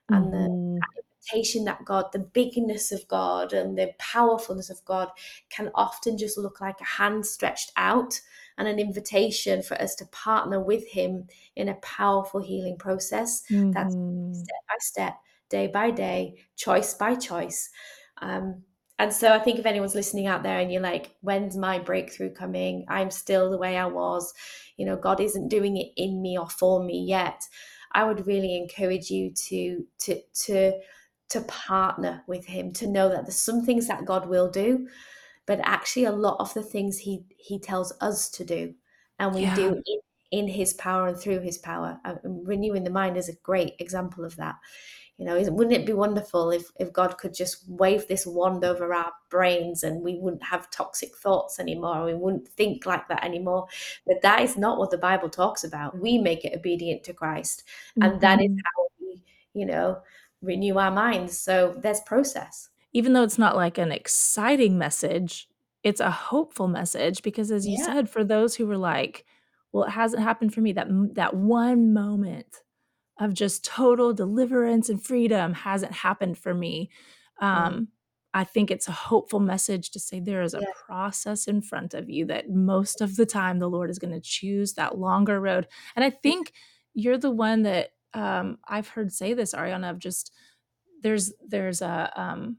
And 0.10 0.32
the 0.32 0.80
representation 1.26 1.64
that 1.66 1.84
God, 1.84 2.12
the 2.12 2.20
bigness 2.20 2.92
of 2.92 3.08
God, 3.08 3.54
and 3.54 3.76
the 3.76 3.92
powerfulness 3.98 4.70
of 4.70 4.84
God 4.86 5.10
can 5.50 5.72
often 5.74 6.16
just 6.16 6.38
look 6.38 6.62
like 6.62 6.80
a 6.80 6.86
hand 6.86 7.26
stretched 7.26 7.72
out 7.76 8.22
and 8.58 8.68
an 8.68 8.80
invitation 8.80 9.62
for 9.62 9.80
us 9.82 9.96
to 9.96 10.06
partner 10.08 10.60
with 10.60 10.88
Him 10.88 11.28
in 11.56 11.70
a 11.70 11.76
powerful 11.76 12.42
healing 12.42 12.78
process. 12.78 13.44
Mm-hmm. 13.52 13.72
That's 13.72 13.94
step 14.40 14.62
by 14.68 14.76
step, 14.80 15.14
day 15.50 15.68
by 15.68 15.92
day, 15.92 16.36
choice 16.56 16.94
by 16.94 17.16
choice. 17.16 17.70
Um, 18.22 18.64
and 18.98 19.12
so 19.12 19.34
I 19.34 19.40
think 19.40 19.60
if 19.60 19.66
anyone's 19.66 19.96
listening 19.96 20.28
out 20.28 20.44
there 20.44 20.60
and 20.60 20.72
you're 20.72 20.82
like, 20.82 21.16
when's 21.22 21.58
my 21.58 21.80
breakthrough 21.80 22.32
coming? 22.32 22.86
I'm 22.88 23.12
still 23.12 23.50
the 23.50 23.58
way 23.58 23.78
I 23.78 23.88
was. 23.88 24.34
You 24.78 24.86
know, 24.86 24.96
God 24.96 25.20
isn't 25.20 25.50
doing 25.50 25.76
it 25.78 25.92
in 25.98 26.22
me 26.22 26.38
or 26.38 26.50
for 26.50 26.82
me 26.82 27.04
yet. 27.06 27.46
I 27.92 28.06
would 28.06 28.28
really 28.28 28.56
encourage 28.56 29.10
you 29.10 29.32
to 29.32 29.86
to 30.00 30.22
to 30.46 30.74
to 31.30 31.42
partner 31.42 32.24
with 32.28 32.46
him 32.46 32.72
to 32.74 32.88
know 32.88 33.10
that 33.10 33.26
there's 33.26 33.36
some 33.36 33.66
things 33.66 33.88
that 33.88 34.06
God 34.06 34.28
will 34.28 34.50
do 34.50 34.88
but 35.46 35.60
actually 35.64 36.06
a 36.06 36.12
lot 36.12 36.38
of 36.40 36.54
the 36.54 36.64
things 36.64 36.98
he 37.00 37.24
he 37.38 37.60
tells 37.60 37.94
us 38.02 38.30
to 38.30 38.44
do 38.44 38.74
and 39.20 39.34
we 39.34 39.42
yeah. 39.42 39.56
do 39.56 39.82
in, 39.86 40.00
in, 40.32 40.48
his 40.48 40.74
power 40.74 41.08
and 41.08 41.18
through 41.18 41.40
his 41.40 41.58
power 41.58 42.00
and 42.04 42.48
renewing 42.48 42.84
the 42.84 42.90
mind 42.90 43.18
is 43.18 43.30
a 43.30 43.36
great 43.44 43.74
example 43.80 44.26
of 44.26 44.36
that 44.36 44.56
you 45.18 45.26
know 45.26 45.40
wouldn't 45.52 45.76
it 45.76 45.86
be 45.86 45.94
wonderful 45.94 46.52
if 46.52 46.72
if 46.78 46.92
god 46.92 47.18
could 47.18 47.34
just 47.34 47.64
wave 47.70 48.08
this 48.08 48.26
wand 48.26 48.66
over 48.66 48.94
our 48.94 49.12
brains 49.30 49.84
and 49.84 50.02
we 50.02 50.20
wouldn't 50.20 50.44
have 50.44 50.70
toxic 50.72 51.16
thoughts 51.18 51.60
anymore 51.60 52.04
we 52.06 52.14
wouldn't 52.14 52.48
think 52.50 52.86
like 52.86 53.08
that 53.08 53.24
anymore 53.24 53.66
but 54.06 54.22
that 54.22 54.42
is 54.42 54.58
not 54.58 54.78
what 54.78 54.92
the 54.92 54.98
bible 54.98 55.30
talks 55.30 55.64
about 55.64 55.98
we 56.00 56.18
make 56.18 56.44
it 56.44 56.56
obedient 56.56 57.04
to 57.04 57.14
christ 57.14 57.64
and 57.96 58.14
mm-hmm. 58.14 58.20
that 58.20 58.42
is 58.42 58.50
mm-hmm. 58.50 58.58
how 58.58 58.88
we 59.00 59.22
you 59.54 59.66
know 59.66 60.02
renew 60.46 60.78
our 60.78 60.92
minds. 60.92 61.38
So 61.38 61.76
there's 61.78 62.00
process. 62.02 62.70
Even 62.96 63.12
though 63.12 63.24
it's 63.24 63.38
not 63.38 63.58
like 63.58 63.78
an 63.78 63.92
exciting 63.92 64.78
message, 64.78 65.50
it's 65.84 66.00
a 66.00 66.10
hopeful 66.10 66.70
message 66.70 67.22
because 67.22 67.52
as 67.52 67.68
you 67.68 67.76
yeah. 67.78 67.86
said 67.86 68.10
for 68.10 68.24
those 68.24 68.56
who 68.56 68.66
were 68.66 68.78
like, 68.78 69.26
well 69.74 69.84
it 69.84 69.92
hasn't 69.92 70.24
happened 70.24 70.54
for 70.54 70.62
me 70.62 70.72
that 70.72 70.88
that 71.14 71.36
one 71.36 71.94
moment 71.94 72.62
of 73.20 73.34
just 73.34 73.66
total 73.66 74.14
deliverance 74.14 74.88
and 74.90 75.04
freedom 75.04 75.54
hasn't 75.54 75.92
happened 75.92 76.38
for 76.38 76.54
me. 76.54 76.90
Um, 77.42 77.74
mm. 77.74 77.88
I 78.34 78.44
think 78.44 78.72
it's 78.72 78.88
a 78.88 78.94
hopeful 78.94 79.40
message 79.40 79.92
to 79.92 80.00
say 80.00 80.20
there 80.20 80.42
is 80.42 80.54
a 80.54 80.60
yeah. 80.60 80.68
process 80.88 81.48
in 81.48 81.62
front 81.62 81.94
of 81.94 82.10
you 82.10 82.26
that 82.26 82.50
most 82.50 83.00
of 83.00 83.16
the 83.16 83.26
time 83.26 83.60
the 83.60 83.70
Lord 83.70 83.90
is 83.90 84.00
going 84.00 84.14
to 84.14 84.20
choose 84.20 84.74
that 84.74 84.98
longer 84.98 85.40
road. 85.40 85.68
And 85.96 86.04
I 86.04 86.10
think 86.10 86.52
you're 86.94 87.18
the 87.18 87.32
one 87.32 87.64
that 87.64 87.92
um, 88.14 88.58
I've 88.68 88.90
heard 88.90 89.12
say 89.12 89.34
this, 89.34 89.54
Arianna, 89.54 89.90
of 89.90 90.00
just 90.00 90.32
there's 91.02 91.34
there's 91.46 91.82
a 91.82 92.12
um, 92.16 92.58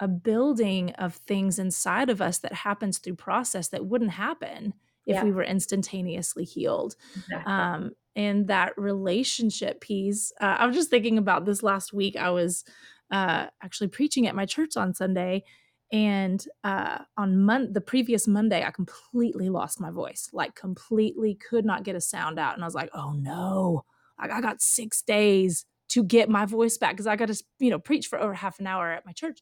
a 0.00 0.08
building 0.08 0.90
of 0.92 1.14
things 1.14 1.58
inside 1.58 2.10
of 2.10 2.20
us 2.20 2.38
that 2.38 2.52
happens 2.52 2.98
through 2.98 3.14
process 3.14 3.68
that 3.68 3.86
wouldn't 3.86 4.12
happen 4.12 4.74
if 5.06 5.14
yeah. 5.14 5.24
we 5.24 5.32
were 5.32 5.44
instantaneously 5.44 6.44
healed. 6.44 6.96
Exactly. 7.16 7.52
Um, 7.52 7.90
and 8.16 8.48
that 8.48 8.76
relationship 8.76 9.80
piece, 9.80 10.32
uh, 10.40 10.56
I 10.58 10.66
was 10.66 10.74
just 10.74 10.90
thinking 10.90 11.18
about 11.18 11.44
this 11.44 11.62
last 11.62 11.92
week. 11.92 12.16
I 12.16 12.30
was 12.30 12.64
uh, 13.10 13.46
actually 13.62 13.88
preaching 13.88 14.26
at 14.26 14.34
my 14.34 14.46
church 14.46 14.76
on 14.76 14.94
Sunday, 14.94 15.44
and 15.92 16.44
uh, 16.64 16.98
on 17.16 17.38
mon- 17.44 17.72
the 17.72 17.80
previous 17.80 18.26
Monday, 18.26 18.64
I 18.64 18.70
completely 18.70 19.48
lost 19.48 19.80
my 19.80 19.90
voice, 19.90 20.28
like 20.32 20.54
completely 20.54 21.34
could 21.34 21.64
not 21.64 21.82
get 21.82 21.96
a 21.96 22.00
sound 22.00 22.38
out, 22.38 22.54
and 22.54 22.62
I 22.62 22.66
was 22.66 22.74
like, 22.74 22.90
"Oh 22.94 23.12
no!" 23.12 23.84
I 24.18 24.40
got 24.40 24.60
six 24.60 25.02
days 25.02 25.64
to 25.90 26.04
get 26.04 26.28
my 26.28 26.46
voice 26.46 26.78
back 26.78 26.92
because 26.92 27.06
I 27.06 27.16
got 27.16 27.28
to, 27.28 27.44
you 27.58 27.70
know, 27.70 27.78
preach 27.78 28.06
for 28.06 28.18
over 28.18 28.34
half 28.34 28.60
an 28.60 28.66
hour 28.66 28.90
at 28.90 29.06
my 29.06 29.12
church. 29.12 29.40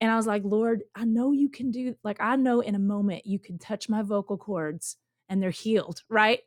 And 0.00 0.10
I 0.10 0.16
was 0.16 0.26
like, 0.26 0.42
Lord, 0.44 0.82
I 0.94 1.04
know 1.04 1.32
you 1.32 1.48
can 1.48 1.70
do, 1.70 1.94
like, 2.02 2.18
I 2.20 2.36
know 2.36 2.60
in 2.60 2.74
a 2.74 2.78
moment 2.80 3.26
you 3.26 3.38
can 3.38 3.58
touch 3.58 3.88
my 3.88 4.02
vocal 4.02 4.38
cords 4.38 4.96
and 5.28 5.42
they're 5.42 5.50
healed, 5.50 6.02
right? 6.08 6.40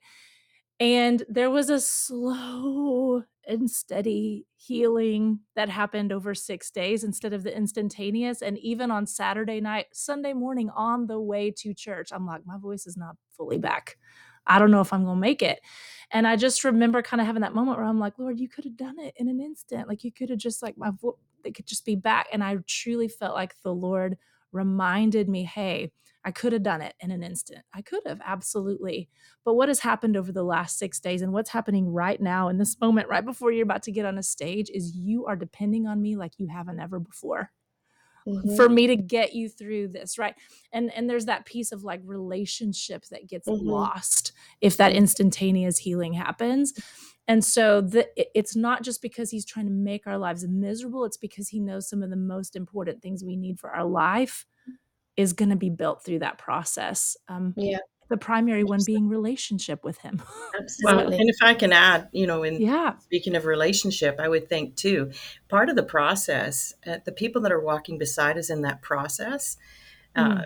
And 0.79 1.23
there 1.29 1.51
was 1.51 1.69
a 1.69 1.79
slow 1.79 3.23
and 3.47 3.69
steady 3.69 4.47
healing 4.55 5.39
that 5.55 5.69
happened 5.69 6.11
over 6.11 6.33
six 6.33 6.71
days 6.71 7.03
instead 7.03 7.33
of 7.33 7.43
the 7.43 7.55
instantaneous. 7.55 8.41
And 8.41 8.57
even 8.57 8.89
on 8.89 9.05
Saturday 9.05 9.61
night, 9.61 9.87
Sunday 9.93 10.33
morning 10.33 10.69
on 10.75 11.07
the 11.07 11.19
way 11.19 11.51
to 11.57 11.73
church, 11.73 12.09
I'm 12.11 12.25
like, 12.25 12.45
my 12.45 12.57
voice 12.57 12.87
is 12.87 12.97
not 12.97 13.17
fully 13.37 13.57
back. 13.57 13.97
I 14.47 14.59
don't 14.59 14.71
know 14.71 14.81
if 14.81 14.93
I'm 14.93 15.03
going 15.03 15.17
to 15.17 15.21
make 15.21 15.41
it. 15.41 15.59
And 16.11 16.27
I 16.27 16.35
just 16.35 16.63
remember 16.63 17.01
kind 17.01 17.21
of 17.21 17.27
having 17.27 17.41
that 17.41 17.55
moment 17.55 17.77
where 17.77 17.87
I'm 17.87 17.99
like, 17.99 18.19
Lord, 18.19 18.39
you 18.39 18.47
could 18.47 18.65
have 18.65 18.77
done 18.77 18.99
it 18.99 19.13
in 19.17 19.27
an 19.27 19.39
instant. 19.39 19.87
Like 19.87 20.03
you 20.03 20.11
could 20.11 20.29
have 20.29 20.39
just 20.39 20.61
like 20.61 20.77
my 20.77 20.91
voice, 20.91 21.15
it 21.43 21.55
could 21.55 21.65
just 21.65 21.85
be 21.85 21.95
back. 21.95 22.27
And 22.31 22.43
I 22.43 22.57
truly 22.67 23.07
felt 23.07 23.33
like 23.33 23.55
the 23.63 23.73
Lord 23.73 24.17
reminded 24.51 25.27
me, 25.27 25.43
hey, 25.43 25.91
I 26.23 26.31
could 26.31 26.53
have 26.53 26.63
done 26.63 26.81
it 26.81 26.93
in 26.99 27.11
an 27.11 27.23
instant. 27.23 27.65
I 27.73 27.81
could 27.81 28.01
have, 28.05 28.21
absolutely. 28.23 29.09
But 29.43 29.55
what 29.55 29.67
has 29.67 29.79
happened 29.79 30.15
over 30.15 30.31
the 30.31 30.43
last 30.43 30.77
six 30.77 30.99
days 30.99 31.21
and 31.21 31.33
what's 31.33 31.49
happening 31.49 31.89
right 31.91 32.21
now 32.21 32.47
in 32.47 32.57
this 32.57 32.79
moment, 32.79 33.09
right 33.09 33.25
before 33.25 33.51
you're 33.51 33.63
about 33.63 33.83
to 33.83 33.91
get 33.91 34.05
on 34.05 34.17
a 34.17 34.23
stage, 34.23 34.69
is 34.73 34.95
you 34.95 35.25
are 35.25 35.35
depending 35.35 35.85
on 35.85 36.01
me 36.01 36.15
like 36.15 36.33
you 36.37 36.47
haven't 36.47 36.79
ever 36.79 36.99
before 36.99 37.51
mm-hmm. 38.27 38.55
for 38.55 38.69
me 38.69 38.87
to 38.87 38.95
get 38.95 39.33
you 39.33 39.49
through 39.49 39.87
this 39.87 40.17
right 40.17 40.35
and 40.71 40.91
and 40.93 41.09
there's 41.09 41.25
that 41.25 41.45
piece 41.45 41.71
of 41.71 41.83
like 41.83 42.01
relationship 42.03 43.03
that 43.05 43.27
gets 43.27 43.47
mm-hmm. 43.47 43.67
lost 43.67 44.31
if 44.61 44.77
that 44.77 44.93
instantaneous 44.93 45.77
healing 45.77 46.13
happens 46.13 46.73
and 47.25 47.43
so 47.45 47.79
the, 47.79 48.07
it's 48.37 48.55
not 48.55 48.83
just 48.83 49.01
because 49.01 49.31
he's 49.31 49.45
trying 49.45 49.65
to 49.65 49.71
make 49.71 50.05
our 50.07 50.17
lives 50.17 50.45
miserable 50.47 51.05
it's 51.05 51.17
because 51.17 51.49
he 51.49 51.59
knows 51.59 51.89
some 51.89 52.03
of 52.03 52.09
the 52.09 52.15
most 52.15 52.55
important 52.55 53.01
things 53.01 53.23
we 53.23 53.35
need 53.35 53.59
for 53.59 53.69
our 53.69 53.85
life 53.85 54.45
is 55.15 55.33
going 55.33 55.49
to 55.49 55.55
be 55.55 55.69
built 55.69 56.03
through 56.03 56.19
that 56.19 56.37
process 56.37 57.15
um, 57.29 57.53
yeah 57.57 57.77
the 58.13 58.17
primary 58.17 58.63
one 58.63 58.79
being 58.85 59.09
relationship 59.09 59.83
with 59.83 59.97
him. 59.97 60.21
Absolutely. 60.61 61.03
Well, 61.03 61.13
and 61.13 61.29
if 61.29 61.37
I 61.41 61.55
can 61.55 61.73
add, 61.73 62.09
you 62.11 62.27
know, 62.27 62.43
in 62.43 62.61
yeah. 62.61 62.93
speaking 62.99 63.35
of 63.35 63.45
relationship, 63.45 64.19
I 64.19 64.29
would 64.29 64.47
think 64.47 64.75
too, 64.75 65.11
part 65.49 65.67
of 65.67 65.75
the 65.75 65.81
process, 65.81 66.75
uh, 66.85 66.97
the 67.03 67.11
people 67.11 67.41
that 67.41 67.51
are 67.51 67.59
walking 67.59 67.97
beside 67.97 68.37
us 68.37 68.51
in 68.51 68.61
that 68.61 68.83
process, 68.83 69.57
uh, 70.15 70.27
mm. 70.27 70.45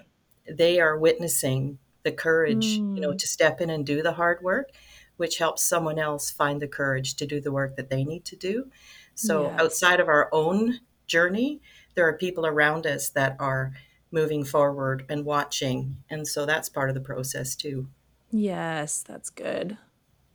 they 0.49 0.79
are 0.79 0.97
witnessing 0.97 1.77
the 2.03 2.13
courage, 2.13 2.79
mm. 2.79 2.95
you 2.95 3.01
know, 3.01 3.11
mm. 3.11 3.17
to 3.17 3.27
step 3.27 3.59
in 3.59 3.69
and 3.69 3.85
do 3.85 4.01
the 4.01 4.13
hard 4.13 4.41
work, 4.41 4.69
which 5.17 5.37
helps 5.39 5.61
someone 5.61 5.99
else 5.99 6.31
find 6.31 6.61
the 6.61 6.69
courage 6.69 7.15
to 7.15 7.27
do 7.27 7.41
the 7.41 7.51
work 7.51 7.75
that 7.75 7.89
they 7.89 8.05
need 8.05 8.23
to 8.23 8.37
do. 8.37 8.71
So 9.13 9.47
yes. 9.47 9.59
outside 9.59 9.99
of 9.99 10.07
our 10.07 10.29
own 10.31 10.79
journey, 11.05 11.59
there 11.95 12.07
are 12.07 12.13
people 12.13 12.45
around 12.45 12.87
us 12.87 13.09
that 13.09 13.35
are 13.41 13.73
moving 14.11 14.43
forward 14.43 15.05
and 15.09 15.25
watching. 15.25 15.97
And 16.09 16.27
so 16.27 16.45
that's 16.45 16.69
part 16.69 16.89
of 16.89 16.95
the 16.95 17.01
process 17.01 17.55
too. 17.55 17.87
Yes, 18.31 19.03
that's 19.03 19.29
good. 19.29 19.77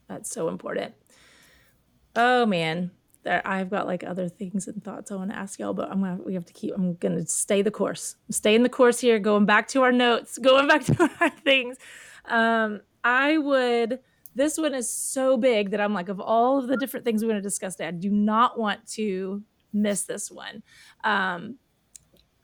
That's 0.09 0.31
so 0.31 0.49
important. 0.49 0.95
Oh 2.15 2.47
man, 2.47 2.91
there 3.23 3.43
I've 3.47 3.71
got 3.71 3.87
like 3.87 4.05
other 4.05 4.29
things 4.29 4.69
and 4.69 4.83
thoughts 4.83 5.11
I 5.11 5.17
want 5.17 5.31
to 5.31 5.37
ask 5.37 5.59
y'all, 5.59 5.75
but 5.75 5.91
I'm 5.91 6.01
gonna 6.01 6.19
we 6.25 6.35
have 6.35 6.47
to 6.47 6.53
keep 6.53 6.75
I'm 6.75 6.95
gonna 6.97 7.27
stay 7.27 7.63
the 7.63 7.71
course. 7.71 8.17
Stay 8.31 8.55
in 8.55 8.63
the 8.63 8.69
course 8.69 9.01
here, 9.01 9.19
going 9.19 9.47
back 9.47 9.69
to 9.69 9.83
our 9.83 9.93
notes, 9.93 10.39
going 10.43 10.69
back 10.69 10.85
to 10.85 11.11
our 11.21 11.31
things. 11.31 11.77
Um, 12.27 12.81
I 13.05 13.39
would 13.39 14.01
this 14.35 14.57
one 14.57 14.75
is 14.75 14.89
so 14.89 15.37
big 15.37 15.71
that 15.71 15.81
I'm 15.81 15.93
like, 15.93 16.09
of 16.09 16.21
all 16.21 16.59
of 16.59 16.69
the 16.69 16.77
different 16.77 17.05
things 17.05 17.23
we're 17.23 17.31
going 17.31 17.43
to 17.43 17.47
discuss 17.47 17.77
today, 17.77 17.89
I 17.89 17.91
do 17.91 18.11
not 18.11 18.59
want 18.59 18.87
to 18.93 19.43
miss 19.73 20.05
this 20.05 20.31
one. 20.31 20.63
Um, 21.05 21.57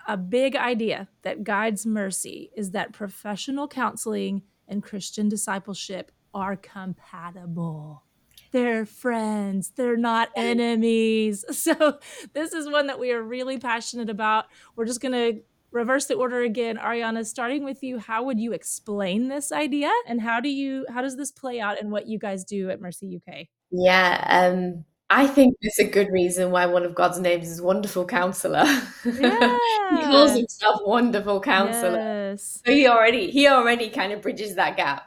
a 0.09 0.17
big 0.17 0.57
idea 0.57 1.07
that 1.23 1.45
guides 1.45 1.85
Mercy 1.87 2.51
is 2.57 2.71
that 2.73 2.93
professional 2.93 3.69
counseling 3.69 4.43
and 4.67 4.83
Christian 4.83 5.29
discipleship 5.29 6.11
are 6.33 6.57
compatible. 6.57 8.05
They're 8.51 8.87
friends, 8.87 9.73
they're 9.77 9.99
not 9.99 10.31
enemies. 10.35 11.45
So, 11.53 11.99
this 12.33 12.55
is 12.55 12.69
one 12.69 12.87
that 12.87 12.99
we 12.99 13.13
are 13.13 13.23
really 13.23 13.59
passionate 13.59 14.09
about. 14.09 14.47
We're 14.75 14.87
just 14.87 15.03
going 15.03 15.13
to 15.13 15.43
reverse 15.71 16.07
the 16.07 16.15
order 16.15 16.41
again. 16.41 16.79
Arianna, 16.79 17.27
starting 17.27 17.63
with 17.63 17.83
you, 17.83 17.99
how 17.99 18.23
would 18.23 18.41
you 18.41 18.53
explain 18.53 19.29
this 19.29 19.53
idea 19.53 19.91
and 20.07 20.23
how 20.23 20.41
do 20.41 20.49
you 20.49 20.87
how 20.89 21.03
does 21.03 21.17
this 21.17 21.31
play 21.31 21.61
out 21.61 21.81
in 21.81 21.91
what 21.91 22.07
you 22.07 22.19
guys 22.19 22.45
do 22.45 22.71
at 22.71 22.81
Mercy 22.81 23.21
UK? 23.21 23.49
Yeah, 23.71 24.25
um 24.29 24.85
I 25.11 25.27
think 25.27 25.57
there's 25.63 25.79
a 25.79 25.91
good 25.91 26.11
reason 26.11 26.51
why 26.51 26.67
one 26.67 26.85
of 26.85 26.95
God's 26.95 27.19
names 27.19 27.49
is 27.49 27.63
Wonderful 27.63 28.05
Counselor. 28.05 28.65
Yeah. 29.05 29.57
he 29.91 30.03
calls 30.05 30.37
himself 30.37 30.81
Wonderful 30.85 31.41
Counselor. 31.41 31.97
Yes. 31.99 32.61
So 32.65 32.73
he 32.73 32.87
already 32.87 33.31
he 33.31 33.49
already 33.49 33.89
kind 33.89 34.13
of 34.13 34.21
bridges 34.21 34.55
that 34.57 34.77
gap. 34.77 35.05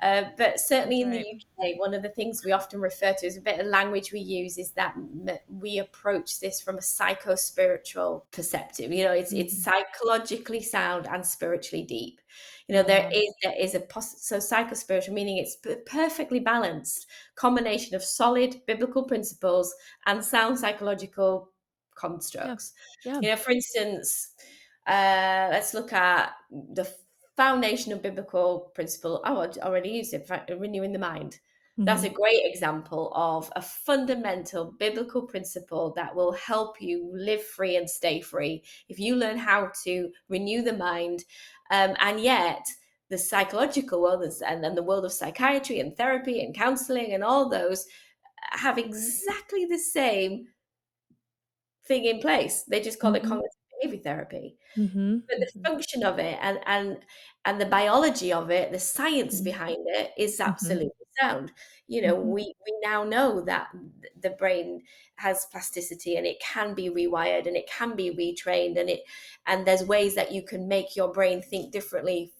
Uh, 0.00 0.24
but 0.36 0.60
certainly 0.60 1.00
in 1.00 1.10
right. 1.10 1.24
the 1.58 1.70
UK, 1.70 1.78
one 1.78 1.92
of 1.92 2.02
the 2.02 2.08
things 2.08 2.44
we 2.44 2.52
often 2.52 2.80
refer 2.80 3.12
to 3.12 3.26
as 3.26 3.36
a 3.36 3.40
bit 3.40 3.58
of 3.58 3.66
language 3.66 4.12
we 4.12 4.20
use 4.20 4.56
is 4.56 4.70
that 4.72 4.94
we 5.48 5.78
approach 5.78 6.38
this 6.38 6.60
from 6.60 6.78
a 6.78 6.82
psycho 6.82 7.34
spiritual 7.34 8.24
perspective. 8.30 8.92
You 8.92 9.04
know, 9.04 9.12
it's 9.12 9.32
mm-hmm. 9.32 9.42
it's 9.42 9.62
psychologically 9.62 10.62
sound 10.62 11.08
and 11.08 11.26
spiritually 11.26 11.84
deep. 11.84 12.20
You 12.68 12.76
know, 12.76 12.82
there 12.82 13.10
is 13.12 13.32
there 13.42 13.58
is 13.58 13.74
a 13.74 13.80
pos- 13.80 14.22
so 14.22 14.38
psycho 14.38 14.74
spiritual 14.74 15.14
meaning 15.14 15.38
it's 15.38 15.56
perfectly 15.86 16.38
balanced 16.38 17.06
combination 17.34 17.96
of 17.96 18.02
solid 18.04 18.60
biblical 18.66 19.02
principles 19.02 19.74
and 20.06 20.24
sound 20.24 20.58
psychological 20.58 21.50
constructs. 21.96 22.72
Yeah. 23.04 23.14
Yeah. 23.14 23.20
You 23.20 23.28
know, 23.30 23.36
for 23.36 23.50
instance, 23.50 24.32
uh, 24.86 25.48
let's 25.50 25.74
look 25.74 25.92
at 25.92 26.32
the 26.50 26.88
foundation 27.38 27.92
of 27.92 28.02
biblical 28.02 28.72
principle. 28.74 29.22
Oh, 29.24 29.40
I 29.40 29.46
already 29.64 29.90
used 29.90 30.12
it, 30.12 30.28
renewing 30.58 30.92
the 30.92 30.98
mind. 30.98 31.34
Mm-hmm. 31.34 31.84
That's 31.84 32.02
a 32.02 32.08
great 32.08 32.42
example 32.42 33.12
of 33.14 33.48
a 33.54 33.62
fundamental 33.62 34.74
biblical 34.80 35.22
principle 35.22 35.92
that 35.94 36.12
will 36.16 36.32
help 36.32 36.82
you 36.82 37.08
live 37.14 37.44
free 37.44 37.76
and 37.76 37.88
stay 37.88 38.20
free. 38.20 38.64
If 38.88 38.98
you 38.98 39.14
learn 39.14 39.38
how 39.38 39.70
to 39.84 40.10
renew 40.28 40.62
the 40.62 40.72
mind, 40.72 41.24
um, 41.70 41.94
and 42.00 42.18
yet 42.18 42.66
the 43.08 43.16
psychological 43.16 44.02
world 44.02 44.24
and, 44.24 44.64
and 44.64 44.76
the 44.76 44.82
world 44.82 45.04
of 45.04 45.12
psychiatry 45.12 45.78
and 45.78 45.96
therapy 45.96 46.42
and 46.42 46.56
counseling 46.56 47.12
and 47.12 47.22
all 47.22 47.48
those 47.48 47.86
have 48.50 48.78
exactly 48.78 49.64
the 49.64 49.78
same 49.78 50.48
thing 51.86 52.04
in 52.04 52.18
place. 52.18 52.64
They 52.64 52.80
just 52.80 52.98
call 52.98 53.12
mm-hmm. 53.12 53.24
it 53.24 53.28
cognitive 53.28 53.57
behavior 53.80 54.02
therapy. 54.02 54.56
Mm-hmm. 54.76 55.18
But 55.28 55.38
the 55.40 55.46
mm-hmm. 55.46 55.62
function 55.62 56.04
of 56.04 56.18
it 56.18 56.38
and 56.40 56.58
and 56.66 56.98
and 57.44 57.60
the 57.60 57.66
biology 57.66 58.32
of 58.32 58.50
it, 58.50 58.72
the 58.72 58.78
science 58.78 59.36
mm-hmm. 59.36 59.44
behind 59.44 59.78
it 59.86 60.12
is 60.18 60.38
mm-hmm. 60.38 60.50
absolutely 60.50 60.90
sound. 61.20 61.52
You 61.86 62.02
know, 62.02 62.16
mm-hmm. 62.16 62.30
we 62.30 62.54
we 62.66 62.74
now 62.82 63.04
know 63.04 63.40
that 63.42 63.68
the 64.20 64.30
brain 64.30 64.82
has 65.16 65.46
plasticity 65.50 66.16
and 66.16 66.26
it 66.26 66.40
can 66.40 66.74
be 66.74 66.90
rewired 66.90 67.46
and 67.46 67.56
it 67.56 67.68
can 67.68 67.96
be 67.96 68.10
retrained 68.10 68.78
and 68.78 68.88
it 68.88 69.00
and 69.46 69.66
there's 69.66 69.82
ways 69.82 70.14
that 70.14 70.32
you 70.32 70.42
can 70.42 70.68
make 70.68 70.94
your 70.94 71.12
brain 71.12 71.42
think 71.42 71.72
differently 71.72 72.32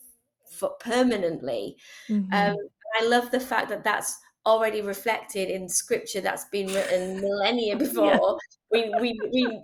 for 0.51 0.71
permanently. 0.81 1.77
Um, 2.11 2.57
I 3.01 3.05
love 3.05 3.31
the 3.31 3.41
fact 3.41 3.69
that 3.69 3.85
that's 3.85 4.19
already 4.47 4.81
reflected 4.81 5.51
in 5.51 5.69
scripture 5.69 6.21
that's 6.21 6.47
been 6.47 6.73
written 6.73 7.21
millennia 7.21 7.77
before. 7.85 8.39
Yeah. 8.73 8.91
We, 8.91 8.95
we, 9.01 9.21
we 9.33 9.63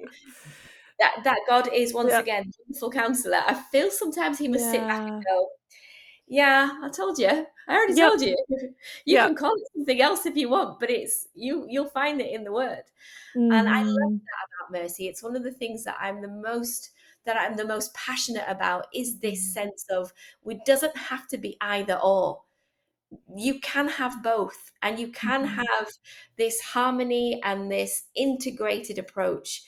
that 0.99 1.16
that 1.24 1.38
God 1.49 1.68
is 1.72 1.92
once 1.92 2.11
yeah. 2.11 2.20
again 2.20 2.53
wonderful 2.66 2.90
counselor. 2.90 3.40
I 3.47 3.55
feel 3.55 3.90
sometimes 3.90 4.38
he 4.38 4.49
must 4.49 4.64
yeah. 4.66 4.72
sit 4.72 4.80
back 4.82 5.09
and 5.09 5.24
go, 5.24 5.49
"Yeah, 6.26 6.70
I 6.82 6.88
told 6.88 7.18
you. 7.18 7.47
I 7.66 7.76
already 7.76 7.95
yep. 7.95 8.11
told 8.11 8.22
you. 8.22 8.36
You 9.07 9.16
yep. 9.16 9.28
can 9.28 9.36
call 9.36 9.55
it 9.55 9.68
something 9.74 10.01
else 10.01 10.26
if 10.26 10.36
you 10.36 10.49
want, 10.51 10.80
but 10.80 10.90
it's 10.90 11.28
you. 11.34 11.66
You'll 11.68 11.88
find 11.88 12.20
it 12.20 12.32
in 12.32 12.45
the 12.45 12.53
Word." 12.53 12.84
Mm. 13.36 13.53
And 13.53 13.68
I 13.68 13.82
love 13.82 14.12
mm. 14.12 14.20
that 14.20 14.70
about 14.70 14.82
mercy. 14.82 15.09
It's 15.09 15.22
one 15.22 15.36
of 15.36 15.42
the 15.42 15.53
things 15.53 15.84
that 15.84 15.97
I'm 16.01 16.22
the 16.22 16.28
most 16.28 16.90
that 17.26 17.36
I'm 17.38 17.57
the 17.57 17.66
most 17.66 17.95
passionate 17.95 18.45
about 18.47 18.86
is 18.95 19.18
this 19.18 19.40
mm. 19.40 19.53
sense 19.53 19.86
of 19.90 20.12
it 20.47 20.64
doesn't 20.64 20.97
have 20.97 21.26
to 21.28 21.38
be 21.38 21.57
either 21.61 21.99
or. 22.03 22.40
You 23.36 23.61
can 23.61 23.86
have 23.86 24.24
both, 24.24 24.72
and 24.82 24.99
you 24.99 25.07
can 25.12 25.45
mm-hmm. 25.45 25.55
have 25.55 25.88
this 26.36 26.61
harmony 26.61 27.40
and 27.45 27.70
this 27.70 28.05
integrated 28.16 28.99
approach 28.99 29.62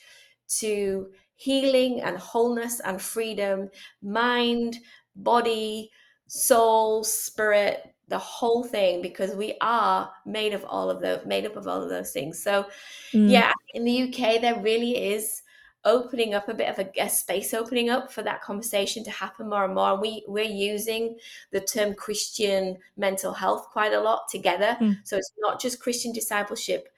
to 0.59 1.07
healing 1.35 2.01
and 2.01 2.17
wholeness 2.17 2.79
and 2.79 3.01
freedom, 3.01 3.69
mind, 4.01 4.77
body, 5.15 5.91
soul, 6.27 7.03
spirit, 7.03 7.93
the 8.07 8.17
whole 8.17 8.63
thing, 8.63 9.01
because 9.01 9.35
we 9.35 9.55
are 9.61 10.09
made 10.25 10.53
of 10.53 10.63
all 10.65 10.89
of 10.89 11.01
those, 11.01 11.25
made 11.25 11.45
up 11.45 11.55
of 11.55 11.67
all 11.67 11.81
of 11.81 11.89
those 11.89 12.11
things. 12.11 12.41
So, 12.41 12.65
mm. 13.13 13.29
yeah, 13.29 13.51
in 13.73 13.83
the 13.83 14.03
UK, 14.03 14.41
there 14.41 14.59
really 14.61 15.11
is 15.13 15.41
opening 15.85 16.33
up 16.33 16.49
a 16.49 16.53
bit 16.53 16.69
of 16.69 16.79
a, 16.79 17.01
a, 17.01 17.09
space 17.09 17.53
opening 17.53 17.89
up 17.89 18.11
for 18.11 18.21
that 18.21 18.41
conversation 18.41 19.03
to 19.03 19.11
happen 19.11 19.49
more 19.49 19.65
and 19.65 19.73
more. 19.73 19.99
We 19.99 20.23
we're 20.27 20.43
using 20.43 21.17
the 21.51 21.61
term 21.61 21.95
Christian 21.95 22.77
mental 22.97 23.33
health 23.33 23.69
quite 23.71 23.93
a 23.93 24.01
lot 24.01 24.27
together. 24.29 24.77
Mm. 24.81 24.97
So 25.03 25.17
it's 25.17 25.31
not 25.39 25.61
just 25.61 25.79
Christian 25.79 26.11
discipleship, 26.11 26.89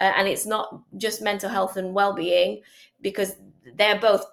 uh, 0.00 0.12
and 0.16 0.28
it's 0.28 0.46
not 0.46 0.82
just 0.96 1.22
mental 1.22 1.50
health 1.50 1.76
and 1.76 1.94
well-being 1.94 2.62
because 3.00 3.36
they're 3.76 4.00
both 4.00 4.24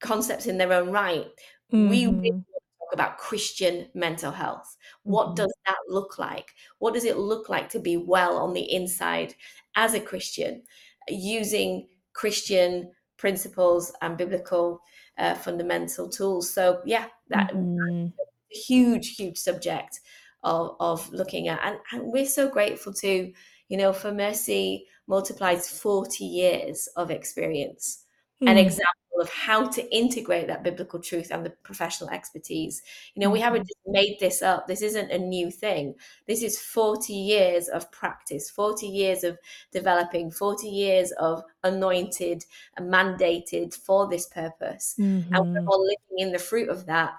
concepts 0.00 0.46
in 0.46 0.58
their 0.58 0.72
own 0.72 0.90
right. 0.90 1.26
Mm-hmm. 1.72 1.88
We 1.88 2.06
really 2.06 2.30
talk 2.30 2.92
about 2.92 3.18
Christian 3.18 3.88
mental 3.94 4.32
health. 4.32 4.76
What 5.04 5.28
mm-hmm. 5.28 5.34
does 5.36 5.54
that 5.66 5.78
look 5.88 6.18
like? 6.18 6.54
What 6.78 6.94
does 6.94 7.04
it 7.04 7.16
look 7.16 7.48
like 7.48 7.68
to 7.70 7.78
be 7.78 7.96
well 7.96 8.36
on 8.36 8.52
the 8.52 8.72
inside 8.72 9.34
as 9.76 9.94
a 9.94 10.00
Christian 10.00 10.62
using 11.08 11.88
Christian 12.12 12.92
principles 13.16 13.92
and 14.02 14.18
biblical 14.18 14.80
uh, 15.18 15.34
fundamental 15.34 16.08
tools? 16.08 16.50
So, 16.50 16.80
yeah, 16.84 17.06
that 17.28 17.52
mm-hmm. 17.52 18.08
huge, 18.50 19.16
huge 19.16 19.38
subject 19.38 20.00
of, 20.42 20.76
of 20.80 21.10
looking 21.12 21.48
at. 21.48 21.60
And, 21.62 21.78
and 21.92 22.12
we're 22.12 22.26
so 22.26 22.48
grateful 22.48 22.92
to, 22.94 23.32
you 23.68 23.76
know, 23.76 23.92
for 23.92 24.12
Mercy 24.12 24.86
multiplies 25.06 25.68
40 25.68 26.24
years 26.24 26.88
of 26.96 27.10
experience, 27.10 28.04
mm. 28.42 28.48
an 28.50 28.56
hmm. 28.56 28.64
example 28.64 28.86
of 29.20 29.28
how 29.28 29.68
to 29.68 29.94
integrate 29.94 30.48
that 30.48 30.64
biblical 30.64 30.98
truth 30.98 31.30
and 31.30 31.44
the 31.46 31.50
professional 31.62 32.10
expertise. 32.10 32.82
You 33.14 33.20
know, 33.20 33.30
we 33.30 33.40
haven't 33.40 33.62
hmm. 33.62 33.68
just 33.68 33.80
made 33.86 34.16
this 34.20 34.42
up. 34.42 34.66
This 34.66 34.82
isn't 34.82 35.10
a 35.10 35.18
new 35.18 35.50
thing. 35.50 35.94
This 36.26 36.42
is 36.42 36.58
40 36.60 37.12
years 37.12 37.68
of 37.68 37.90
practice, 37.92 38.50
40 38.50 38.86
years 38.86 39.22
of 39.22 39.38
developing, 39.70 40.30
40 40.30 40.68
years 40.68 41.12
of 41.12 41.42
anointed 41.62 42.44
and 42.76 42.92
mandated 42.92 43.74
for 43.74 44.08
this 44.08 44.26
purpose. 44.26 44.94
Mm-hmm. 44.98 45.34
And 45.34 45.52
we're 45.52 45.60
mm-hmm. 45.60 45.68
all 45.68 45.82
living 45.82 46.26
in 46.26 46.32
the 46.32 46.38
fruit 46.38 46.68
of 46.68 46.86
that. 46.86 47.12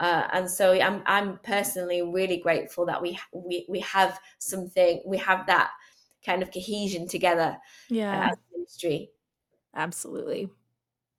Uh, 0.00 0.26
and 0.32 0.50
so 0.50 0.72
I'm 0.72 1.02
I'm 1.06 1.38
personally 1.44 2.02
really 2.02 2.38
grateful 2.38 2.84
that 2.86 3.00
we 3.00 3.18
we 3.32 3.64
we 3.68 3.78
have 3.80 4.18
something 4.38 5.00
we 5.06 5.18
have 5.18 5.46
that 5.46 5.70
kind 6.24 6.42
of 6.42 6.50
cohesion 6.52 7.06
together 7.06 7.56
uh, 7.58 7.58
yeah. 7.88 8.30
as 8.30 8.36
ministry. 8.52 9.10
Absolutely. 9.74 10.48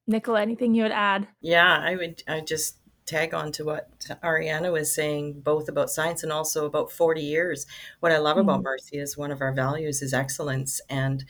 Nicola, 0.07 0.41
anything 0.41 0.73
you 0.73 0.83
would 0.83 0.91
add? 0.91 1.27
Yeah, 1.41 1.79
I 1.81 1.95
would 1.95 2.23
I 2.27 2.41
just 2.41 2.77
tag 3.05 3.33
on 3.33 3.51
to 3.53 3.63
what 3.63 3.89
Arianna 4.23 4.71
was 4.71 4.93
saying, 4.93 5.41
both 5.41 5.69
about 5.69 5.91
science 5.91 6.23
and 6.23 6.31
also 6.31 6.65
about 6.65 6.91
40 6.91 7.21
years. 7.21 7.65
What 7.99 8.11
I 8.11 8.17
love 8.17 8.37
mm-hmm. 8.37 8.49
about 8.49 8.63
Mercy 8.63 8.97
is 8.97 9.17
one 9.17 9.31
of 9.31 9.41
our 9.41 9.53
values 9.53 10.01
is 10.01 10.13
excellence. 10.13 10.81
And 10.89 11.25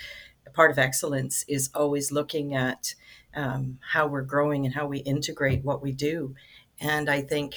part 0.54 0.72
of 0.72 0.80
excellence 0.80 1.44
is 1.48 1.70
always 1.74 2.12
looking 2.12 2.56
at 2.56 2.96
um, 3.36 3.80
how 3.92 4.08
we're 4.08 4.22
growing 4.22 4.66
and 4.66 4.74
how 4.74 4.88
we 4.88 5.00
integrate 5.00 5.64
what 5.64 5.82
we 5.82 5.92
do. 5.92 6.36
And 6.80 7.10
I 7.10 7.22
think 7.22 7.56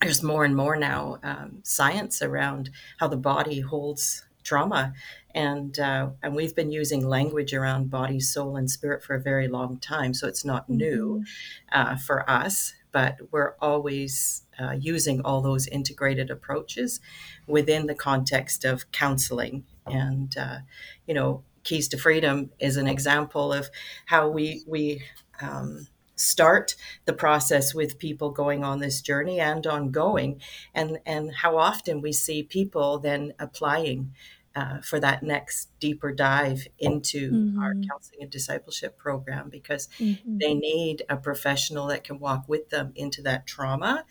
there's 0.00 0.22
more 0.22 0.44
and 0.44 0.54
more 0.54 0.76
now 0.76 1.18
um, 1.24 1.58
science 1.64 2.22
around 2.22 2.70
how 2.98 3.08
the 3.08 3.16
body 3.16 3.60
holds 3.60 4.24
trauma 4.44 4.94
and 5.38 5.78
uh, 5.78 6.08
and 6.20 6.34
we've 6.34 6.56
been 6.56 6.72
using 6.72 7.08
language 7.08 7.54
around 7.54 7.90
body, 7.90 8.18
soul, 8.18 8.56
and 8.56 8.68
spirit 8.68 9.04
for 9.04 9.14
a 9.14 9.20
very 9.20 9.46
long 9.46 9.78
time. 9.78 10.12
So 10.12 10.26
it's 10.26 10.44
not 10.44 10.64
mm-hmm. 10.64 10.76
new 10.78 11.24
uh, 11.70 11.96
for 11.96 12.28
us, 12.28 12.74
but 12.90 13.18
we're 13.30 13.54
always 13.60 14.42
uh, 14.58 14.72
using 14.72 15.20
all 15.20 15.40
those 15.40 15.68
integrated 15.68 16.28
approaches 16.28 16.98
within 17.46 17.86
the 17.86 17.94
context 17.94 18.64
of 18.64 18.90
counseling. 18.90 19.64
And 19.86 20.36
uh, 20.36 20.58
you 21.06 21.14
know, 21.14 21.44
Keys 21.62 21.86
to 21.88 21.98
Freedom 21.98 22.50
is 22.58 22.76
an 22.76 22.88
example 22.88 23.52
of 23.52 23.70
how 24.06 24.28
we 24.28 24.64
we 24.66 25.04
um, 25.40 25.86
start 26.16 26.74
the 27.04 27.12
process 27.12 27.72
with 27.72 28.00
people 28.00 28.30
going 28.30 28.64
on 28.64 28.80
this 28.80 29.00
journey 29.00 29.38
and 29.38 29.64
ongoing 29.68 30.40
and 30.74 30.98
and 31.06 31.32
how 31.32 31.56
often 31.56 32.00
we 32.00 32.12
see 32.12 32.42
people 32.42 32.98
then 32.98 33.32
applying 33.38 34.12
uh, 34.58 34.80
for 34.80 34.98
that 34.98 35.22
next 35.22 35.68
deeper 35.78 36.12
dive 36.12 36.66
into 36.80 37.30
mm-hmm. 37.30 37.60
our 37.60 37.74
counseling 37.88 38.22
and 38.22 38.30
discipleship 38.30 38.98
program 38.98 39.48
because 39.48 39.88
mm-hmm. 40.00 40.38
they 40.38 40.52
need 40.52 41.04
a 41.08 41.16
professional 41.16 41.86
that 41.86 42.02
can 42.02 42.18
walk 42.18 42.48
with 42.48 42.68
them 42.70 42.90
into 42.96 43.22
that 43.22 43.46
trauma 43.46 44.04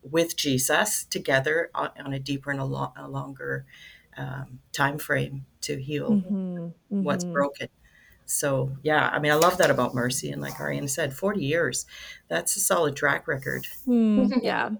with 0.00 0.36
Jesus 0.36 1.04
together 1.04 1.70
on, 1.74 1.90
on 1.98 2.12
a 2.12 2.20
deeper 2.20 2.52
and 2.52 2.60
a, 2.60 2.64
lo- 2.64 2.92
a 2.96 3.08
longer 3.08 3.66
um, 4.16 4.60
time 4.72 4.98
frame 4.98 5.46
to 5.62 5.82
heal 5.82 6.10
mm-hmm. 6.10 6.68
what's 6.88 7.24
mm-hmm. 7.24 7.32
broken. 7.32 7.68
So 8.28 8.76
yeah, 8.82 9.08
I 9.08 9.18
mean, 9.18 9.32
I 9.32 9.36
love 9.36 9.56
that 9.56 9.70
about 9.70 9.94
Mercy, 9.94 10.30
and 10.30 10.42
like 10.42 10.54
Arianna 10.54 10.90
said, 10.90 11.14
forty 11.14 11.44
years, 11.44 11.86
that's 12.28 12.56
a 12.56 12.60
solid 12.60 12.94
track 12.94 13.26
record. 13.26 13.66
Mm, 13.86 14.40
yeah, 14.42 14.70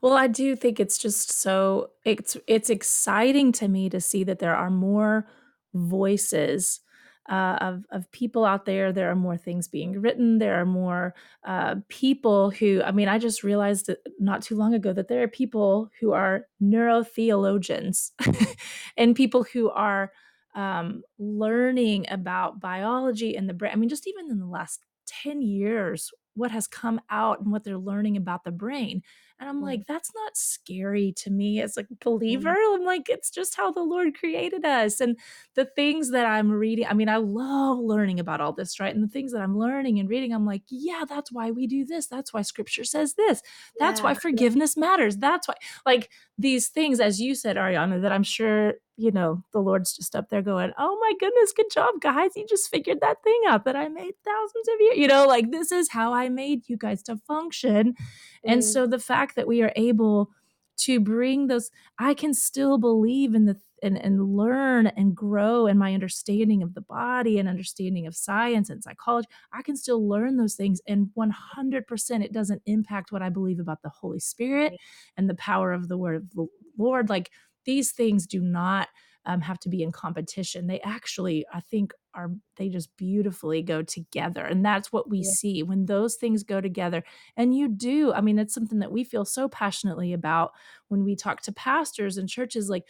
well, 0.00 0.14
I 0.14 0.26
do 0.26 0.56
think 0.56 0.80
it's 0.80 0.98
just 0.98 1.30
so 1.30 1.90
it's 2.04 2.36
it's 2.48 2.68
exciting 2.68 3.52
to 3.52 3.68
me 3.68 3.88
to 3.90 4.00
see 4.00 4.24
that 4.24 4.40
there 4.40 4.56
are 4.56 4.70
more 4.70 5.28
voices 5.72 6.80
uh, 7.28 7.58
of 7.60 7.84
of 7.90 8.10
people 8.10 8.44
out 8.44 8.66
there. 8.66 8.92
There 8.92 9.08
are 9.08 9.16
more 9.16 9.36
things 9.36 9.68
being 9.68 10.00
written. 10.00 10.38
There 10.38 10.60
are 10.60 10.66
more 10.66 11.14
uh, 11.44 11.76
people 11.88 12.50
who. 12.50 12.82
I 12.82 12.90
mean, 12.90 13.06
I 13.06 13.18
just 13.18 13.44
realized 13.44 13.88
not 14.18 14.42
too 14.42 14.56
long 14.56 14.74
ago 14.74 14.92
that 14.92 15.06
there 15.06 15.22
are 15.22 15.28
people 15.28 15.90
who 16.00 16.12
are 16.12 16.46
neurotheologians, 16.60 18.10
and 18.96 19.14
people 19.14 19.44
who 19.44 19.70
are 19.70 20.10
um, 20.56 21.02
learning 21.18 22.06
about 22.10 22.60
biology 22.60 23.36
and 23.36 23.48
the 23.48 23.54
brain. 23.54 23.72
I 23.72 23.76
mean, 23.76 23.88
just 23.88 24.08
even 24.08 24.30
in 24.30 24.38
the 24.40 24.46
last 24.46 24.80
10 25.06 25.42
years, 25.42 26.10
what 26.34 26.50
has 26.50 26.66
come 26.66 27.00
out 27.10 27.40
and 27.40 27.50
what 27.50 27.64
they're 27.64 27.78
learning 27.78 28.16
about 28.16 28.44
the 28.44 28.50
brain. 28.50 29.02
And 29.38 29.48
I'm 29.50 29.60
like, 29.60 29.86
that's 29.86 30.10
not 30.14 30.36
scary 30.36 31.12
to 31.18 31.30
me 31.30 31.60
as 31.60 31.76
a 31.76 31.86
believer. 32.02 32.54
I'm 32.74 32.84
like, 32.84 33.08
it's 33.08 33.30
just 33.30 33.54
how 33.54 33.70
the 33.70 33.82
Lord 33.82 34.18
created 34.18 34.64
us. 34.64 35.00
And 35.00 35.18
the 35.54 35.66
things 35.66 36.10
that 36.12 36.24
I'm 36.24 36.50
reading, 36.50 36.86
I 36.86 36.94
mean, 36.94 37.10
I 37.10 37.16
love 37.16 37.78
learning 37.78 38.18
about 38.18 38.40
all 38.40 38.52
this, 38.52 38.80
right? 38.80 38.94
And 38.94 39.04
the 39.04 39.12
things 39.12 39.32
that 39.32 39.42
I'm 39.42 39.58
learning 39.58 39.98
and 39.98 40.08
reading, 40.08 40.32
I'm 40.32 40.46
like, 40.46 40.62
yeah, 40.68 41.04
that's 41.06 41.30
why 41.30 41.50
we 41.50 41.66
do 41.66 41.84
this. 41.84 42.06
That's 42.06 42.32
why 42.32 42.42
scripture 42.42 42.84
says 42.84 43.14
this. 43.14 43.42
That's 43.78 44.00
yeah. 44.00 44.04
why 44.04 44.14
forgiveness 44.14 44.74
matters. 44.76 45.18
That's 45.18 45.48
why, 45.48 45.54
like, 45.84 46.10
these 46.38 46.68
things, 46.68 46.98
as 46.98 47.20
you 47.20 47.34
said, 47.34 47.56
Arianna, 47.56 48.00
that 48.02 48.12
I'm 48.12 48.22
sure 48.22 48.74
you 48.96 49.10
know, 49.10 49.42
the 49.52 49.60
Lord's 49.60 49.94
just 49.94 50.16
up 50.16 50.30
there 50.30 50.42
going, 50.42 50.72
Oh 50.78 50.98
my 51.00 51.12
goodness, 51.18 51.52
good 51.52 51.70
job, 51.72 51.94
guys. 52.00 52.30
You 52.36 52.46
just 52.48 52.70
figured 52.70 53.00
that 53.00 53.22
thing 53.22 53.40
out 53.48 53.64
that 53.64 53.76
I 53.76 53.88
made 53.88 54.14
thousands 54.24 54.68
of 54.68 54.80
years. 54.80 54.98
You 54.98 55.08
know, 55.08 55.26
like 55.26 55.50
this 55.50 55.72
is 55.72 55.90
how 55.90 56.12
I 56.14 56.28
made 56.28 56.68
you 56.68 56.76
guys 56.76 57.02
to 57.04 57.16
function. 57.26 57.94
Mm. 57.94 58.52
And 58.52 58.64
so 58.64 58.86
the 58.86 58.98
fact 58.98 59.36
that 59.36 59.46
we 59.46 59.62
are 59.62 59.72
able 59.76 60.30
to 60.78 61.00
bring 61.00 61.46
those, 61.46 61.70
I 61.98 62.14
can 62.14 62.34
still 62.34 62.78
believe 62.78 63.34
in 63.34 63.46
the 63.46 63.56
and, 63.82 64.02
and 64.02 64.36
learn 64.36 64.86
and 64.86 65.14
grow 65.14 65.66
in 65.66 65.78
my 65.78 65.94
understanding 65.94 66.62
of 66.62 66.74
the 66.74 66.80
body 66.80 67.38
and 67.38 67.48
understanding 67.48 68.06
of 68.06 68.16
science 68.16 68.70
and 68.70 68.82
psychology. 68.82 69.28
I 69.52 69.62
can 69.62 69.76
still 69.76 70.06
learn 70.08 70.36
those 70.36 70.54
things. 70.54 70.80
And 70.86 71.10
100% 71.16 72.24
it 72.24 72.32
doesn't 72.32 72.62
impact 72.66 73.12
what 73.12 73.22
I 73.22 73.28
believe 73.28 73.60
about 73.60 73.82
the 73.82 73.90
Holy 73.90 74.20
Spirit 74.20 74.74
and 75.16 75.28
the 75.28 75.34
power 75.34 75.72
of 75.72 75.88
the 75.88 75.98
word 75.98 76.16
of 76.16 76.30
the 76.30 76.46
Lord. 76.78 77.08
Like 77.08 77.30
these 77.66 77.92
things 77.92 78.26
do 78.26 78.40
not 78.40 78.88
um, 79.26 79.40
have 79.40 79.58
to 79.60 79.68
be 79.68 79.82
in 79.82 79.92
competition. 79.92 80.66
They 80.66 80.80
actually, 80.80 81.44
I 81.52 81.60
think, 81.60 81.92
are 82.14 82.30
they 82.56 82.68
just 82.68 82.96
beautifully 82.96 83.60
go 83.60 83.82
together. 83.82 84.44
And 84.44 84.64
that's 84.64 84.92
what 84.92 85.10
we 85.10 85.18
yeah. 85.18 85.32
see 85.38 85.62
when 85.62 85.86
those 85.86 86.14
things 86.14 86.44
go 86.44 86.60
together. 86.60 87.02
And 87.36 87.54
you 87.54 87.68
do, 87.68 88.12
I 88.12 88.20
mean, 88.20 88.38
it's 88.38 88.54
something 88.54 88.78
that 88.78 88.92
we 88.92 89.04
feel 89.04 89.24
so 89.24 89.48
passionately 89.48 90.12
about 90.12 90.52
when 90.88 91.04
we 91.04 91.16
talk 91.16 91.42
to 91.42 91.52
pastors 91.52 92.16
and 92.16 92.28
churches 92.28 92.70
like, 92.70 92.84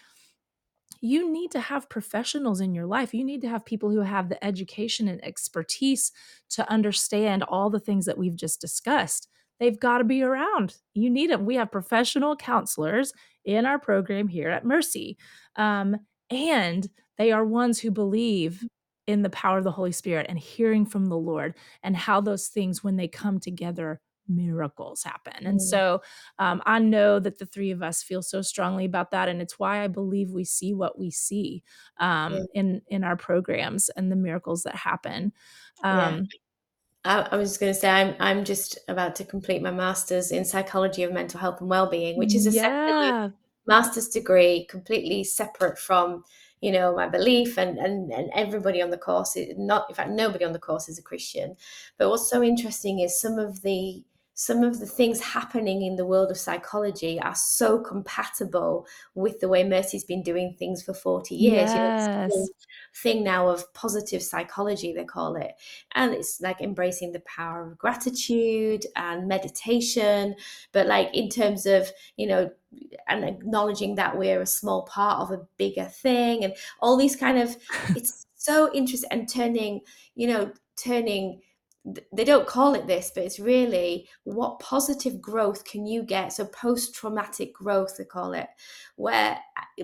you 1.00 1.30
need 1.30 1.50
to 1.50 1.60
have 1.60 1.90
professionals 1.90 2.60
in 2.60 2.74
your 2.74 2.86
life. 2.86 3.12
You 3.12 3.24
need 3.24 3.42
to 3.42 3.48
have 3.48 3.64
people 3.64 3.90
who 3.90 4.00
have 4.00 4.28
the 4.28 4.42
education 4.44 5.08
and 5.08 5.22
expertise 5.24 6.12
to 6.50 6.70
understand 6.70 7.42
all 7.42 7.70
the 7.70 7.80
things 7.80 8.06
that 8.06 8.16
we've 8.18 8.36
just 8.36 8.60
discussed. 8.60 9.28
They've 9.58 9.78
got 9.78 9.98
to 9.98 10.04
be 10.04 10.22
around. 10.22 10.76
You 10.94 11.10
need 11.10 11.30
them. 11.30 11.44
We 11.44 11.56
have 11.56 11.72
professional 11.72 12.36
counselors 12.36 13.12
in 13.46 13.64
our 13.64 13.78
program 13.78 14.28
here 14.28 14.50
at 14.50 14.64
Mercy. 14.64 15.16
Um, 15.56 15.96
and 16.28 16.86
they 17.16 17.32
are 17.32 17.44
ones 17.44 17.78
who 17.78 17.90
believe 17.90 18.62
in 19.06 19.22
the 19.22 19.30
power 19.30 19.58
of 19.58 19.64
the 19.64 19.70
Holy 19.70 19.92
Spirit 19.92 20.26
and 20.28 20.38
hearing 20.38 20.84
from 20.84 21.06
the 21.06 21.16
Lord 21.16 21.54
and 21.82 21.96
how 21.96 22.20
those 22.20 22.48
things, 22.48 22.82
when 22.82 22.96
they 22.96 23.08
come 23.08 23.38
together, 23.38 24.00
miracles 24.28 25.04
happen. 25.04 25.46
And 25.46 25.60
mm. 25.60 25.62
so 25.62 26.02
um, 26.40 26.60
I 26.66 26.80
know 26.80 27.20
that 27.20 27.38
the 27.38 27.46
three 27.46 27.70
of 27.70 27.82
us 27.82 28.02
feel 28.02 28.22
so 28.22 28.42
strongly 28.42 28.84
about 28.84 29.12
that. 29.12 29.28
And 29.28 29.40
it's 29.40 29.58
why 29.58 29.84
I 29.84 29.86
believe 29.86 30.30
we 30.30 30.44
see 30.44 30.74
what 30.74 30.98
we 30.98 31.12
see 31.12 31.62
um, 31.98 32.34
yeah. 32.34 32.42
in, 32.54 32.82
in 32.88 33.04
our 33.04 33.16
programs 33.16 33.88
and 33.90 34.10
the 34.10 34.16
miracles 34.16 34.64
that 34.64 34.74
happen. 34.74 35.32
Um, 35.84 36.16
yeah. 36.16 36.38
I, 37.06 37.28
I 37.32 37.36
was 37.36 37.56
going 37.56 37.72
to 37.72 37.78
say 37.78 37.88
I'm 37.88 38.14
I'm 38.20 38.44
just 38.44 38.78
about 38.88 39.14
to 39.16 39.24
complete 39.24 39.62
my 39.62 39.70
master's 39.70 40.32
in 40.32 40.44
psychology 40.44 41.02
of 41.02 41.12
mental 41.12 41.40
health 41.40 41.60
and 41.60 41.70
well-being, 41.70 42.18
which 42.18 42.34
is 42.34 42.46
a 42.46 42.50
yeah. 42.50 43.30
master's 43.66 44.08
degree 44.08 44.66
completely 44.68 45.24
separate 45.24 45.78
from 45.78 46.24
you 46.60 46.72
know 46.72 46.94
my 46.94 47.08
belief 47.08 47.58
and 47.58 47.78
and, 47.78 48.10
and 48.12 48.30
everybody 48.34 48.80
on 48.82 48.90
the 48.90 48.96
course 48.96 49.36
is 49.36 49.54
not 49.58 49.86
in 49.88 49.94
fact 49.94 50.10
nobody 50.10 50.44
on 50.44 50.52
the 50.52 50.58
course 50.58 50.88
is 50.88 50.98
a 50.98 51.02
christian 51.02 51.54
but 51.98 52.08
what's 52.08 52.30
so 52.30 52.42
interesting 52.42 53.00
is 53.00 53.20
some 53.20 53.38
of 53.38 53.62
the 53.62 54.02
some 54.38 54.62
of 54.62 54.80
the 54.80 54.86
things 54.86 55.18
happening 55.18 55.80
in 55.80 55.96
the 55.96 56.04
world 56.04 56.30
of 56.30 56.36
psychology 56.36 57.18
are 57.18 57.34
so 57.34 57.78
compatible 57.78 58.86
with 59.14 59.40
the 59.40 59.48
way 59.48 59.64
Mercy's 59.64 60.04
been 60.04 60.22
doing 60.22 60.54
things 60.58 60.82
for 60.82 60.92
40 60.92 61.34
years. 61.34 61.70
Yes. 61.70 62.30
You 62.30 62.38
know, 62.38 62.48
thing 62.94 63.24
now 63.24 63.48
of 63.48 63.72
positive 63.72 64.22
psychology, 64.22 64.92
they 64.92 65.04
call 65.04 65.36
it. 65.36 65.52
And 65.94 66.12
it's 66.12 66.38
like 66.42 66.60
embracing 66.60 67.12
the 67.12 67.20
power 67.20 67.66
of 67.66 67.78
gratitude 67.78 68.84
and 68.94 69.26
meditation. 69.26 70.34
But 70.70 70.86
like 70.86 71.08
in 71.14 71.30
terms 71.30 71.64
of, 71.64 71.90
you 72.18 72.26
know, 72.26 72.50
and 73.08 73.24
acknowledging 73.24 73.94
that 73.94 74.18
we're 74.18 74.42
a 74.42 74.46
small 74.46 74.82
part 74.82 75.22
of 75.22 75.30
a 75.30 75.46
bigger 75.56 75.86
thing 75.86 76.44
and 76.44 76.54
all 76.80 76.98
these 76.98 77.16
kind 77.16 77.38
of 77.38 77.56
it's 77.96 78.26
so 78.34 78.70
interesting 78.74 79.08
and 79.10 79.32
turning, 79.32 79.80
you 80.14 80.26
know, 80.26 80.52
turning 80.76 81.40
they 82.12 82.24
don't 82.24 82.48
call 82.48 82.74
it 82.74 82.86
this, 82.86 83.12
but 83.14 83.22
it's 83.22 83.38
really 83.38 84.08
what 84.24 84.58
positive 84.58 85.20
growth 85.20 85.64
can 85.64 85.86
you 85.86 86.02
get? 86.02 86.32
So 86.32 86.44
post 86.46 86.94
traumatic 86.94 87.54
growth, 87.54 87.96
they 87.96 88.04
call 88.04 88.32
it, 88.32 88.48
where 88.96 89.38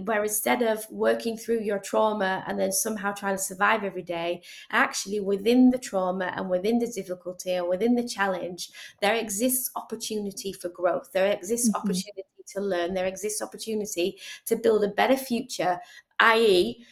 where 0.05 0.25
instead 0.25 0.63
of 0.63 0.85
working 0.91 1.37
through 1.37 1.61
your 1.61 1.79
trauma 1.79 2.43
and 2.47 2.59
then 2.59 2.73
somehow 2.73 3.13
trying 3.13 3.37
to 3.37 3.43
survive 3.43 3.85
every 3.85 4.03
day, 4.03 4.43
actually 4.71 5.21
within 5.21 5.71
the 5.71 5.79
trauma 5.79 6.33
and 6.37 6.51
within 6.51 6.79
the 6.79 6.89
difficulty 6.89 7.53
and 7.53 7.69
within 7.69 7.95
the 7.95 8.07
challenge, 8.07 8.71
there 9.01 9.15
exists 9.15 9.71
opportunity 9.77 10.53
for 10.53 10.71
growth. 10.71 11.11
There 11.13 11.31
exists 11.31 11.69
mm-hmm. 11.69 11.77
opportunity 11.77 12.25
to 12.49 12.61
learn. 12.61 12.95
There 12.95 13.07
exists 13.07 13.43
opportunity 13.43 14.19
to 14.47 14.57
build 14.57 14.83
a 14.83 14.89
better 14.89 15.17
future, 15.17 15.79
i.e., 16.19 16.85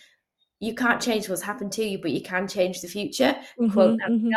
you 0.61 0.75
can't 0.75 1.01
change 1.01 1.29
what's 1.29 1.43
happened 1.43 1.73
to 1.73 1.85
you, 1.85 1.99
but 1.99 2.11
you 2.11 2.23
can 2.23 2.47
change 2.47 2.83
the 2.83 2.89
future. 2.89 3.35
Mm-hmm, 3.59 3.71
quote 3.71 3.99
mm-hmm. 3.99 4.29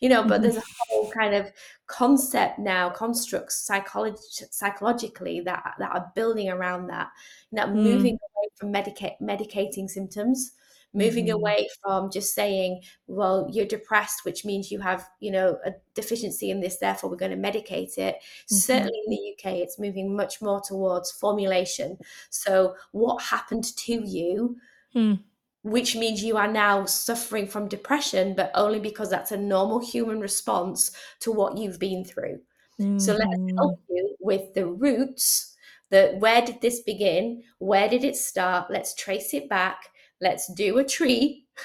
You 0.00 0.08
know, 0.08 0.22
but 0.22 0.34
mm-hmm. 0.34 0.42
there's 0.42 0.56
a 0.56 0.62
whole 0.88 1.10
kind 1.10 1.34
of 1.34 1.50
concept 1.86 2.58
now, 2.58 2.90
constructs 2.90 3.64
psychology, 3.64 4.18
psychologically 4.50 5.40
that 5.40 5.74
that 5.78 5.92
are 5.92 6.12
building 6.14 6.48
around 6.48 6.88
that, 6.88 7.08
that 7.52 7.68
mm. 7.68 7.74
moving 7.74 8.14
away 8.14 8.48
from 8.56 8.72
medicate 8.72 9.14
medicating 9.22 9.88
symptoms, 9.88 10.52
moving 10.92 11.26
mm-hmm. 11.26 11.36
away 11.36 11.68
from 11.82 12.10
just 12.10 12.34
saying, 12.34 12.82
well, 13.06 13.48
you're 13.52 13.66
depressed, 13.66 14.24
which 14.24 14.44
means 14.44 14.70
you 14.70 14.80
have, 14.80 15.08
you 15.20 15.30
know, 15.30 15.58
a 15.64 15.72
deficiency 15.94 16.50
in 16.50 16.60
this, 16.60 16.78
therefore 16.78 17.10
we're 17.10 17.16
going 17.16 17.30
to 17.30 17.50
medicate 17.50 17.96
it. 17.98 18.16
Mm-hmm. 18.16 18.54
Certainly 18.54 19.00
in 19.06 19.10
the 19.10 19.34
UK, 19.34 19.54
it's 19.58 19.78
moving 19.78 20.16
much 20.16 20.40
more 20.40 20.60
towards 20.60 21.12
formulation. 21.12 21.98
So, 22.30 22.74
what 22.90 23.22
happened 23.22 23.76
to 23.76 23.92
you? 23.92 24.56
Mm 24.94 25.20
which 25.64 25.96
means 25.96 26.22
you 26.22 26.36
are 26.36 26.50
now 26.50 26.84
suffering 26.84 27.46
from 27.46 27.68
depression, 27.68 28.34
but 28.36 28.50
only 28.54 28.78
because 28.78 29.08
that's 29.08 29.32
a 29.32 29.36
normal 29.36 29.80
human 29.80 30.20
response 30.20 30.92
to 31.20 31.32
what 31.32 31.56
you've 31.56 31.78
been 31.78 32.04
through. 32.04 32.38
Mm-hmm. 32.78 32.98
So 32.98 33.14
let's 33.14 33.34
mm-hmm. 33.34 33.56
help 33.56 33.80
you 33.88 34.14
with 34.20 34.52
the 34.54 34.66
roots. 34.66 35.56
That 35.90 36.18
where 36.18 36.42
did 36.42 36.60
this 36.60 36.80
begin? 36.80 37.42
Where 37.58 37.88
did 37.88 38.04
it 38.04 38.16
start? 38.16 38.70
Let's 38.70 38.94
trace 38.94 39.32
it 39.32 39.48
back. 39.48 39.88
Let's 40.20 40.52
do 40.52 40.78
a 40.78 40.84
tree 40.84 41.46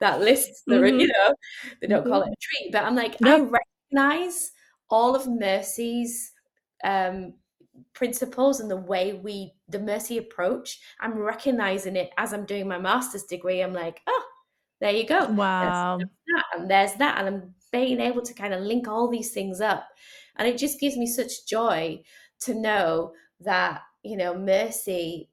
that 0.00 0.20
lists 0.20 0.62
the, 0.66 0.76
mm-hmm. 0.76 1.00
you 1.00 1.08
know, 1.08 1.34
they 1.80 1.88
don't 1.88 2.06
call 2.06 2.22
it 2.22 2.26
mm-hmm. 2.26 2.32
a 2.32 2.36
tree, 2.40 2.70
but 2.72 2.84
I'm 2.84 2.94
like, 2.94 3.16
I 3.24 3.40
recognize 3.40 4.52
all 4.88 5.16
of 5.16 5.26
Mercy's 5.26 6.32
um, 6.84 7.34
principles 7.94 8.60
and 8.60 8.70
the 8.70 8.76
way 8.76 9.12
we 9.12 9.52
the 9.68 9.78
mercy 9.78 10.18
approach 10.18 10.80
i'm 11.00 11.18
recognizing 11.18 11.96
it 11.96 12.10
as 12.16 12.32
i'm 12.32 12.44
doing 12.46 12.66
my 12.66 12.78
master's 12.78 13.24
degree 13.24 13.60
i'm 13.60 13.74
like 13.74 14.00
oh 14.06 14.24
there 14.80 14.92
you 14.92 15.06
go 15.06 15.26
wow 15.26 15.98
there's 15.98 16.10
that, 16.26 16.44
and 16.54 16.70
there's 16.70 16.94
that 16.94 17.18
and 17.18 17.28
i'm 17.28 17.54
being 17.70 18.00
able 18.00 18.22
to 18.22 18.34
kind 18.34 18.54
of 18.54 18.60
link 18.60 18.88
all 18.88 19.08
these 19.08 19.32
things 19.32 19.60
up 19.60 19.88
and 20.36 20.48
it 20.48 20.58
just 20.58 20.80
gives 20.80 20.96
me 20.96 21.06
such 21.06 21.46
joy 21.46 22.00
to 22.40 22.54
know 22.54 23.12
that 23.40 23.82
you 24.02 24.16
know 24.16 24.36
mercy 24.36 25.28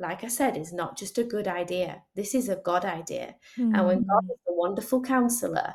like 0.00 0.24
I 0.24 0.28
said, 0.28 0.56
is 0.56 0.72
not 0.72 0.96
just 0.96 1.18
a 1.18 1.24
good 1.24 1.46
idea. 1.46 2.02
This 2.16 2.34
is 2.34 2.48
a 2.48 2.56
God 2.56 2.86
idea. 2.86 3.36
Mm. 3.58 3.76
And 3.76 3.86
when 3.86 4.04
God 4.04 4.24
mm. 4.24 4.30
is 4.30 4.38
a 4.48 4.52
wonderful 4.54 5.02
counselor, 5.02 5.74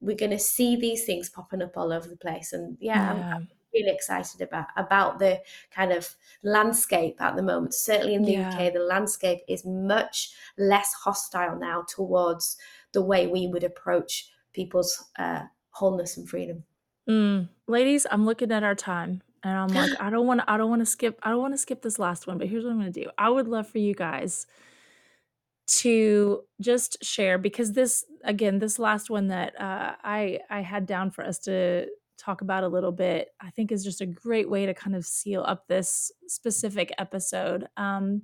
we're 0.00 0.16
going 0.16 0.30
to 0.30 0.38
see 0.38 0.76
these 0.76 1.04
things 1.04 1.28
popping 1.28 1.60
up 1.60 1.76
all 1.76 1.92
over 1.92 2.08
the 2.08 2.16
place. 2.16 2.52
And 2.52 2.78
yeah, 2.80 3.16
yeah. 3.16 3.34
I'm, 3.34 3.48
really 3.74 3.90
excited 3.90 4.40
about 4.40 4.68
about 4.76 5.18
the 5.18 5.40
kind 5.70 5.92
of 5.92 6.14
landscape 6.42 7.20
at 7.20 7.36
the 7.36 7.42
moment. 7.42 7.74
Certainly 7.74 8.14
in 8.14 8.22
the 8.22 8.32
yeah. 8.32 8.48
UK, 8.48 8.72
the 8.72 8.80
landscape 8.80 9.40
is 9.48 9.64
much 9.64 10.32
less 10.56 10.92
hostile 10.94 11.58
now 11.58 11.84
towards 11.88 12.56
the 12.92 13.02
way 13.02 13.26
we 13.26 13.46
would 13.46 13.64
approach 13.64 14.30
people's 14.52 15.04
uh, 15.18 15.42
wholeness 15.70 16.16
and 16.16 16.28
freedom. 16.28 16.64
Mm. 17.08 17.48
Ladies, 17.66 18.06
I'm 18.10 18.24
looking 18.24 18.52
at 18.52 18.62
our 18.62 18.74
time 18.74 19.22
and 19.42 19.58
I'm 19.58 19.68
like, 19.68 19.90
I 20.00 20.08
don't 20.08 20.26
want 20.26 20.40
to, 20.40 20.50
I 20.50 20.56
don't 20.56 20.70
want 20.70 20.80
to 20.80 20.86
skip, 20.86 21.18
I 21.22 21.30
don't 21.30 21.40
want 21.42 21.52
to 21.52 21.58
skip 21.58 21.82
this 21.82 21.98
last 21.98 22.26
one, 22.26 22.38
but 22.38 22.46
here's 22.46 22.64
what 22.64 22.70
I'm 22.70 22.80
going 22.80 22.92
to 22.92 23.04
do. 23.04 23.10
I 23.18 23.28
would 23.28 23.46
love 23.46 23.68
for 23.68 23.78
you 23.78 23.94
guys 23.94 24.46
to 25.66 26.42
just 26.60 27.02
share 27.02 27.36
because 27.36 27.72
this, 27.72 28.04
again, 28.22 28.58
this 28.58 28.78
last 28.78 29.10
one 29.10 29.28
that 29.28 29.58
uh, 29.60 29.94
I 30.02 30.40
I 30.48 30.60
had 30.60 30.86
down 30.86 31.10
for 31.10 31.24
us 31.24 31.38
to 31.40 31.88
talk 32.18 32.40
about 32.40 32.64
a 32.64 32.68
little 32.68 32.92
bit, 32.92 33.28
I 33.40 33.50
think 33.50 33.72
is 33.72 33.84
just 33.84 34.00
a 34.00 34.06
great 34.06 34.48
way 34.48 34.66
to 34.66 34.74
kind 34.74 34.96
of 34.96 35.04
seal 35.04 35.44
up 35.46 35.66
this 35.68 36.10
specific 36.26 36.92
episode. 36.98 37.66
Um, 37.76 38.22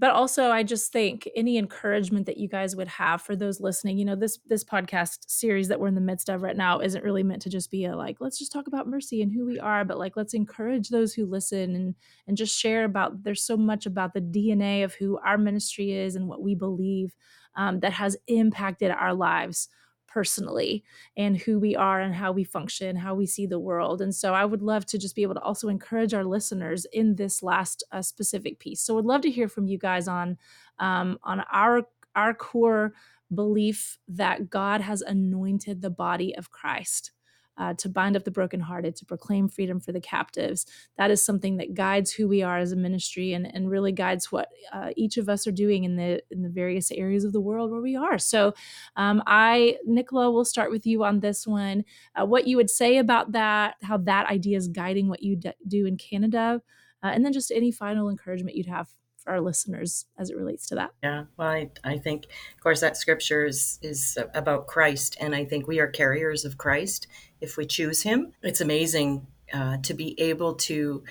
but 0.00 0.12
also 0.12 0.50
i 0.50 0.62
just 0.62 0.90
think 0.90 1.28
any 1.36 1.58
encouragement 1.58 2.26
that 2.26 2.38
you 2.38 2.48
guys 2.48 2.74
would 2.74 2.88
have 2.88 3.22
for 3.22 3.36
those 3.36 3.60
listening 3.60 3.98
you 3.98 4.04
know 4.04 4.16
this 4.16 4.38
this 4.46 4.64
podcast 4.64 5.18
series 5.28 5.68
that 5.68 5.78
we're 5.78 5.86
in 5.86 5.94
the 5.94 6.00
midst 6.00 6.28
of 6.28 6.42
right 6.42 6.56
now 6.56 6.80
isn't 6.80 7.04
really 7.04 7.22
meant 7.22 7.42
to 7.42 7.50
just 7.50 7.70
be 7.70 7.84
a 7.84 7.94
like 7.94 8.16
let's 8.18 8.38
just 8.38 8.50
talk 8.50 8.66
about 8.66 8.88
mercy 8.88 9.22
and 9.22 9.32
who 9.32 9.46
we 9.46 9.60
are 9.60 9.84
but 9.84 9.98
like 9.98 10.16
let's 10.16 10.34
encourage 10.34 10.88
those 10.88 11.12
who 11.12 11.26
listen 11.26 11.76
and 11.76 11.94
and 12.26 12.36
just 12.36 12.58
share 12.58 12.84
about 12.84 13.22
there's 13.22 13.44
so 13.44 13.56
much 13.56 13.86
about 13.86 14.14
the 14.14 14.20
dna 14.20 14.82
of 14.82 14.94
who 14.94 15.18
our 15.18 15.38
ministry 15.38 15.92
is 15.92 16.16
and 16.16 16.26
what 16.26 16.42
we 16.42 16.54
believe 16.54 17.14
um, 17.56 17.80
that 17.80 17.92
has 17.92 18.16
impacted 18.26 18.90
our 18.90 19.12
lives 19.12 19.68
personally 20.10 20.84
and 21.16 21.38
who 21.38 21.58
we 21.58 21.76
are 21.76 22.00
and 22.00 22.14
how 22.14 22.32
we 22.32 22.44
function, 22.44 22.96
how 22.96 23.14
we 23.14 23.26
see 23.26 23.46
the 23.46 23.58
world. 23.58 24.02
And 24.02 24.14
so 24.14 24.34
I 24.34 24.44
would 24.44 24.60
love 24.60 24.84
to 24.86 24.98
just 24.98 25.14
be 25.14 25.22
able 25.22 25.34
to 25.34 25.40
also 25.40 25.68
encourage 25.68 26.12
our 26.12 26.24
listeners 26.24 26.86
in 26.92 27.14
this 27.14 27.42
last 27.42 27.84
uh, 27.92 28.02
specific 28.02 28.58
piece. 28.58 28.82
So 28.82 28.94
I 28.94 28.96
would 28.96 29.06
love 29.06 29.22
to 29.22 29.30
hear 29.30 29.48
from 29.48 29.66
you 29.66 29.78
guys 29.78 30.08
on 30.08 30.36
um, 30.78 31.18
on 31.22 31.40
our 31.52 31.82
our 32.16 32.34
core 32.34 32.92
belief 33.32 33.98
that 34.08 34.50
God 34.50 34.80
has 34.80 35.00
anointed 35.00 35.80
the 35.80 35.90
body 35.90 36.34
of 36.36 36.50
Christ 36.50 37.12
uh, 37.60 37.74
to 37.74 37.90
bind 37.90 38.16
up 38.16 38.24
the 38.24 38.30
brokenhearted, 38.30 38.96
to 38.96 39.04
proclaim 39.04 39.46
freedom 39.46 39.78
for 39.78 39.92
the 39.92 40.00
captives. 40.00 40.64
That 40.96 41.10
is 41.10 41.22
something 41.22 41.58
that 41.58 41.74
guides 41.74 42.10
who 42.10 42.26
we 42.26 42.42
are 42.42 42.56
as 42.58 42.72
a 42.72 42.76
ministry 42.76 43.34
and, 43.34 43.46
and 43.54 43.70
really 43.70 43.92
guides 43.92 44.32
what 44.32 44.48
uh, 44.72 44.90
each 44.96 45.18
of 45.18 45.28
us 45.28 45.46
are 45.46 45.52
doing 45.52 45.84
in 45.84 45.96
the 45.96 46.22
in 46.30 46.42
the 46.42 46.48
various 46.48 46.90
areas 46.90 47.22
of 47.22 47.34
the 47.34 47.40
world 47.40 47.70
where 47.70 47.82
we 47.82 47.94
are. 47.94 48.18
So, 48.18 48.54
um, 48.96 49.22
I, 49.26 49.76
Nicola, 49.84 50.30
will 50.30 50.46
start 50.46 50.70
with 50.70 50.86
you 50.86 51.04
on 51.04 51.20
this 51.20 51.46
one. 51.46 51.84
Uh, 52.18 52.24
what 52.24 52.46
you 52.46 52.56
would 52.56 52.70
say 52.70 52.96
about 52.96 53.32
that, 53.32 53.74
how 53.82 53.98
that 53.98 54.30
idea 54.30 54.56
is 54.56 54.66
guiding 54.66 55.08
what 55.08 55.22
you 55.22 55.36
d- 55.36 55.52
do 55.68 55.84
in 55.84 55.98
Canada, 55.98 56.62
uh, 57.02 57.08
and 57.08 57.24
then 57.24 57.32
just 57.34 57.50
any 57.50 57.70
final 57.70 58.08
encouragement 58.08 58.56
you'd 58.56 58.66
have 58.66 58.88
our 59.30 59.40
listeners 59.40 60.06
as 60.18 60.28
it 60.28 60.36
relates 60.36 60.66
to 60.66 60.74
that. 60.74 60.90
Yeah, 61.02 61.24
well, 61.36 61.48
I, 61.48 61.70
I 61.84 61.98
think, 61.98 62.24
of 62.24 62.62
course, 62.62 62.80
that 62.80 62.96
scripture 62.96 63.46
is, 63.46 63.78
is 63.80 64.18
about 64.34 64.66
Christ, 64.66 65.16
and 65.20 65.34
I 65.34 65.44
think 65.44 65.66
we 65.66 65.78
are 65.78 65.86
carriers 65.86 66.44
of 66.44 66.58
Christ 66.58 67.06
if 67.40 67.56
we 67.56 67.64
choose 67.64 68.02
Him. 68.02 68.32
It's 68.42 68.60
amazing 68.60 69.26
uh, 69.52 69.78
to 69.78 69.94
be 69.94 70.20
able 70.20 70.54
to 70.54 71.04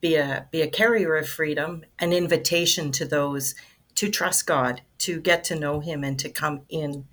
be 0.00 0.14
a 0.16 0.46
be 0.52 0.62
a 0.62 0.70
carrier 0.70 1.16
of 1.16 1.28
freedom, 1.28 1.84
an 1.98 2.12
invitation 2.12 2.92
to 2.92 3.04
those 3.04 3.54
to 3.96 4.08
trust 4.08 4.46
God, 4.46 4.82
to 4.98 5.20
get 5.20 5.42
to 5.44 5.58
know 5.58 5.80
Him, 5.80 6.04
and 6.04 6.18
to 6.20 6.30
come 6.30 6.62
in 6.68 7.06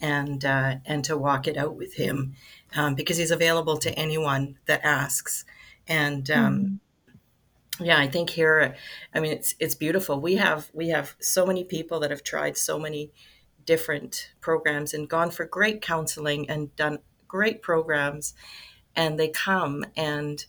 and 0.00 0.44
uh, 0.44 0.76
and 0.84 1.04
to 1.04 1.16
walk 1.16 1.48
it 1.48 1.56
out 1.56 1.74
with 1.74 1.94
Him, 1.94 2.34
um, 2.74 2.94
because 2.94 3.16
He's 3.16 3.30
available 3.30 3.78
to 3.78 3.98
anyone 3.98 4.58
that 4.66 4.84
asks. 4.84 5.44
And 5.88 6.30
um, 6.30 6.58
mm 6.60 6.78
yeah 7.80 7.98
i 7.98 8.06
think 8.06 8.30
here 8.30 8.74
i 9.14 9.20
mean 9.20 9.32
it's 9.32 9.54
it's 9.58 9.74
beautiful. 9.74 10.20
We 10.20 10.36
have 10.36 10.70
we 10.72 10.88
have 10.88 11.16
so 11.20 11.46
many 11.46 11.64
people 11.64 12.00
that 12.00 12.10
have 12.10 12.22
tried 12.22 12.56
so 12.56 12.78
many 12.78 13.12
different 13.64 14.32
programs 14.40 14.94
and 14.94 15.08
gone 15.08 15.30
for 15.30 15.44
great 15.44 15.82
counseling 15.82 16.48
and 16.48 16.74
done 16.76 17.00
great 17.28 17.62
programs 17.62 18.34
and 18.94 19.18
they 19.18 19.28
come 19.28 19.84
and 19.96 20.46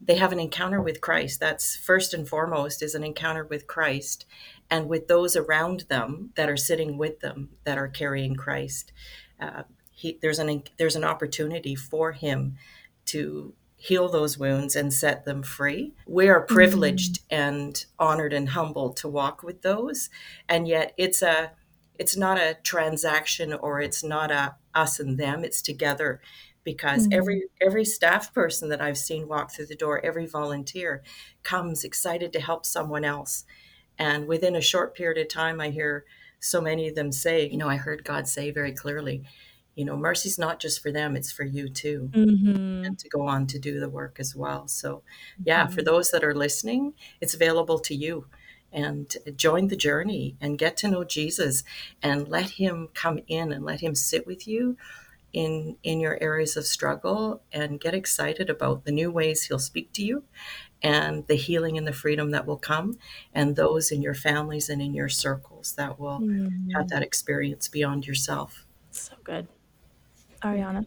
they 0.00 0.14
have 0.16 0.30
an 0.30 0.38
encounter 0.38 0.80
with 0.80 1.00
christ. 1.00 1.40
That's 1.40 1.74
first 1.76 2.14
and 2.14 2.28
foremost 2.28 2.82
is 2.82 2.94
an 2.94 3.02
encounter 3.02 3.44
with 3.44 3.66
christ 3.66 4.26
and 4.70 4.88
with 4.88 5.08
those 5.08 5.34
around 5.34 5.86
them 5.88 6.30
that 6.36 6.48
are 6.48 6.56
sitting 6.56 6.98
with 6.98 7.20
them 7.20 7.50
that 7.64 7.78
are 7.78 7.88
carrying 7.88 8.36
christ. 8.36 8.92
Uh, 9.40 9.62
he, 9.90 10.18
there's 10.22 10.38
an 10.38 10.62
there's 10.76 10.96
an 10.96 11.04
opportunity 11.04 11.74
for 11.74 12.12
him 12.12 12.56
to 13.06 13.54
heal 13.78 14.08
those 14.08 14.36
wounds 14.36 14.74
and 14.74 14.92
set 14.92 15.24
them 15.24 15.42
free. 15.42 15.94
We 16.06 16.28
are 16.28 16.40
privileged 16.40 17.20
mm-hmm. 17.22 17.42
and 17.42 17.84
honored 17.98 18.32
and 18.32 18.50
humbled 18.50 18.96
to 18.98 19.08
walk 19.08 19.42
with 19.42 19.62
those. 19.62 20.10
And 20.48 20.68
yet 20.68 20.92
it's 20.98 21.22
a 21.22 21.52
it's 21.98 22.16
not 22.16 22.38
a 22.38 22.58
transaction 22.62 23.52
or 23.52 23.80
it's 23.80 24.04
not 24.04 24.30
a 24.30 24.56
us 24.74 25.00
and 25.00 25.18
them, 25.18 25.44
it's 25.44 25.62
together 25.62 26.20
because 26.64 27.04
mm-hmm. 27.04 27.18
every 27.18 27.44
every 27.62 27.84
staff 27.84 28.34
person 28.34 28.68
that 28.68 28.82
I've 28.82 28.98
seen 28.98 29.28
walk 29.28 29.52
through 29.52 29.66
the 29.66 29.76
door, 29.76 30.04
every 30.04 30.26
volunteer 30.26 31.02
comes 31.44 31.84
excited 31.84 32.32
to 32.32 32.40
help 32.40 32.66
someone 32.66 33.04
else. 33.04 33.44
And 33.96 34.26
within 34.26 34.56
a 34.56 34.60
short 34.60 34.94
period 34.94 35.18
of 35.20 35.28
time 35.28 35.60
I 35.60 35.70
hear 35.70 36.04
so 36.40 36.60
many 36.60 36.88
of 36.88 36.94
them 36.94 37.12
say, 37.12 37.48
you 37.48 37.56
know, 37.56 37.68
I 37.68 37.76
heard 37.76 38.04
God 38.04 38.28
say 38.28 38.50
very 38.50 38.72
clearly, 38.72 39.24
you 39.78 39.84
know, 39.84 39.96
mercy's 39.96 40.40
not 40.40 40.58
just 40.58 40.82
for 40.82 40.90
them, 40.90 41.14
it's 41.14 41.30
for 41.30 41.44
you 41.44 41.68
too. 41.68 42.10
Mm-hmm. 42.12 42.84
And 42.84 42.98
to 42.98 43.08
go 43.08 43.22
on 43.22 43.46
to 43.46 43.60
do 43.60 43.78
the 43.78 43.88
work 43.88 44.16
as 44.18 44.34
well. 44.34 44.66
So, 44.66 45.02
yeah, 45.44 45.66
mm-hmm. 45.66 45.74
for 45.74 45.82
those 45.82 46.10
that 46.10 46.24
are 46.24 46.34
listening, 46.34 46.94
it's 47.20 47.32
available 47.32 47.78
to 47.80 47.94
you. 47.94 48.26
And 48.72 49.16
join 49.36 49.68
the 49.68 49.76
journey 49.76 50.36
and 50.40 50.58
get 50.58 50.76
to 50.78 50.88
know 50.88 51.04
Jesus 51.04 51.62
and 52.02 52.26
let 52.26 52.50
him 52.50 52.88
come 52.92 53.20
in 53.28 53.52
and 53.52 53.64
let 53.64 53.80
him 53.80 53.94
sit 53.94 54.26
with 54.26 54.48
you 54.48 54.76
in 55.32 55.76
in 55.82 56.00
your 56.00 56.18
areas 56.20 56.56
of 56.56 56.66
struggle 56.66 57.40
and 57.52 57.80
get 57.80 57.94
excited 57.94 58.50
about 58.50 58.84
the 58.84 58.92
new 58.92 59.10
ways 59.10 59.44
he'll 59.44 59.58
speak 59.58 59.92
to 59.92 60.02
you 60.02 60.24
and 60.82 61.26
the 61.28 61.34
healing 61.34 61.78
and 61.78 61.86
the 61.86 61.92
freedom 61.92 62.30
that 62.30 62.46
will 62.46 62.58
come 62.58 62.98
and 63.32 63.56
those 63.56 63.90
in 63.90 64.02
your 64.02 64.14
families 64.14 64.68
and 64.68 64.82
in 64.82 64.94
your 64.94 65.08
circles 65.08 65.74
that 65.74 65.98
will 65.98 66.20
mm-hmm. 66.20 66.70
have 66.74 66.88
that 66.88 67.02
experience 67.02 67.68
beyond 67.68 68.06
yourself 68.06 68.66
so 68.90 69.14
good 69.24 69.48
Arianna? 70.42 70.86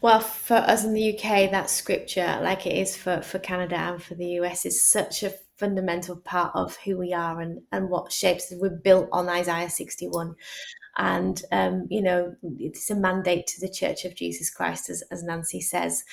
Well, 0.00 0.20
for 0.20 0.56
us 0.56 0.84
in 0.84 0.94
the 0.94 1.16
UK, 1.16 1.50
that 1.50 1.70
scripture, 1.70 2.38
like 2.42 2.66
it 2.66 2.76
is 2.76 2.96
for, 2.96 3.20
for 3.22 3.38
Canada 3.38 3.76
and 3.76 4.02
for 4.02 4.14
the 4.14 4.38
US, 4.40 4.64
is 4.64 4.84
such 4.84 5.22
a 5.22 5.34
fundamental 5.56 6.16
part 6.16 6.52
of 6.54 6.76
who 6.84 6.96
we 6.96 7.12
are 7.12 7.40
and, 7.40 7.62
and 7.72 7.88
what 7.88 8.12
shapes. 8.12 8.52
We're 8.52 8.70
built 8.70 9.08
on 9.12 9.28
Isaiah 9.28 9.70
61. 9.70 10.36
And, 10.98 11.42
um, 11.52 11.86
you 11.90 12.00
know, 12.00 12.34
it's 12.58 12.90
a 12.90 12.94
mandate 12.94 13.46
to 13.48 13.60
the 13.60 13.68
Church 13.68 14.04
of 14.04 14.14
Jesus 14.14 14.48
Christ, 14.48 14.88
as, 14.88 15.02
as 15.10 15.22
Nancy 15.22 15.60
says. 15.60 16.04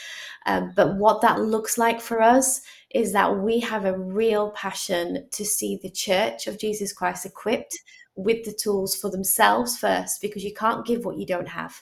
Um, 0.46 0.74
but 0.76 0.98
what 0.98 1.22
that 1.22 1.40
looks 1.40 1.78
like 1.78 2.02
for 2.02 2.22
us 2.22 2.62
is 2.94 3.14
that 3.14 3.40
we 3.40 3.60
have 3.62 3.86
a 3.86 3.98
real 3.98 4.52
passion 4.52 5.28
to 5.32 5.46
see 5.46 5.80
the 5.82 5.90
Church 5.90 6.48
of 6.48 6.60
Jesus 6.60 6.92
Christ 6.92 7.26
equipped 7.26 7.80
with 8.16 8.44
the 8.44 8.54
tools 8.54 8.96
for 8.96 9.10
themselves 9.10 9.78
first, 9.78 10.22
because 10.22 10.44
you 10.44 10.54
can't 10.54 10.86
give 10.86 11.06
what 11.06 11.18
you 11.18 11.26
don't 11.26 11.48
have. 11.48 11.82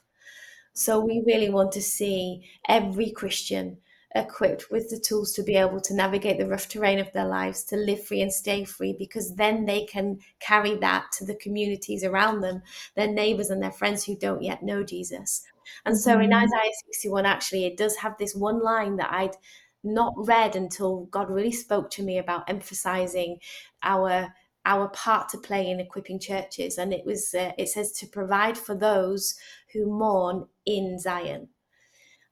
So 0.74 1.00
we 1.00 1.24
really 1.26 1.50
want 1.50 1.72
to 1.74 1.82
see 1.82 2.50
every 2.68 3.12
Christian 3.12 3.78
equipped 4.14 4.70
with 4.70 4.90
the 4.90 5.00
tools 5.00 5.32
to 5.34 5.44
be 5.44 5.56
able 5.56 5.80
to 5.80 5.94
navigate 5.94 6.38
the 6.38 6.48
rough 6.48 6.68
terrain 6.68 7.00
of 7.00 7.12
their 7.14 7.26
lives, 7.26 7.64
to 7.64 7.78
live 7.78 8.04
free 8.06 8.22
and 8.22 8.32
stay 8.32 8.64
free, 8.66 8.94
because 8.98 9.36
then 9.36 9.66
they 9.66 9.86
can 9.86 10.20
carry 10.40 10.76
that 10.76 11.06
to 11.14 11.26
the 11.26 11.36
communities 11.36 12.04
around 12.04 12.42
them, 12.42 12.62
their 12.96 13.08
neighbors 13.08 13.50
and 13.50 13.64
their 13.64 13.72
friends 13.72 14.04
who 14.04 14.18
don't 14.18 14.44
yet 14.44 14.64
know 14.64 14.84
Jesus. 14.84 15.44
And 15.86 15.98
so 15.98 16.20
in 16.20 16.32
mm-hmm. 16.32 16.44
Isaiah 16.44 16.72
61, 16.88 17.26
actually, 17.26 17.66
it 17.66 17.78
does 17.78 17.96
have 17.98 18.18
this 18.18 18.36
one 18.36 18.62
line 18.62 18.98
that 18.98 19.12
I'd 19.12 19.36
not 19.84 20.14
read 20.16 20.56
until 20.56 21.06
God 21.06 21.30
really 21.30 21.52
spoke 21.52 21.90
to 21.92 22.04
me 22.04 22.18
about 22.18 22.50
emphasizing 22.50 23.40
our 23.84 24.34
our 24.64 24.90
part 24.90 25.28
to 25.28 25.40
play 25.40 25.72
in 25.72 25.80
equipping 25.80 26.20
churches 26.20 26.78
and 26.78 26.94
it 26.94 27.04
was 27.04 27.34
uh, 27.34 27.52
it 27.58 27.68
says 27.68 27.92
to 27.92 28.06
provide 28.06 28.56
for 28.56 28.76
those 28.76 29.36
who 29.74 29.86
mourn 29.88 30.46
in 30.66 31.00
Zion. 31.00 31.48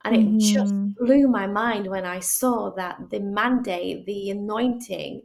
And 0.06 0.16
it 0.16 0.26
mm. 0.26 0.40
just 0.40 0.74
blew 0.98 1.28
my 1.28 1.46
mind 1.46 1.88
when 1.88 2.06
I 2.06 2.20
saw 2.20 2.72
that 2.76 3.10
the 3.10 3.20
mandate, 3.20 4.06
the 4.06 4.30
anointing, 4.30 5.24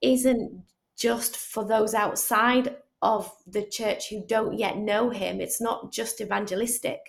isn't 0.00 0.64
just 0.96 1.36
for 1.36 1.64
those 1.64 1.94
outside 1.94 2.76
of 3.02 3.32
the 3.46 3.64
church 3.64 4.08
who 4.08 4.24
don't 4.26 4.56
yet 4.58 4.78
know 4.78 5.10
him. 5.10 5.40
It's 5.40 5.60
not 5.60 5.92
just 5.92 6.20
evangelistic. 6.20 7.00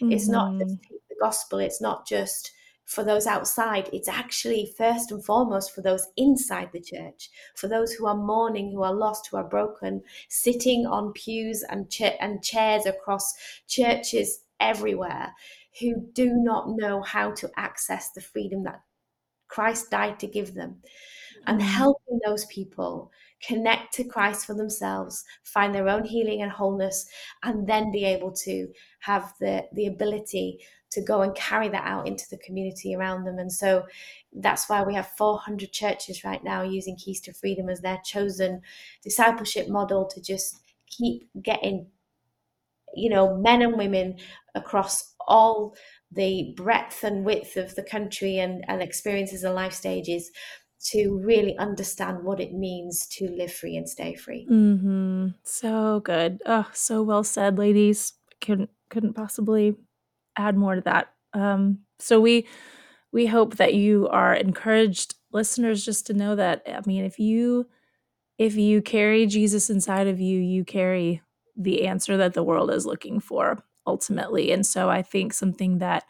Mm-hmm. 0.00 0.12
It's 0.12 0.28
not 0.28 0.58
just 0.58 0.74
mm-hmm. 0.74 0.94
the 1.08 1.16
gospel. 1.20 1.58
It's 1.58 1.80
not 1.80 2.06
just 2.06 2.52
for 2.84 3.04
those 3.04 3.26
outside, 3.26 3.88
it's 3.92 4.08
actually 4.08 4.72
first 4.76 5.12
and 5.12 5.24
foremost 5.24 5.74
for 5.74 5.82
those 5.82 6.08
inside 6.16 6.70
the 6.72 6.80
church, 6.80 7.30
for 7.54 7.68
those 7.68 7.92
who 7.92 8.06
are 8.06 8.16
mourning, 8.16 8.70
who 8.70 8.82
are 8.82 8.94
lost, 8.94 9.28
who 9.30 9.36
are 9.36 9.48
broken, 9.48 10.02
sitting 10.28 10.86
on 10.86 11.12
pews 11.12 11.64
and, 11.68 11.90
cha- 11.90 12.16
and 12.20 12.42
chairs 12.42 12.86
across 12.86 13.34
churches 13.68 14.40
everywhere, 14.60 15.32
who 15.80 16.06
do 16.12 16.34
not 16.34 16.70
know 16.70 17.00
how 17.02 17.30
to 17.32 17.50
access 17.56 18.10
the 18.10 18.20
freedom 18.20 18.64
that 18.64 18.82
Christ 19.48 19.90
died 19.90 20.18
to 20.20 20.26
give 20.26 20.54
them. 20.54 20.82
And 21.46 21.60
mm. 21.60 21.64
helping 21.64 22.20
those 22.24 22.44
people 22.46 23.10
connect 23.42 23.92
to 23.94 24.04
Christ 24.04 24.46
for 24.46 24.54
themselves, 24.54 25.24
find 25.44 25.74
their 25.74 25.88
own 25.88 26.04
healing 26.04 26.42
and 26.42 26.52
wholeness, 26.52 27.06
and 27.42 27.66
then 27.66 27.90
be 27.90 28.04
able 28.04 28.32
to 28.32 28.68
have 29.00 29.34
the, 29.40 29.66
the 29.72 29.86
ability 29.86 30.60
to 30.92 31.02
go 31.02 31.22
and 31.22 31.34
carry 31.34 31.68
that 31.68 31.86
out 31.86 32.06
into 32.06 32.24
the 32.30 32.38
community 32.38 32.94
around 32.94 33.24
them. 33.24 33.38
And 33.38 33.50
so 33.50 33.84
that's 34.32 34.68
why 34.68 34.82
we 34.82 34.94
have 34.94 35.08
400 35.16 35.72
churches 35.72 36.24
right 36.24 36.42
now 36.44 36.62
using 36.62 36.96
Keys 36.96 37.20
to 37.22 37.32
Freedom 37.32 37.68
as 37.68 37.80
their 37.80 38.00
chosen 38.04 38.60
discipleship 39.02 39.68
model 39.68 40.06
to 40.06 40.20
just 40.20 40.60
keep 40.86 41.28
getting, 41.42 41.86
you 42.94 43.08
know, 43.08 43.36
men 43.36 43.62
and 43.62 43.78
women 43.78 44.18
across 44.54 45.14
all 45.26 45.74
the 46.10 46.52
breadth 46.56 47.04
and 47.04 47.24
width 47.24 47.56
of 47.56 47.74
the 47.74 47.82
country 47.82 48.38
and, 48.38 48.64
and 48.68 48.82
experiences 48.82 49.44
and 49.44 49.54
life 49.54 49.72
stages 49.72 50.30
to 50.84 51.18
really 51.24 51.56
understand 51.58 52.22
what 52.22 52.40
it 52.40 52.52
means 52.52 53.06
to 53.06 53.28
live 53.30 53.52
free 53.52 53.76
and 53.76 53.88
stay 53.88 54.14
free. 54.14 54.46
Mm-hmm. 54.50 55.28
So 55.44 56.00
good. 56.00 56.42
Oh, 56.44 56.68
so 56.72 57.02
well 57.02 57.24
said, 57.24 57.56
ladies. 57.56 58.14
Couldn't 58.40 58.70
couldn't 58.90 59.14
possibly 59.14 59.76
add 60.36 60.56
more 60.56 60.76
to 60.76 60.80
that. 60.82 61.08
Um, 61.34 61.80
so 61.98 62.20
we 62.20 62.46
we 63.12 63.26
hope 63.26 63.56
that 63.56 63.74
you 63.74 64.08
are 64.08 64.34
encouraged, 64.34 65.14
listeners, 65.32 65.84
just 65.84 66.06
to 66.06 66.14
know 66.14 66.34
that 66.36 66.62
I 66.66 66.80
mean, 66.86 67.04
if 67.04 67.18
you 67.18 67.66
if 68.38 68.56
you 68.56 68.82
carry 68.82 69.26
Jesus 69.26 69.70
inside 69.70 70.06
of 70.06 70.20
you, 70.20 70.40
you 70.40 70.64
carry 70.64 71.22
the 71.56 71.86
answer 71.86 72.16
that 72.16 72.34
the 72.34 72.42
world 72.42 72.70
is 72.70 72.86
looking 72.86 73.20
for 73.20 73.62
ultimately. 73.86 74.52
And 74.52 74.64
so 74.64 74.88
I 74.88 75.02
think 75.02 75.32
something 75.32 75.78
that 75.78 76.04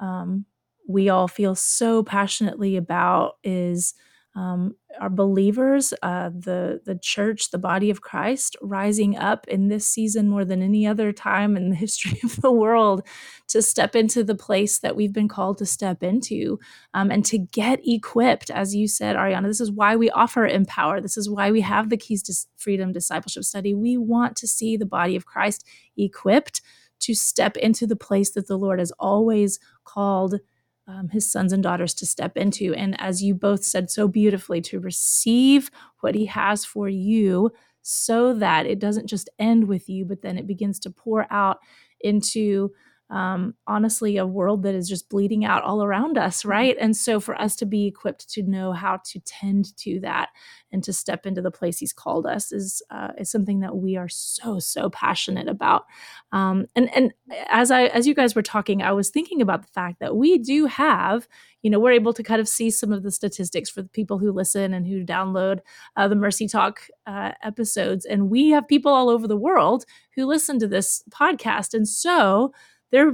um, 0.00 0.44
we 0.88 1.08
all 1.08 1.28
feel 1.28 1.54
so 1.54 2.02
passionately 2.02 2.76
about 2.76 3.36
is 3.42 3.94
um, 4.36 4.76
our 5.00 5.10
believers, 5.10 5.94
uh, 6.02 6.30
the 6.30 6.80
the 6.84 6.98
church, 7.02 7.50
the 7.50 7.58
body 7.58 7.90
of 7.90 8.02
Christ, 8.02 8.56
rising 8.62 9.18
up 9.18 9.48
in 9.48 9.68
this 9.68 9.88
season 9.88 10.28
more 10.28 10.44
than 10.44 10.62
any 10.62 10.86
other 10.86 11.12
time 11.12 11.56
in 11.56 11.70
the 11.70 11.76
history 11.86 12.20
of 12.24 12.36
the 12.42 12.52
world 12.52 13.02
to 13.48 13.62
step 13.62 13.96
into 13.96 14.22
the 14.24 14.36
place 14.36 14.78
that 14.80 14.96
we've 14.96 15.14
been 15.14 15.28
called 15.28 15.58
to 15.58 15.66
step 15.66 16.02
into, 16.02 16.60
um, 16.94 17.10
and 17.10 17.24
to 17.26 17.38
get 17.38 17.80
equipped, 17.88 18.50
as 18.50 18.76
you 18.76 18.88
said, 18.88 19.16
Arianna. 19.16 19.48
This 19.48 19.62
is 19.62 19.72
why 19.72 19.96
we 19.96 20.10
offer 20.10 20.46
Empower. 20.46 21.00
This 21.00 21.16
is 21.16 21.30
why 21.30 21.50
we 21.50 21.62
have 21.62 21.90
the 21.90 21.98
Keys 21.98 22.22
to 22.24 22.34
Freedom 22.56 22.92
Discipleship 22.92 23.44
Study. 23.44 23.74
We 23.74 23.98
want 23.98 24.36
to 24.36 24.48
see 24.48 24.76
the 24.76 24.86
body 24.86 25.16
of 25.16 25.26
Christ 25.26 25.66
equipped 25.96 26.60
to 27.00 27.14
step 27.14 27.56
into 27.58 27.86
the 27.86 27.96
place 27.96 28.32
that 28.32 28.48
the 28.48 28.58
Lord 28.58 28.80
has 28.80 28.92
always 29.00 29.58
called 29.84 30.40
um, 30.88 31.08
his 31.08 31.30
sons 31.30 31.52
and 31.52 31.62
daughters 31.62 31.94
to 31.94 32.06
step 32.06 32.36
into. 32.36 32.74
And 32.74 33.00
as 33.00 33.22
you 33.22 33.34
both 33.34 33.64
said 33.64 33.90
so 33.90 34.08
beautifully, 34.08 34.60
to 34.62 34.80
receive 34.80 35.70
what 36.00 36.14
he 36.14 36.26
has 36.26 36.64
for 36.64 36.88
you 36.88 37.50
so 37.82 38.34
that 38.34 38.66
it 38.66 38.78
doesn't 38.78 39.06
just 39.06 39.28
end 39.38 39.68
with 39.68 39.88
you, 39.88 40.04
but 40.04 40.22
then 40.22 40.38
it 40.38 40.46
begins 40.46 40.78
to 40.80 40.90
pour 40.90 41.26
out 41.32 41.58
into 42.00 42.70
um, 43.08 43.54
honestly 43.66 44.16
a 44.16 44.26
world 44.26 44.64
that 44.64 44.74
is 44.74 44.88
just 44.88 45.08
bleeding 45.08 45.44
out 45.44 45.62
all 45.62 45.82
around 45.82 46.18
us, 46.18 46.40
mm-hmm. 46.40 46.48
right? 46.48 46.76
And 46.80 46.96
so 46.96 47.20
for 47.20 47.40
us 47.40 47.54
to 47.56 47.66
be 47.66 47.86
equipped 47.86 48.28
to 48.30 48.42
know 48.42 48.72
how 48.72 49.00
to 49.06 49.20
tend 49.20 49.76
to 49.78 50.00
that 50.00 50.30
and 50.72 50.82
to 50.82 50.92
step 50.92 51.24
into 51.24 51.40
the 51.40 51.50
place 51.50 51.78
He's 51.78 51.92
called 51.92 52.26
us 52.26 52.50
is 52.50 52.82
uh, 52.90 53.12
is 53.18 53.30
something 53.30 53.60
that 53.60 53.76
we 53.76 53.96
are 53.96 54.08
so 54.08 54.58
so 54.58 54.90
passionate 54.90 55.48
about. 55.48 55.84
Um, 56.32 56.66
and 56.74 56.92
and 56.94 57.12
as 57.48 57.70
I 57.70 57.84
as 57.84 58.06
you 58.06 58.14
guys 58.14 58.34
were 58.34 58.42
talking, 58.42 58.82
I 58.82 58.92
was 58.92 59.10
thinking 59.10 59.40
about 59.40 59.62
the 59.62 59.72
fact 59.72 60.00
that 60.00 60.16
we 60.16 60.38
do 60.38 60.66
have, 60.66 61.28
you 61.62 61.70
know, 61.70 61.78
we're 61.78 61.92
able 61.92 62.12
to 62.12 62.22
kind 62.22 62.40
of 62.40 62.48
see 62.48 62.70
some 62.70 62.92
of 62.92 63.04
the 63.04 63.12
statistics 63.12 63.70
for 63.70 63.82
the 63.82 63.88
people 63.88 64.18
who 64.18 64.32
listen 64.32 64.74
and 64.74 64.86
who 64.86 65.04
download 65.04 65.60
uh, 65.96 66.08
the 66.08 66.16
Mercy 66.16 66.48
Talk 66.48 66.80
uh, 67.06 67.32
episodes, 67.42 68.04
and 68.04 68.30
we 68.30 68.50
have 68.50 68.66
people 68.66 68.92
all 68.92 69.08
over 69.08 69.28
the 69.28 69.36
world 69.36 69.84
who 70.16 70.26
listen 70.26 70.58
to 70.58 70.66
this 70.66 71.04
podcast, 71.10 71.72
and 71.72 71.88
so 71.88 72.52
there 72.92 73.12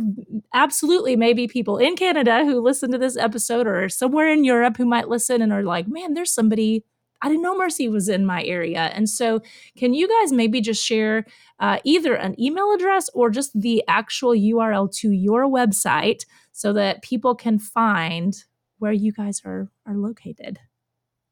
absolutely 0.52 1.16
may 1.16 1.32
be 1.32 1.48
people 1.48 1.78
in 1.78 1.96
Canada 1.96 2.44
who 2.44 2.60
listen 2.60 2.90
to 2.92 2.98
this 2.98 3.16
episode 3.16 3.66
or 3.66 3.88
somewhere 3.88 4.30
in 4.30 4.44
Europe 4.44 4.76
who 4.76 4.84
might 4.84 5.08
listen 5.08 5.40
and 5.40 5.52
are 5.52 5.62
like, 5.62 5.88
man, 5.88 6.14
there's 6.14 6.32
somebody. 6.32 6.84
I 7.24 7.28
didn't 7.28 7.42
know 7.42 7.56
Mercy 7.56 7.88
was 7.88 8.08
in 8.08 8.26
my 8.26 8.42
area. 8.42 8.90
And 8.92 9.08
so, 9.08 9.40
can 9.76 9.94
you 9.94 10.08
guys 10.08 10.32
maybe 10.32 10.60
just 10.60 10.84
share 10.84 11.24
uh, 11.60 11.78
either 11.84 12.14
an 12.14 12.38
email 12.40 12.72
address 12.72 13.08
or 13.14 13.30
just 13.30 13.58
the 13.58 13.82
actual 13.86 14.32
URL 14.32 14.92
to 14.96 15.12
your 15.12 15.44
website 15.44 16.26
so 16.50 16.72
that 16.72 17.02
people 17.02 17.34
can 17.34 17.58
find 17.60 18.34
where 18.78 18.92
you 18.92 19.12
guys 19.12 19.40
are, 19.44 19.70
are 19.86 19.96
located? 19.96 20.58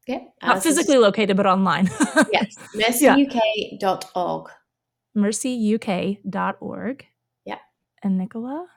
Yeah. 0.07 0.19
Not 0.41 0.57
uh, 0.57 0.59
physically 0.61 0.95
so 0.95 1.01
located, 1.01 1.35
but 1.37 1.45
online. 1.45 1.85
yes. 2.31 2.55
mercyuk.org. 2.73 4.49
mercyuk.org 5.15 7.05
and 8.03 8.17
Nicola? 8.17 8.67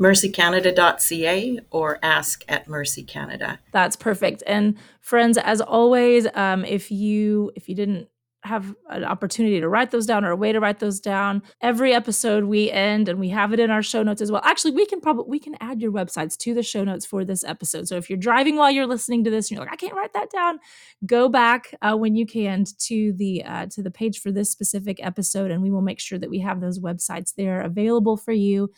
mercycanada.ca 0.00 1.60
or 1.70 1.98
ask 2.02 2.44
at 2.48 2.66
mercy 2.66 3.02
canada 3.04 3.60
that's 3.70 3.94
perfect 3.94 4.42
and 4.46 4.76
friends 5.00 5.38
as 5.38 5.60
always 5.60 6.26
um, 6.34 6.64
if 6.64 6.90
you 6.90 7.52
if 7.54 7.68
you 7.68 7.76
didn't 7.76 8.08
have 8.44 8.74
an 8.90 9.04
opportunity 9.04 9.58
to 9.60 9.68
write 9.68 9.90
those 9.90 10.06
down 10.06 10.24
or 10.24 10.30
a 10.30 10.36
way 10.36 10.52
to 10.52 10.60
write 10.60 10.78
those 10.78 11.00
down. 11.00 11.42
Every 11.62 11.94
episode 11.94 12.44
we 12.44 12.70
end 12.70 13.08
and 13.08 13.18
we 13.18 13.30
have 13.30 13.52
it 13.52 13.60
in 13.60 13.70
our 13.70 13.82
show 13.82 14.02
notes 14.02 14.20
as 14.20 14.30
well. 14.30 14.42
Actually, 14.44 14.72
we 14.72 14.86
can 14.86 15.00
probably 15.00 15.24
we 15.28 15.38
can 15.38 15.56
add 15.60 15.80
your 15.80 15.90
websites 15.92 16.36
to 16.38 16.54
the 16.54 16.62
show 16.62 16.84
notes 16.84 17.06
for 17.06 17.24
this 17.24 17.42
episode. 17.44 17.88
So 17.88 17.96
if 17.96 18.10
you're 18.10 18.18
driving 18.18 18.56
while 18.56 18.70
you're 18.70 18.86
listening 18.86 19.24
to 19.24 19.30
this 19.30 19.50
and 19.50 19.56
you're 19.56 19.64
like, 19.64 19.72
I 19.72 19.76
can't 19.76 19.94
write 19.94 20.12
that 20.12 20.30
down, 20.30 20.58
go 21.06 21.28
back 21.28 21.74
uh, 21.82 21.96
when 21.96 22.14
you 22.14 22.26
can 22.26 22.64
to 22.80 23.12
the 23.14 23.42
uh, 23.44 23.66
to 23.70 23.82
the 23.82 23.90
page 23.90 24.20
for 24.20 24.30
this 24.30 24.50
specific 24.50 24.98
episode, 25.02 25.50
and 25.50 25.62
we 25.62 25.70
will 25.70 25.82
make 25.82 26.00
sure 26.00 26.18
that 26.18 26.30
we 26.30 26.40
have 26.40 26.60
those 26.60 26.78
websites 26.78 27.34
there 27.34 27.60
available 27.60 28.16
for 28.16 28.32
you. 28.32 28.70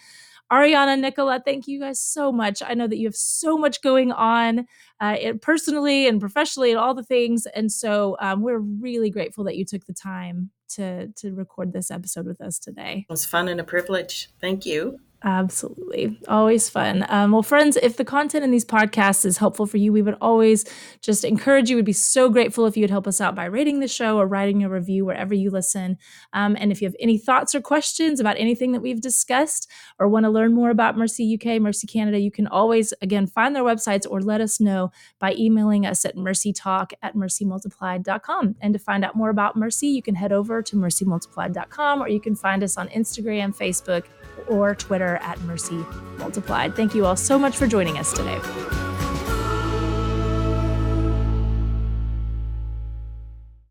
Arianna, 0.53 0.99
Nicola, 0.99 1.43
thank 1.45 1.67
you 1.67 1.81
guys 1.81 2.01
so 2.01 2.31
much. 2.31 2.63
I 2.65 2.75
know 2.75 2.87
that 2.87 2.99
you 2.99 3.09
have 3.09 3.17
so 3.17 3.59
much 3.59 3.83
going 3.83 4.13
on 4.13 4.67
uh, 5.01 5.17
personally 5.43 6.07
and 6.07 6.21
professionally 6.21 6.71
and 6.71 6.79
all 6.79 6.95
the 6.95 7.03
things. 7.03 7.47
And 7.47 7.71
so 7.71 8.17
um, 8.21 8.43
we're 8.43 8.59
really 8.59 9.11
grateful 9.11 9.45
that 9.45 9.57
you 9.57 9.65
took 9.65 9.85
the 9.87 9.93
time 9.93 10.51
to, 10.71 11.09
to 11.09 11.35
record 11.35 11.73
this 11.73 11.91
episode 11.91 12.27
with 12.27 12.41
us 12.41 12.59
today. 12.59 13.07
It 13.09 13.13
was 13.13 13.25
fun 13.25 13.49
and 13.49 13.61
a 13.61 13.65
privilege. 13.65 14.31
Thank 14.41 14.65
you. 14.65 15.01
Absolutely. 15.25 16.19
Always 16.29 16.69
fun. 16.69 17.05
Um, 17.09 17.33
well, 17.33 17.43
friends, 17.43 17.77
if 17.83 17.97
the 17.97 18.05
content 18.05 18.45
in 18.45 18.51
these 18.51 18.67
podcasts 18.67 19.25
is 19.25 19.39
helpful 19.39 19.67
for 19.67 19.79
you, 19.79 19.93
we 19.93 20.03
would 20.03 20.17
always 20.21 20.65
just 21.01 21.25
encourage 21.25 21.71
you. 21.71 21.77
We'd 21.77 21.87
be 21.87 21.93
so 21.93 22.29
grateful 22.29 22.67
if 22.67 22.77
you 22.77 22.83
would 22.83 22.91
help 22.91 23.07
us 23.07 23.21
out 23.21 23.35
by 23.35 23.47
rating 23.47 23.81
the 23.81 23.89
show 23.89 24.19
or 24.19 24.27
writing 24.27 24.63
a 24.63 24.69
review 24.69 25.07
wherever 25.07 25.35
you 25.35 25.51
listen. 25.51 25.97
Um, 26.35 26.55
and 26.61 26.71
if 26.71 26.83
you 26.83 26.87
have 26.87 26.97
any 27.01 27.17
thoughts 27.17 27.55
or 27.55 27.63
questions 27.63 28.21
about 28.21 28.37
anything 28.39 28.73
that 28.73 28.83
we've 28.83 29.01
discussed 29.01 29.71
or 29.99 30.07
want 30.07 30.25
to 30.25 30.31
learn 30.31 30.55
more 30.55 30.71
about 30.71 30.99
Mercy 30.99 31.35
UK, 31.35 31.61
Mercy 31.63 31.87
Canada, 31.87 32.21
you 32.21 32.31
can 32.31 32.47
always, 32.47 32.93
again, 33.01 33.27
find 33.27 33.57
their 33.57 33.65
websites 33.65 34.07
or 34.09 34.21
let 34.21 34.43
us 34.43 34.61
know 34.61 34.91
by 35.19 35.33
emailing 35.33 35.87
us 35.87 36.05
at 36.05 36.15
mercytalk 36.15 36.93
at 37.03 37.17
mercymultiplied.com. 37.17 38.57
And 38.61 38.75
to 38.75 38.79
find 38.79 39.05
out 39.05 39.17
more 39.17 39.31
about 39.31 39.57
Mercy, 39.57 39.89
you 39.89 40.03
can 40.03 40.15
head 40.15 40.31
over 40.31 40.61
to 40.63 40.77
mercymultiplied.com 40.77 42.03
or 42.03 42.09
you 42.09 42.21
can 42.21 42.37
find 42.37 42.63
us 42.63 42.77
on 42.77 42.89
Instagram, 42.91 43.57
Facebook, 43.57 44.05
or 44.47 44.75
Twitter 44.75 45.17
at 45.23 45.41
Mercy 45.43 45.85
Multiplied. 46.19 46.75
Thank 46.75 46.95
you 46.95 47.07
all 47.07 47.17
so 47.17 47.39
much 47.39 47.57
for 47.57 47.67
joining 47.67 47.99
us 47.99 48.13
today. 48.13 48.39